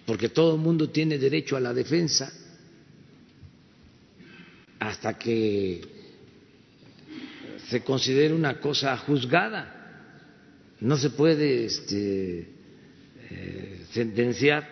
[0.07, 2.33] porque todo el mundo tiene derecho a la defensa,
[4.79, 5.81] hasta que
[7.69, 9.75] se considere una cosa juzgada.
[10.81, 12.49] No se puede este,
[13.31, 14.69] eh, sentenciar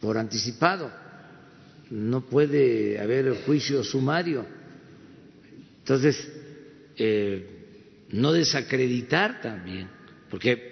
[0.00, 0.90] por anticipado,
[1.90, 4.46] no puede haber juicio sumario.
[5.78, 6.30] Entonces,
[6.96, 7.44] eh,
[8.10, 9.88] no desacreditar también,
[10.30, 10.70] porque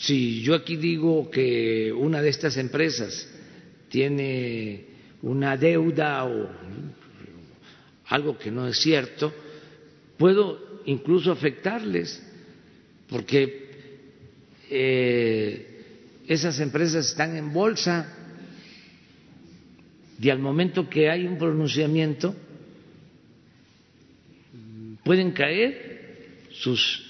[0.00, 3.28] si yo aquí digo que una de estas empresas
[3.88, 4.86] tiene
[5.22, 6.50] una deuda o
[8.06, 9.32] algo que no es cierto,
[10.18, 12.22] puedo incluso afectarles,
[13.08, 13.61] porque
[14.74, 18.08] eh, esas empresas están en bolsa
[20.18, 22.34] y al momento que hay un pronunciamiento
[25.04, 27.04] pueden caer sus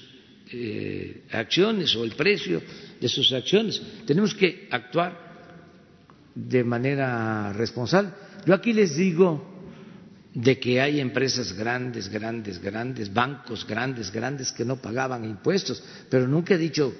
[0.50, 2.60] eh, acciones o el precio
[3.00, 3.80] de sus acciones.
[4.06, 5.54] Tenemos que actuar
[6.34, 8.10] de manera responsable.
[8.44, 9.52] Yo aquí les digo
[10.34, 16.26] de que hay empresas grandes, grandes, grandes, bancos grandes, grandes que no pagaban impuestos, pero
[16.26, 16.94] nunca he dicho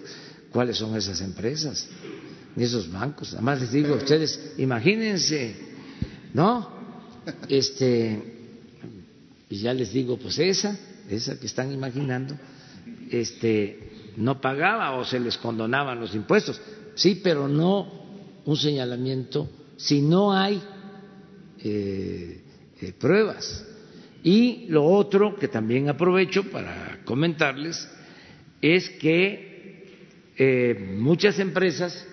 [0.53, 1.89] cuáles son esas empresas
[2.55, 3.33] ni esos bancos.
[3.35, 5.57] Además les digo a ustedes, imagínense,
[6.35, 6.71] ¿no?
[7.49, 8.21] Este,
[9.49, 12.37] y ya les digo, pues esa, esa que están imaginando,
[13.11, 16.61] este, no pagaba o se les condonaban los impuestos.
[16.95, 18.03] Sí, pero no
[18.45, 20.63] un señalamiento si no hay
[21.59, 22.43] eh,
[22.81, 23.67] eh, pruebas.
[24.23, 27.89] Y lo otro que también aprovecho para comentarles
[28.61, 29.52] es que
[30.45, 32.05] eh, muchas empresas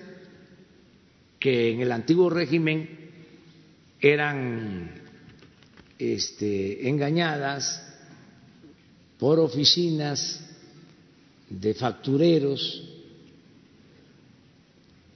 [1.39, 2.87] que en el antiguo régimen
[3.99, 4.91] eran
[5.97, 7.83] este, engañadas
[9.17, 10.47] por oficinas
[11.49, 12.87] de factureros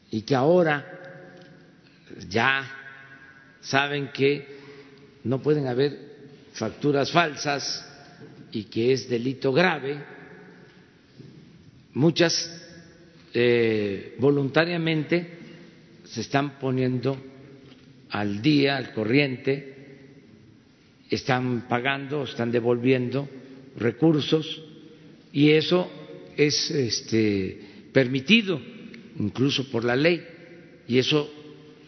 [0.09, 1.35] y que ahora
[2.27, 2.67] ya
[3.61, 4.57] saben que
[5.23, 6.15] no pueden haber
[6.53, 7.87] facturas falsas
[8.51, 10.03] y que es delito grave,
[11.93, 12.62] muchas
[13.33, 15.27] eh, voluntariamente
[16.05, 17.17] se están poniendo
[18.09, 19.73] al día, al corriente,
[21.09, 23.27] están pagando, están devolviendo
[23.77, 24.61] recursos
[25.31, 25.89] y eso
[26.37, 27.59] es este,
[27.91, 28.59] permitido
[29.19, 30.23] incluso por la ley
[30.87, 31.29] y eso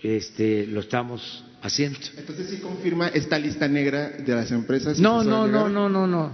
[0.02, 2.00] este, lo estamos haciendo.
[2.18, 5.00] Entonces sí confirma esta lista negra de las empresas.
[5.00, 6.32] No, no, no, no, no, no,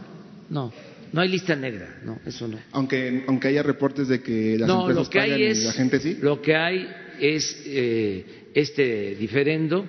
[0.49, 0.73] no,
[1.13, 2.59] no hay lista negra, no, eso no.
[2.71, 5.73] Aunque aunque haya reportes de que las empresas lo que pagan hay es, y la
[5.73, 6.17] gente sí.
[6.21, 6.89] Lo que hay
[7.19, 9.85] es eh, este diferendo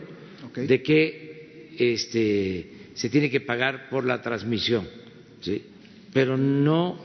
[0.55, 4.87] de que este se tiene que pagar por la transmisión,
[5.41, 5.63] sí,
[6.13, 6.99] pero no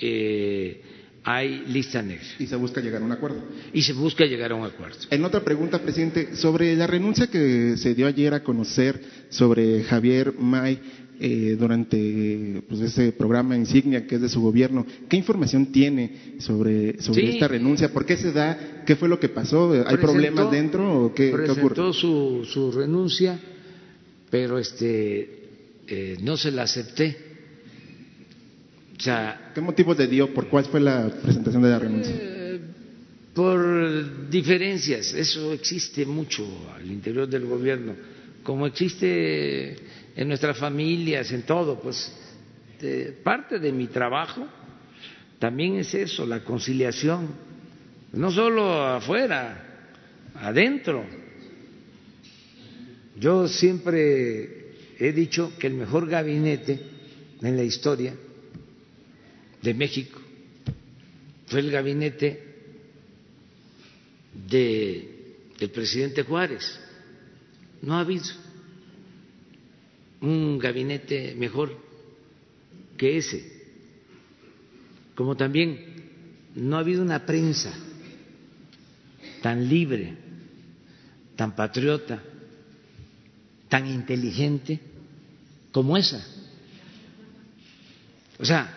[0.00, 0.80] eh,
[1.24, 2.24] hay lista negra.
[2.38, 3.42] Y se busca llegar a un acuerdo.
[3.72, 4.96] Y se busca llegar a un acuerdo.
[5.10, 8.98] En otra pregunta, presidente, sobre la renuncia que se dio ayer a conocer
[9.28, 10.80] sobre Javier May
[11.20, 17.00] eh, durante pues, ese programa insignia que es de su gobierno, ¿qué información tiene sobre,
[17.00, 17.92] sobre esta renuncia?
[17.92, 18.82] ¿Por qué se da?
[18.86, 19.72] ¿Qué fue lo que pasó?
[19.86, 23.38] ¿Hay problemas dentro o qué, presentó Su, su renuncia,
[24.30, 25.38] pero este
[25.86, 27.28] eh, no se la acepté
[29.54, 30.34] ¿Qué motivo le dio?
[30.34, 32.14] ¿Por cuál fue la presentación de la renuncia?
[32.18, 32.60] Eh,
[33.32, 37.94] por diferencias, eso existe mucho al interior del gobierno,
[38.42, 39.76] como existe
[40.18, 42.12] en nuestras familias, en todo, pues
[43.22, 44.48] parte de mi trabajo
[45.38, 47.28] también es eso, la conciliación,
[48.14, 49.92] no solo afuera,
[50.34, 51.04] adentro.
[53.16, 56.80] Yo siempre he dicho que el mejor gabinete
[57.40, 58.12] en la historia
[59.62, 60.20] de México
[61.46, 62.42] fue el gabinete
[64.34, 66.80] de, del presidente Juárez.
[67.82, 68.47] No ha habido
[70.20, 71.76] un gabinete mejor
[72.96, 73.44] que ese,
[75.14, 75.98] como también
[76.54, 77.72] no ha habido una prensa
[79.42, 80.14] tan libre,
[81.36, 82.22] tan patriota,
[83.68, 84.80] tan inteligente
[85.70, 86.24] como esa.
[88.38, 88.74] O sea,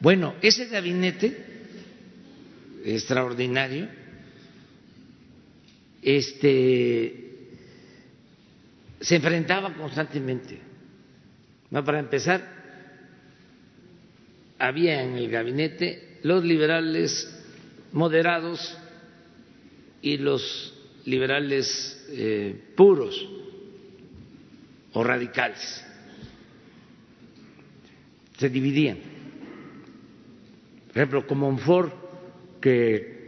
[0.00, 1.46] bueno, ese gabinete
[2.84, 3.88] extraordinario,
[6.02, 7.27] este,
[9.00, 10.60] se enfrentaba constantemente.
[11.70, 12.42] para empezar,
[14.58, 17.34] había en el gabinete los liberales
[17.92, 18.76] moderados
[20.02, 23.28] y los liberales eh, puros
[24.92, 25.84] o radicales.
[28.36, 28.98] Se dividían.
[30.88, 31.90] Por ejemplo, como Ford
[32.60, 33.18] que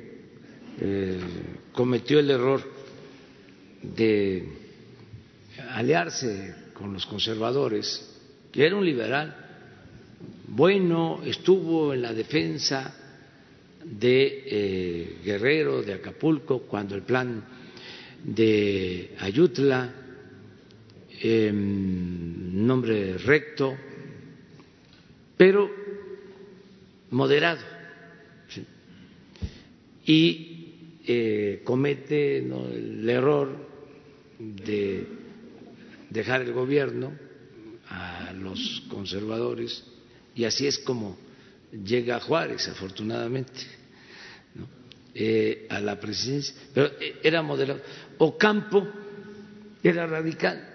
[0.80, 1.20] eh,
[1.72, 2.62] cometió el error
[3.82, 4.60] de
[5.70, 8.19] aliarse con los conservadores,
[8.53, 9.35] que era un liberal,
[10.49, 12.95] bueno, estuvo en la defensa
[13.85, 17.45] de eh, Guerrero, de Acapulco, cuando el plan
[18.24, 19.95] de Ayutla,
[21.20, 23.77] em, nombre recto,
[25.37, 25.70] pero
[27.11, 27.62] moderado.
[30.05, 33.57] Y eh, comete el error
[34.39, 35.19] de
[36.11, 37.12] dejar el gobierno
[37.89, 39.85] a los conservadores
[40.35, 41.16] y así es como
[41.73, 43.61] llega Juárez, afortunadamente,
[45.15, 47.81] eh, a la presidencia, pero eh, era moderado.
[48.19, 48.87] Ocampo
[49.82, 50.66] era radical.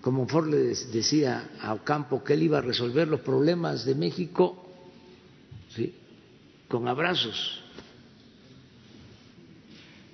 [0.00, 0.58] Como Ford le
[0.92, 4.60] decía a Ocampo que él iba a resolver los problemas de México
[6.68, 7.62] con abrazos.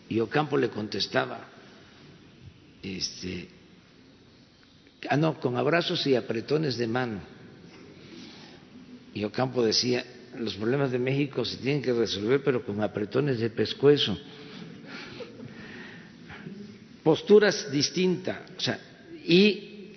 [0.08, 1.48] Y Ocampo le contestaba,
[2.82, 3.48] este,
[5.08, 7.20] ah, no, con abrazos y apretones de mano
[9.14, 10.04] y Ocampo decía,
[10.38, 14.16] los problemas de México se tienen que resolver, pero con apretones de pescuezo.
[17.02, 18.78] Posturas distintas, o sea,
[19.24, 19.94] y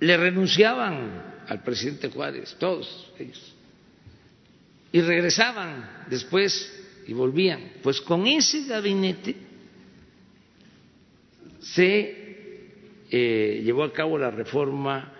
[0.00, 3.54] le renunciaban al presidente Juárez, todos ellos,
[4.92, 6.70] y regresaban después
[7.06, 7.72] y volvían.
[7.82, 9.34] Pues con ese gabinete
[11.60, 12.27] se
[13.10, 15.12] eh, llevó a cabo la reforma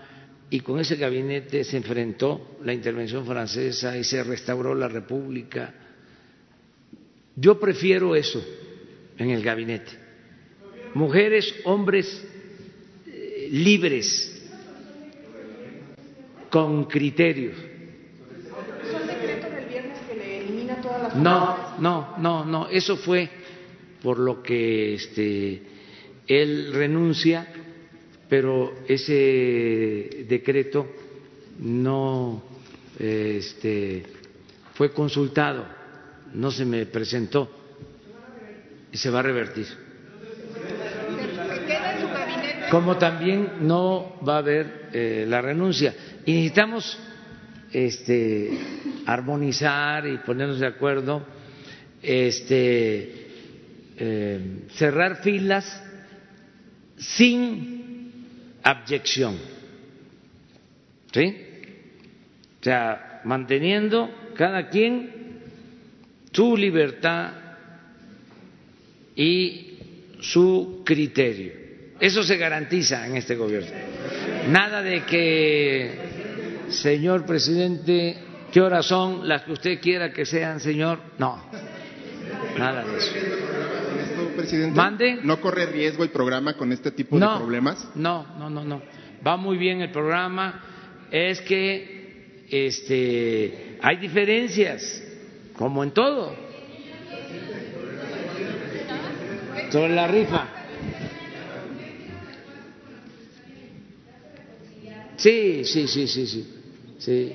[0.51, 5.75] y con ese gabinete se enfrentó la intervención francesa y se restauró la República.
[7.37, 8.45] Yo prefiero eso
[9.17, 9.93] en el gabinete.
[10.95, 12.25] Mujeres, hombres
[13.07, 14.35] eh, libres,
[16.51, 17.57] con criterios.
[21.17, 22.69] No, no, no, no.
[22.69, 23.29] Eso fue
[24.03, 25.63] por lo que este,
[26.27, 27.49] él renuncia
[28.29, 30.87] pero ese decreto
[31.61, 32.43] no
[32.99, 34.03] este,
[34.75, 35.67] fue consultado,
[36.35, 37.51] no se me presentó
[38.93, 39.67] y se va a revertir.
[42.71, 45.95] Como también no va a haber eh, la renuncia.
[46.27, 46.99] Y necesitamos
[47.73, 48.59] este,
[49.07, 51.25] armonizar y ponernos de acuerdo,
[52.03, 53.27] este,
[53.97, 55.83] eh, cerrar filas
[56.99, 57.78] sin
[58.69, 59.39] abyección.
[61.13, 61.37] ¿Sí?
[62.61, 65.41] O sea, manteniendo cada quien
[66.31, 67.33] su libertad
[69.17, 69.79] y
[70.21, 71.53] su criterio.
[71.99, 73.71] Eso se garantiza en este gobierno.
[74.51, 75.91] Nada de que,
[76.69, 78.19] señor presidente,
[78.53, 81.01] ¿qué horas son las que usted quiera que sean, señor?
[81.19, 81.43] No,
[82.59, 83.13] nada de eso
[84.39, 84.77] presidente?
[84.77, 85.19] ¿Mande?
[85.23, 87.89] ¿No corre riesgo el programa con este tipo de problemas?
[87.95, 88.83] No, no, no, no.
[89.27, 90.63] Va muy bien el programa.
[91.11, 95.03] Es que este, hay diferencias,
[95.55, 96.35] como en todo.
[99.71, 100.49] Sobre la rifa.
[105.17, 106.55] Sí, sí, sí, sí, sí.
[106.99, 107.33] sí.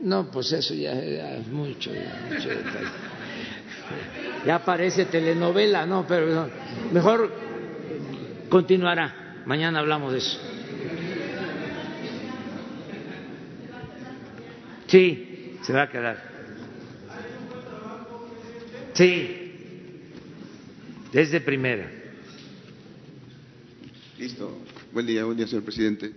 [0.00, 1.90] No, pues eso ya es mucho,
[2.30, 3.08] mucho detalle
[4.46, 6.48] ya parece telenovela, no, pero
[6.92, 7.32] mejor
[8.48, 9.42] continuará.
[9.46, 10.38] Mañana hablamos de eso.
[14.86, 16.22] Sí, se va a quedar.
[18.94, 19.52] Sí,
[21.12, 21.90] desde primera.
[24.18, 24.58] Listo.
[24.92, 26.12] Buen día, buen día, señor presidente.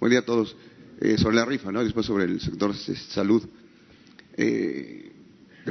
[0.00, 0.56] Buen día a todos.
[1.00, 1.84] Eh, sobre la rifa, ¿no?
[1.84, 3.46] Después sobre el sector salud.
[4.36, 5.05] Eh,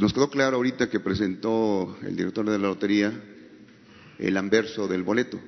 [0.01, 3.13] nos quedó claro ahorita que presentó el director de la lotería
[4.19, 5.39] el anverso del boleto.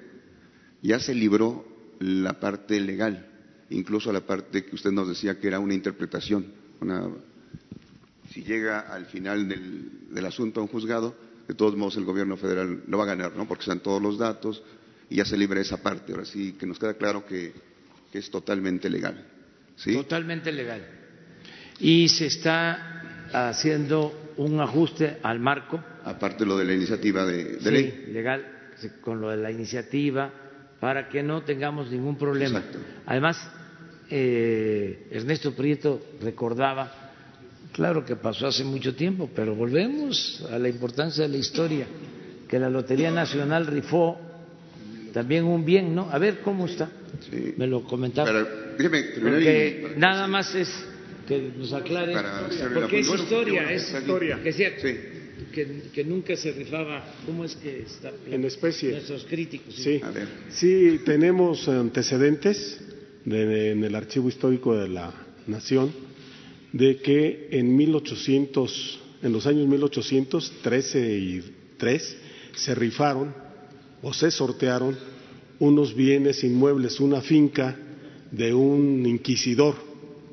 [0.82, 1.66] Ya se libró
[2.00, 3.28] la parte legal,
[3.70, 6.54] incluso la parte que usted nos decía que era una interpretación.
[8.32, 11.16] si llega al final del, asunto a un juzgado,
[11.48, 13.48] de todos modos el gobierno federal lo va a ganar, ¿no?
[13.48, 14.62] Porque están todos los datos
[15.10, 16.12] y ya se libra esa parte.
[16.12, 17.54] Ahora sí que nos queda claro que,
[18.12, 19.26] que es totalmente legal.
[19.84, 20.86] Totalmente legal.
[21.80, 25.84] Y se está haciendo un ajuste al marco.
[26.06, 28.06] Aparte lo de la iniciativa de, de sí, ley.
[28.12, 28.46] legal,
[29.02, 30.32] con lo de la iniciativa,
[30.80, 32.60] para que no tengamos ningún problema.
[32.60, 32.80] Exacto.
[33.08, 33.38] Además,
[34.10, 36.92] eh, Ernesto Prieto recordaba,
[37.74, 41.86] claro que pasó hace mucho tiempo, pero volvemos a la importancia de la historia,
[42.48, 44.20] que la Lotería Nacional rifó
[45.14, 46.10] también un bien, ¿no?
[46.12, 46.90] A ver cómo está.
[47.30, 47.56] Sí.
[47.58, 48.28] Me lo comentaba.
[48.28, 48.48] Pero,
[48.78, 50.70] déjeme Porque para- nada más es
[51.28, 52.16] que nos aclare,
[52.74, 54.38] porque es bueno, historia, bueno, es historia.
[54.38, 54.96] Que, decía Sí.
[55.54, 58.12] que, que nunca se rifaba, ¿cómo es que está?
[58.30, 58.92] En especie.
[58.92, 59.76] Nuestros críticos.
[59.76, 60.28] Sí, A ver.
[60.50, 62.80] sí, tenemos antecedentes
[63.26, 65.14] de- en el archivo histórico de la
[65.48, 65.92] Nación
[66.74, 71.44] de que en 1800, en los años 1813 y
[71.78, 72.18] 3
[72.56, 73.34] se rifaron
[74.02, 74.98] o se sortearon
[75.60, 77.76] unos bienes inmuebles, una finca
[78.32, 79.76] de un inquisidor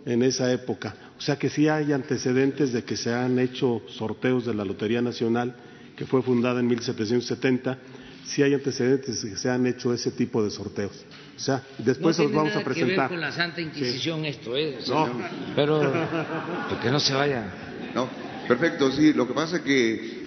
[0.07, 0.95] en esa época.
[1.19, 5.01] O sea que sí hay antecedentes de que se han hecho sorteos de la Lotería
[5.01, 5.55] Nacional,
[5.97, 7.79] que fue fundada en 1770,
[8.27, 11.05] sí hay antecedentes de que se han hecho ese tipo de sorteos.
[11.37, 12.99] O sea, después no los vamos nada a Que presentar.
[12.99, 14.79] ver con la Santa Inquisición esto, ¿eh?
[14.81, 15.11] O sea, No.
[15.55, 15.93] Pero,
[16.69, 17.53] porque no se vaya.
[17.95, 18.09] No,
[18.49, 19.13] perfecto, sí.
[19.13, 20.25] Lo que pasa es que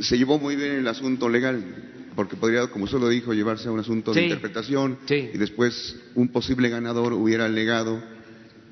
[0.00, 1.62] se llevó muy bien el asunto legal,
[2.14, 5.30] porque podría, como usted lo dijo, llevarse a un asunto de interpretación sí.
[5.32, 8.02] y después un posible ganador hubiera alegado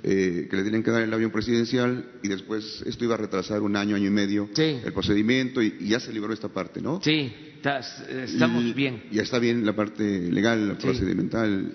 [0.03, 3.63] eh, que le tenían que dar el avión presidencial y después esto iba a retrasar
[3.63, 4.79] un año, año y medio Sí.
[4.85, 7.01] el procedimiento y, y ya se libró esta parte, ¿no?
[7.03, 9.03] Sí, estás- estamos Y bien.
[9.11, 10.83] Ya está bien la parte legal, la Sí.
[10.83, 11.73] procedimental.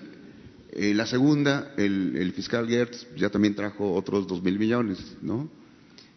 [0.72, 5.48] Eh, la segunda, el, el fiscal Gertz ya también trajo otros dos mil millones, ¿no?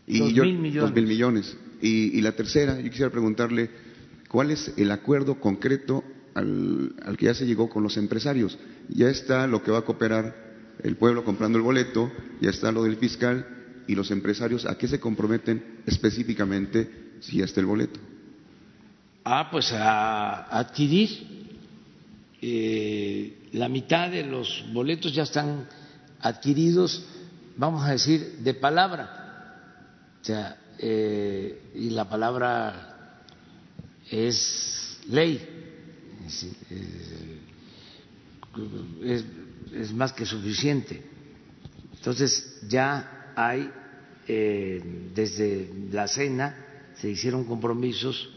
[0.07, 0.81] Dos yo- mil millones.
[0.81, 1.57] dos mil millones.
[1.81, 3.69] Y, y la tercera, yo quisiera preguntarle,
[4.29, 6.03] ¿cuál es el acuerdo concreto
[6.33, 8.57] al, al que ya se llegó con los empresarios?
[8.89, 10.46] Ya está lo que va a cooperar
[10.83, 13.45] el pueblo comprando el boleto, ya está lo del fiscal
[13.87, 17.99] y los empresarios, ¿a qué se comprometen específicamente si ya está el boleto?
[19.23, 21.09] Ah, pues a adquirir
[22.41, 25.67] eh, la mitad de los boletos ya están
[26.21, 27.05] adquiridos,
[27.57, 29.13] vamos a decir, de palabra.
[30.21, 33.15] O sea, eh, y la palabra
[34.11, 35.41] es ley.
[36.25, 37.39] Es, eh,
[39.03, 39.25] es-
[39.73, 41.01] es más que suficiente.
[41.95, 43.69] Entonces ya hay,
[44.27, 46.55] eh, desde la cena,
[46.95, 48.29] se hicieron compromisos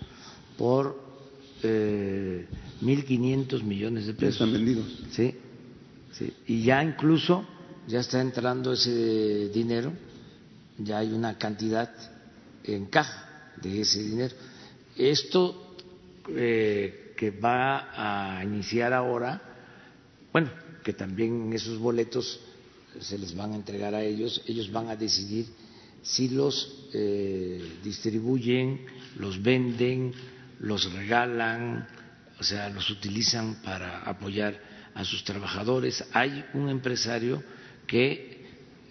[0.57, 0.98] por
[1.62, 2.47] eh,
[2.82, 4.35] 1.500 millones de pesos.
[4.35, 4.86] están vendidos.
[5.12, 5.35] Sí,
[6.12, 6.32] sí.
[6.47, 7.47] Y ya incluso
[7.86, 9.93] ya está entrando ese dinero,
[10.78, 11.90] ya hay una cantidad
[12.65, 14.35] en caja de ese dinero.
[14.97, 15.77] Esto
[16.28, 19.40] eh, que va a iniciar ahora,
[20.32, 20.51] bueno,
[20.82, 22.40] que también esos boletos
[22.98, 25.47] se les van a entregar a ellos, ellos van a decidir
[26.02, 28.86] si los eh, distribuyen,
[29.19, 30.12] los venden,
[30.61, 31.86] los regalan,
[32.39, 34.59] o sea, los utilizan para apoyar
[34.94, 36.05] a sus trabajadores.
[36.12, 37.43] Hay un empresario
[37.86, 38.44] que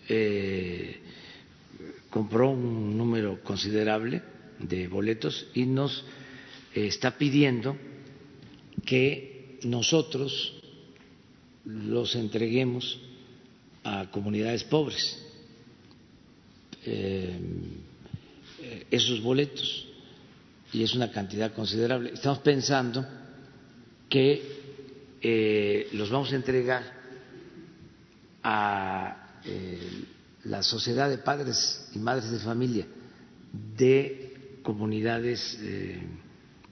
[0.08, 1.00] eh,
[2.10, 4.22] compró un número considerable
[4.60, 6.04] de boletos y nos
[6.76, 7.76] eh, está pidiendo
[8.86, 10.59] que nosotros
[11.70, 13.00] los entreguemos
[13.84, 15.24] a comunidades pobres.
[16.86, 17.40] Eh,
[18.90, 19.88] esos boletos
[20.74, 22.12] y es una cantidad considerable.
[22.14, 23.06] Estamos pensando
[24.10, 24.60] que
[25.22, 26.84] eh, los vamos a entregar
[28.42, 30.06] a eh,
[30.46, 32.88] la sociedad de padres y madres de familia
[33.78, 35.60] de comunidades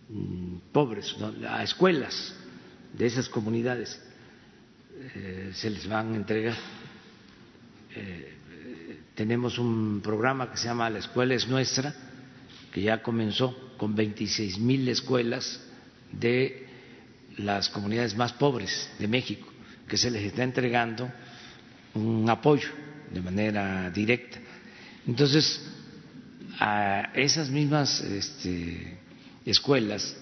[0.09, 1.15] mm, pobres,
[1.47, 2.33] a escuelas
[2.93, 3.99] de esas comunidades
[4.99, 6.55] eh, se les van a entregar.
[7.95, 8.33] Eh,
[9.15, 11.93] tenemos un programa que se llama La Escuela es Nuestra,
[12.71, 15.61] que ya comenzó con 26 mil escuelas
[16.11, 16.67] de
[17.37, 19.47] las comunidades más pobres de México,
[19.87, 21.11] que se les está entregando
[21.93, 22.69] un apoyo
[23.11, 24.39] de manera directa.
[25.07, 25.61] Entonces,
[26.59, 28.97] a esas mismas este,
[29.45, 30.15] escuelas,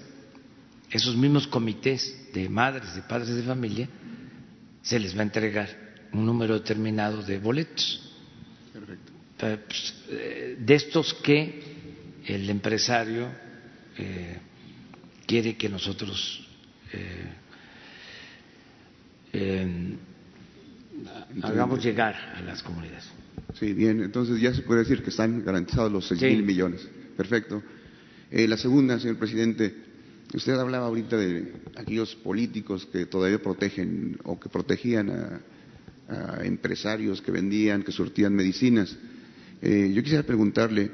[0.91, 3.89] esos mismos comités de madres, de padres de familia,
[4.85, 5.67] se les va a entregar
[6.13, 8.01] un número determinado de boletos.
[9.39, 13.27] Eh, pues, eh, De estos que el empresario
[13.97, 14.37] eh,
[15.25, 16.47] quiere que nosotros
[16.93, 17.33] eh,
[19.33, 19.95] eh,
[21.41, 23.05] hagamos llegar a las comunidades.
[23.59, 26.27] Sí, bien, entonces ya se puede decir que están garantizados los seis Sí.
[26.27, 26.87] mil millones.
[27.17, 27.61] Perfecto.
[28.29, 29.73] Eh, la segunda, señor presidente,
[30.35, 35.41] Usted hablaba ahorita de aquellos políticos que todavía protegen o que protegían a,
[36.43, 38.95] empresarios que vendían, que surtían medicinas.
[39.61, 40.91] Eh, yo quisiera preguntarle,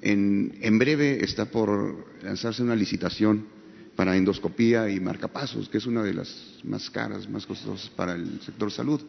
[0.00, 3.46] en, en, breve está por lanzarse una licitación
[3.94, 8.40] para endoscopía y marcapasos, que es una de las más caras, más costosas para el
[8.40, 9.00] sector salud,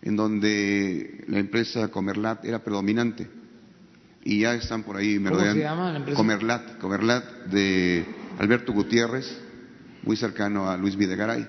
[0.00, 3.41] en donde la empresa Comerlat era predominante.
[4.24, 6.16] Y ya están por ahí ¿Cómo se llama la empresa?
[6.16, 8.04] Comerlat, Comerlat de
[8.38, 9.26] Alberto Gutiérrez,
[10.04, 11.46] muy cercano a Luis Videgaray,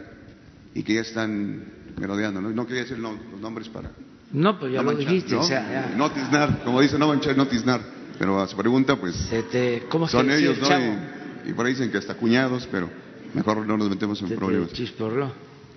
[0.73, 1.63] y que ya están
[1.99, 2.41] merodeando.
[2.41, 3.91] No, no quería decir los nombres para.
[4.31, 5.35] No, pues ya lo dijiste.
[5.35, 5.41] ¿no?
[5.41, 5.95] O sea, ya.
[5.95, 7.81] Notiznar, como dice, no manchar, notiznar.
[8.17, 9.15] Pero a su pregunta, pues.
[9.89, 10.67] ¿Cómo son se ellos, ¿no?
[11.45, 12.89] Y, y, por ahí dicen que hasta cuñados, pero
[13.35, 14.71] mejor no nos metemos en se problemas.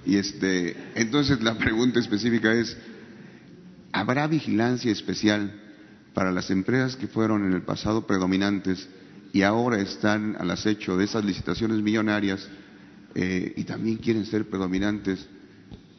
[0.06, 2.74] Y este, entonces la pregunta específica es:
[3.92, 5.65] ¿habrá vigilancia especial
[6.16, 8.88] para las empresas que fueron en el pasado predominantes
[9.34, 12.48] y ahora están al acecho de esas licitaciones millonarias
[13.14, 15.28] eh, y también quieren ser predominantes?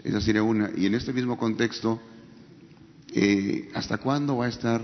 [0.03, 0.71] Esa sería una.
[0.75, 2.01] Y en este mismo contexto,
[3.13, 4.81] eh, ¿hasta cuándo va a estar,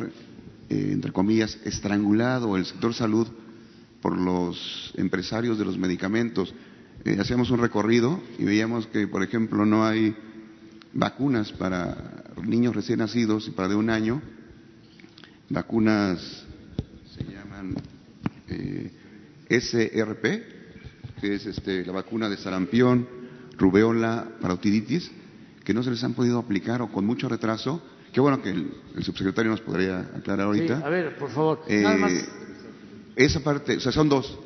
[0.70, 3.28] eh, entre comillas, estrangulado el sector salud
[4.04, 6.54] por los empresarios de los medicamentos?
[7.20, 10.16] Hacíamos un recorrido y veíamos que, por ejemplo, no hay
[10.94, 14.22] vacunas para niños recién nacidos y para de un año,
[15.54, 16.44] vacunas
[17.16, 17.76] se llaman
[19.50, 20.24] SRP,
[21.22, 23.08] que es este, la vacuna de sarampión,
[23.58, 25.12] rubeola, parotiditis,
[25.64, 27.82] que no se les han podido aplicar o con mucho retraso.
[28.12, 30.78] Qué bueno que el, subsecretario nos podría aclarar ahorita.
[30.78, 31.64] Sí, a ver, por favor.
[31.68, 32.14] Eh, Nada más.
[33.16, 34.38] Esa parte, o sea, son dos.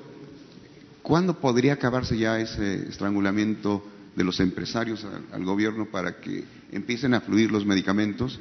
[1.01, 3.85] ¿Cuándo podría acabarse ya ese estrangulamiento
[4.15, 8.39] de los empresarios al, al, gobierno para que empiecen a fluir los medicamentos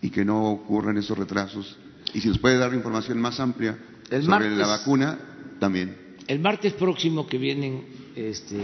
[0.00, 1.76] y que no ocurran esos retrasos?
[2.14, 3.76] Y si nos puede dar información más amplia
[4.08, 5.18] el sobre martes, la vacuna,
[5.58, 6.16] también.
[6.26, 7.84] El martes próximo que vienen
[8.14, 8.56] este,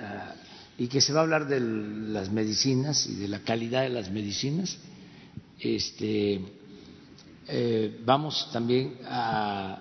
[0.00, 0.34] a,
[0.76, 4.10] y que se va a hablar de las medicinas y de la calidad de las
[4.10, 4.78] medicinas,
[5.58, 6.40] este,
[7.48, 9.78] eh, vamos también a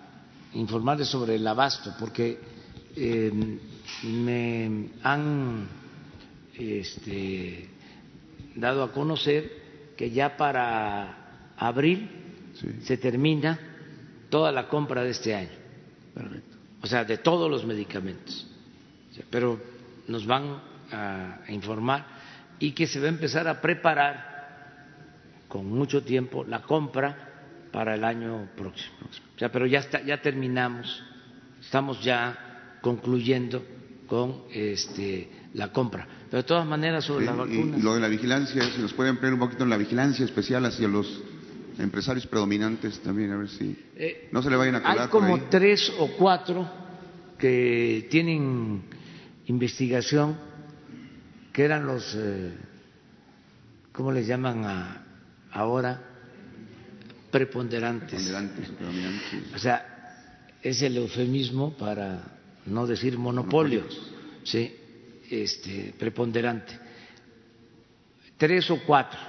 [0.54, 2.40] informarles sobre el abasto, porque
[2.96, 3.60] eh,
[4.04, 5.68] me han
[6.58, 7.70] este,
[8.56, 12.17] dado a conocer que ya para abril
[12.60, 12.68] Sí.
[12.84, 13.60] se termina
[14.30, 15.50] toda la compra de este año,
[16.14, 16.58] Perfecto.
[16.82, 18.48] o sea, de todos los medicamentos.
[19.30, 19.60] Pero
[20.08, 20.60] nos van
[20.92, 22.06] a informar
[22.60, 24.38] y que se va a empezar a preparar
[25.48, 27.16] con mucho tiempo la compra
[27.72, 28.96] para el año próximo.
[29.36, 31.04] O sea, pero ya está, ya terminamos,
[31.62, 33.64] estamos ya concluyendo
[34.08, 36.08] con este la compra.
[36.30, 39.10] Pero de todas maneras sobre Sí, las y- lo de la vigilancia, si nos puede
[39.10, 41.22] ampliar un poquito en la vigilancia especial hacia los
[41.80, 45.22] empresarios predominantes también, a ver si Eh, no se le vayan a colar Hay por
[45.22, 45.44] como ahí.
[45.50, 46.68] tres o cuatro
[47.38, 48.84] que tienen
[49.48, 50.36] investigación,
[51.54, 52.54] que eran los, eh,
[53.92, 55.04] ¿cómo les llaman a-
[55.52, 56.02] ahora?
[57.32, 58.10] Preponderantes.
[58.24, 59.54] Preponderantes, predominantes.
[59.56, 62.24] O sea, es el eufemismo para
[62.66, 63.84] no decir monopolio,
[64.44, 64.74] sí,
[65.30, 66.74] este, preponderante.
[68.38, 69.20] Tres o cuatro,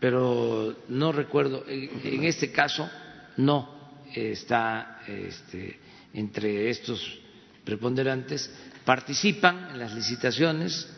[0.00, 1.64] pero no recuerdo.
[1.68, 2.88] En, este caso,
[3.36, 5.78] no está este,
[6.14, 7.20] entre estos
[7.64, 8.50] preponderantes.
[8.84, 10.90] Participan en las licitaciones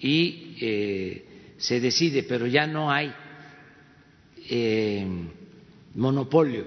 [0.00, 3.14] y eh, se decide, pero ya no hay
[4.50, 5.06] eh,
[5.94, 6.66] monopolio.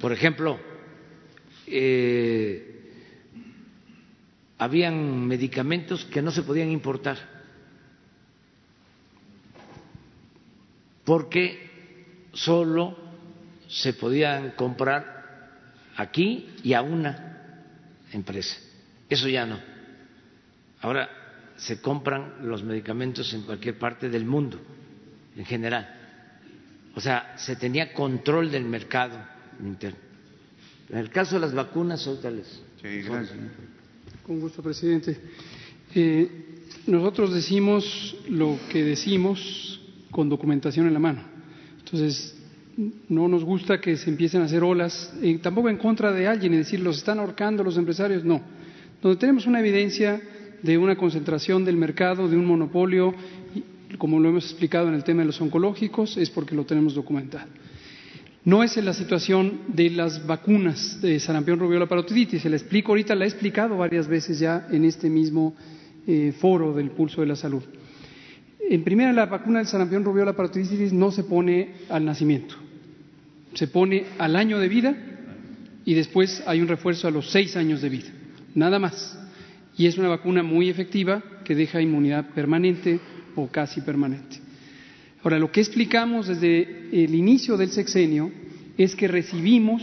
[0.00, 0.60] Por ejemplo,
[1.66, 2.92] eh,
[4.58, 7.37] habían medicamentos que no se podían importar
[11.08, 11.70] porque
[12.34, 12.94] solo
[13.66, 15.48] se podían comprar
[15.96, 17.54] aquí y a una
[18.12, 18.58] empresa.
[19.08, 19.58] Eso ya no.
[20.82, 21.08] Ahora
[21.56, 24.60] se compran los medicamentos en cualquier parte del mundo,
[25.34, 25.88] en general.
[26.94, 29.18] O sea, se tenía control del mercado
[29.64, 30.00] interno.
[30.90, 32.48] En el caso de las vacunas, ahorita les.
[32.82, 33.38] Sí, gracias.
[34.26, 35.18] Con gusto, presidente.
[35.94, 39.77] Eh, nosotros decimos lo que decimos
[40.10, 41.22] con documentación en la mano.
[41.78, 42.36] Entonces,
[43.08, 46.54] no nos gusta que se empiecen a hacer olas, eh, tampoco en contra de alguien
[46.54, 48.40] y decir los están ahorcando los empresarios, no.
[49.02, 50.20] Donde tenemos una evidencia
[50.62, 53.14] de una concentración del mercado, de un monopolio,
[53.96, 57.48] como lo hemos explicado en el tema de los oncológicos, es porque lo tenemos documentado.
[58.44, 62.42] No es en la situación de las vacunas de sarampión, rubiola, parotiditis.
[62.42, 65.54] Se la explico ahorita, la he explicado varias veces ya en este mismo
[66.06, 67.62] eh, foro del pulso de la salud.
[68.70, 72.54] En primera, la vacuna del sarampión, rubiola, parotiditis no se pone al nacimiento.
[73.54, 74.94] Se pone al año de vida
[75.86, 78.08] y después hay un refuerzo a los seis años de vida.
[78.54, 79.18] Nada más.
[79.76, 82.98] y es una vacuna muy efectiva que deja inmunidad permanente
[83.36, 84.38] o casi permanente.
[85.22, 88.32] Ahora, lo que explicamos desde el inicio del sexenio
[88.76, 89.82] es que recibimos,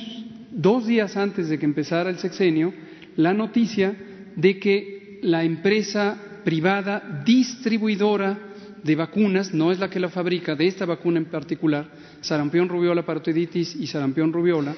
[0.52, 2.74] dos días antes de que empezara el sexenio,
[3.16, 3.96] la noticia
[4.36, 8.38] de que la empresa privada distribuidora
[8.86, 11.90] de vacunas, no es la que la fabrica, de esta vacuna en particular,
[12.22, 14.76] sarampión, rubiola, parotiditis y sarampión, rubiola,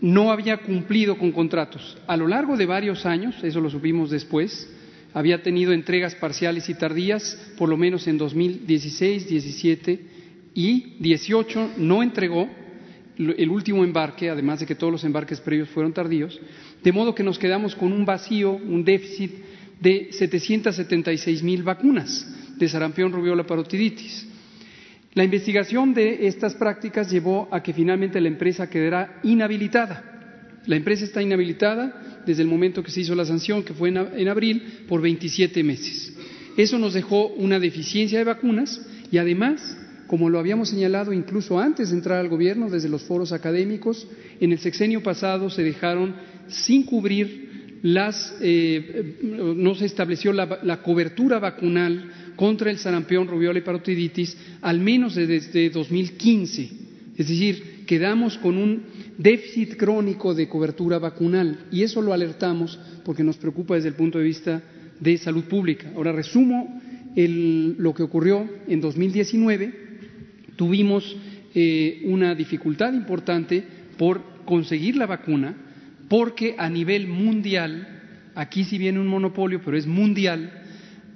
[0.00, 1.98] no había cumplido con contratos.
[2.06, 4.72] A lo largo de varios años, eso lo supimos después,
[5.14, 10.00] había tenido entregas parciales y tardías, por lo menos en 2016, 17
[10.54, 12.48] y 18 no entregó
[13.18, 16.38] el último embarque, además de que todos los embarques previos fueron tardíos,
[16.84, 19.32] de modo que nos quedamos con un vacío, un déficit
[19.80, 24.26] de 776 mil vacunas de sarampión, rubiola, parotiditis.
[25.14, 30.60] La investigación de estas prácticas llevó a que finalmente la empresa quedara inhabilitada.
[30.66, 34.28] La empresa está inhabilitada desde el momento que se hizo la sanción, que fue en
[34.28, 36.14] abril, por 27 meses.
[36.56, 38.80] Eso nos dejó una deficiencia de vacunas
[39.10, 43.32] y además, como lo habíamos señalado incluso antes de entrar al gobierno, desde los foros
[43.32, 44.06] académicos,
[44.40, 46.16] en el sexenio pasado se dejaron
[46.48, 47.48] sin cubrir
[47.82, 54.78] las, eh, no se estableció la, cobertura vacunal contra el sarampión, rubiola y parotiditis al
[54.78, 56.70] menos desde 2015.
[57.16, 58.84] Es decir, quedamos con un
[59.18, 64.18] déficit crónico de cobertura vacunal y eso lo alertamos porque nos preocupa desde el punto
[64.18, 64.62] de vista
[65.00, 65.90] de salud pública.
[65.96, 66.80] Ahora resumo
[67.16, 69.72] lo que ocurrió en 2019.
[70.54, 71.16] Tuvimos
[71.56, 73.64] eh, una dificultad importante
[73.96, 75.56] por conseguir la vacuna
[76.08, 80.67] porque a nivel mundial, aquí sí viene un monopolio, pero es mundial,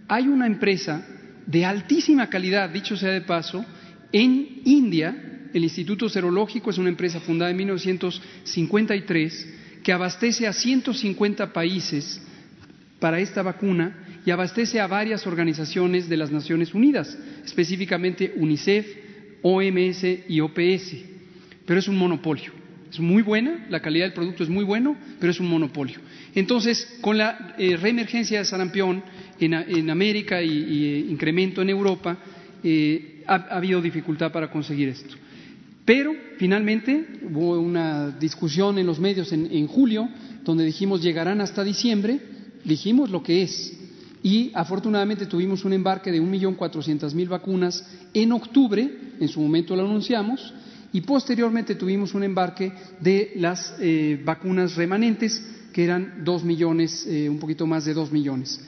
[0.08, 1.06] hay una empresa
[1.46, 3.64] de altísima calidad, dicho sea de paso,
[4.12, 9.48] en India, el Instituto Serológico es una empresa fundada en 1953
[9.82, 12.22] que abastece a 150 países
[13.00, 18.86] para esta vacuna y abastece a varias organizaciones de las Naciones Unidas, específicamente UNICEF,
[19.42, 20.94] OMS y OPS,
[21.66, 22.52] pero es un monopolio.
[22.92, 25.98] Es muy buena, la calidad del producto es muy bueno, pero es un monopolio.
[26.34, 29.02] Entonces, con la eh, reemergencia de sarampión
[29.46, 32.16] en, América y, eh, incremento en Europa,
[32.62, 35.16] eh, ha, habido dificultad para conseguir esto.
[35.84, 40.08] Pero finalmente hubo una discusión en los medios en, julio,
[40.44, 42.20] donde dijimos llegarán hasta diciembre,
[42.64, 43.76] dijimos lo que es.
[44.22, 48.88] Y afortunadamente tuvimos un embarque de 1.400.000 vacunas en octubre,
[49.18, 50.54] en su momento lo anunciamos,
[50.92, 57.38] y posteriormente tuvimos un embarque de las eh, vacunas remanentes, que eran dos millones, un
[57.38, 58.60] poquito más de dos millones.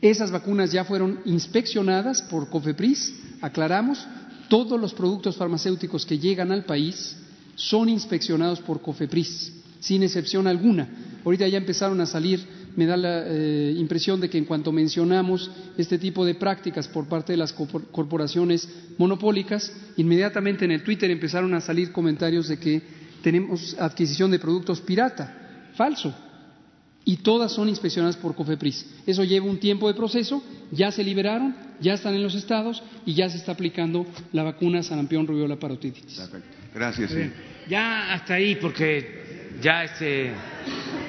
[0.00, 4.06] Esas vacunas ya fueron inspeccionadas por COFEPRIS, aclaramos,
[4.48, 7.16] todos los productos farmacéuticos que llegan al país
[7.54, 10.88] son inspeccionados por COFEPRIS, sin excepción alguna.
[11.24, 12.46] Ahorita ya empezaron a salir
[12.76, 17.06] me da la eh, impresión de que en cuanto mencionamos este tipo de prácticas por
[17.06, 18.68] parte de las corporaciones
[18.98, 22.82] monopólicas, inmediatamente en el Twitter empezaron a salir comentarios de que
[23.22, 25.70] tenemos adquisición de productos pirata.
[25.74, 26.14] Falso.
[27.04, 28.86] Y todas son inspeccionadas por COFEPRIS.
[29.06, 33.14] Eso lleva un tiempo de proceso, ya se liberaron, ya están en los estados y
[33.14, 36.20] ya se está aplicando la vacuna sarampión, rubiola, parotitis.
[36.74, 37.12] Gracias.
[37.68, 40.32] Ya hasta ahí, porque ya este,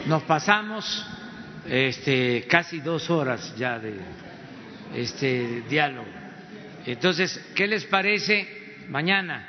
[0.07, 1.05] nos pasamos
[1.69, 3.95] este, casi dos horas ya de
[4.95, 6.07] este diálogo.
[6.85, 8.47] Entonces, ¿qué les parece
[8.89, 9.47] mañana?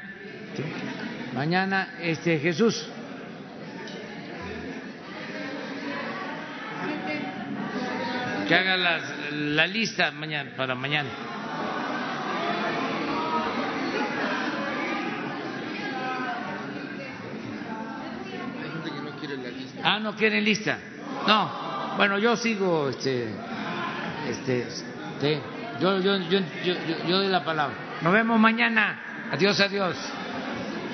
[1.34, 2.86] Mañana, este Jesús.
[8.46, 11.08] Que haga la lista mañana, para mañana.
[19.82, 20.78] Ah, no quieren lista.
[21.26, 21.96] No.
[21.96, 23.32] Bueno, yo sigo, este,
[24.28, 24.66] este,
[25.80, 27.76] yo, yo, yo, yo, doy la palabra.
[28.02, 29.28] Nos vemos mañana.
[29.32, 29.96] Adiós, adiós.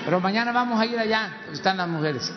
[0.04, 2.32] Pero mañana vamos a ir allá, están las mujeres.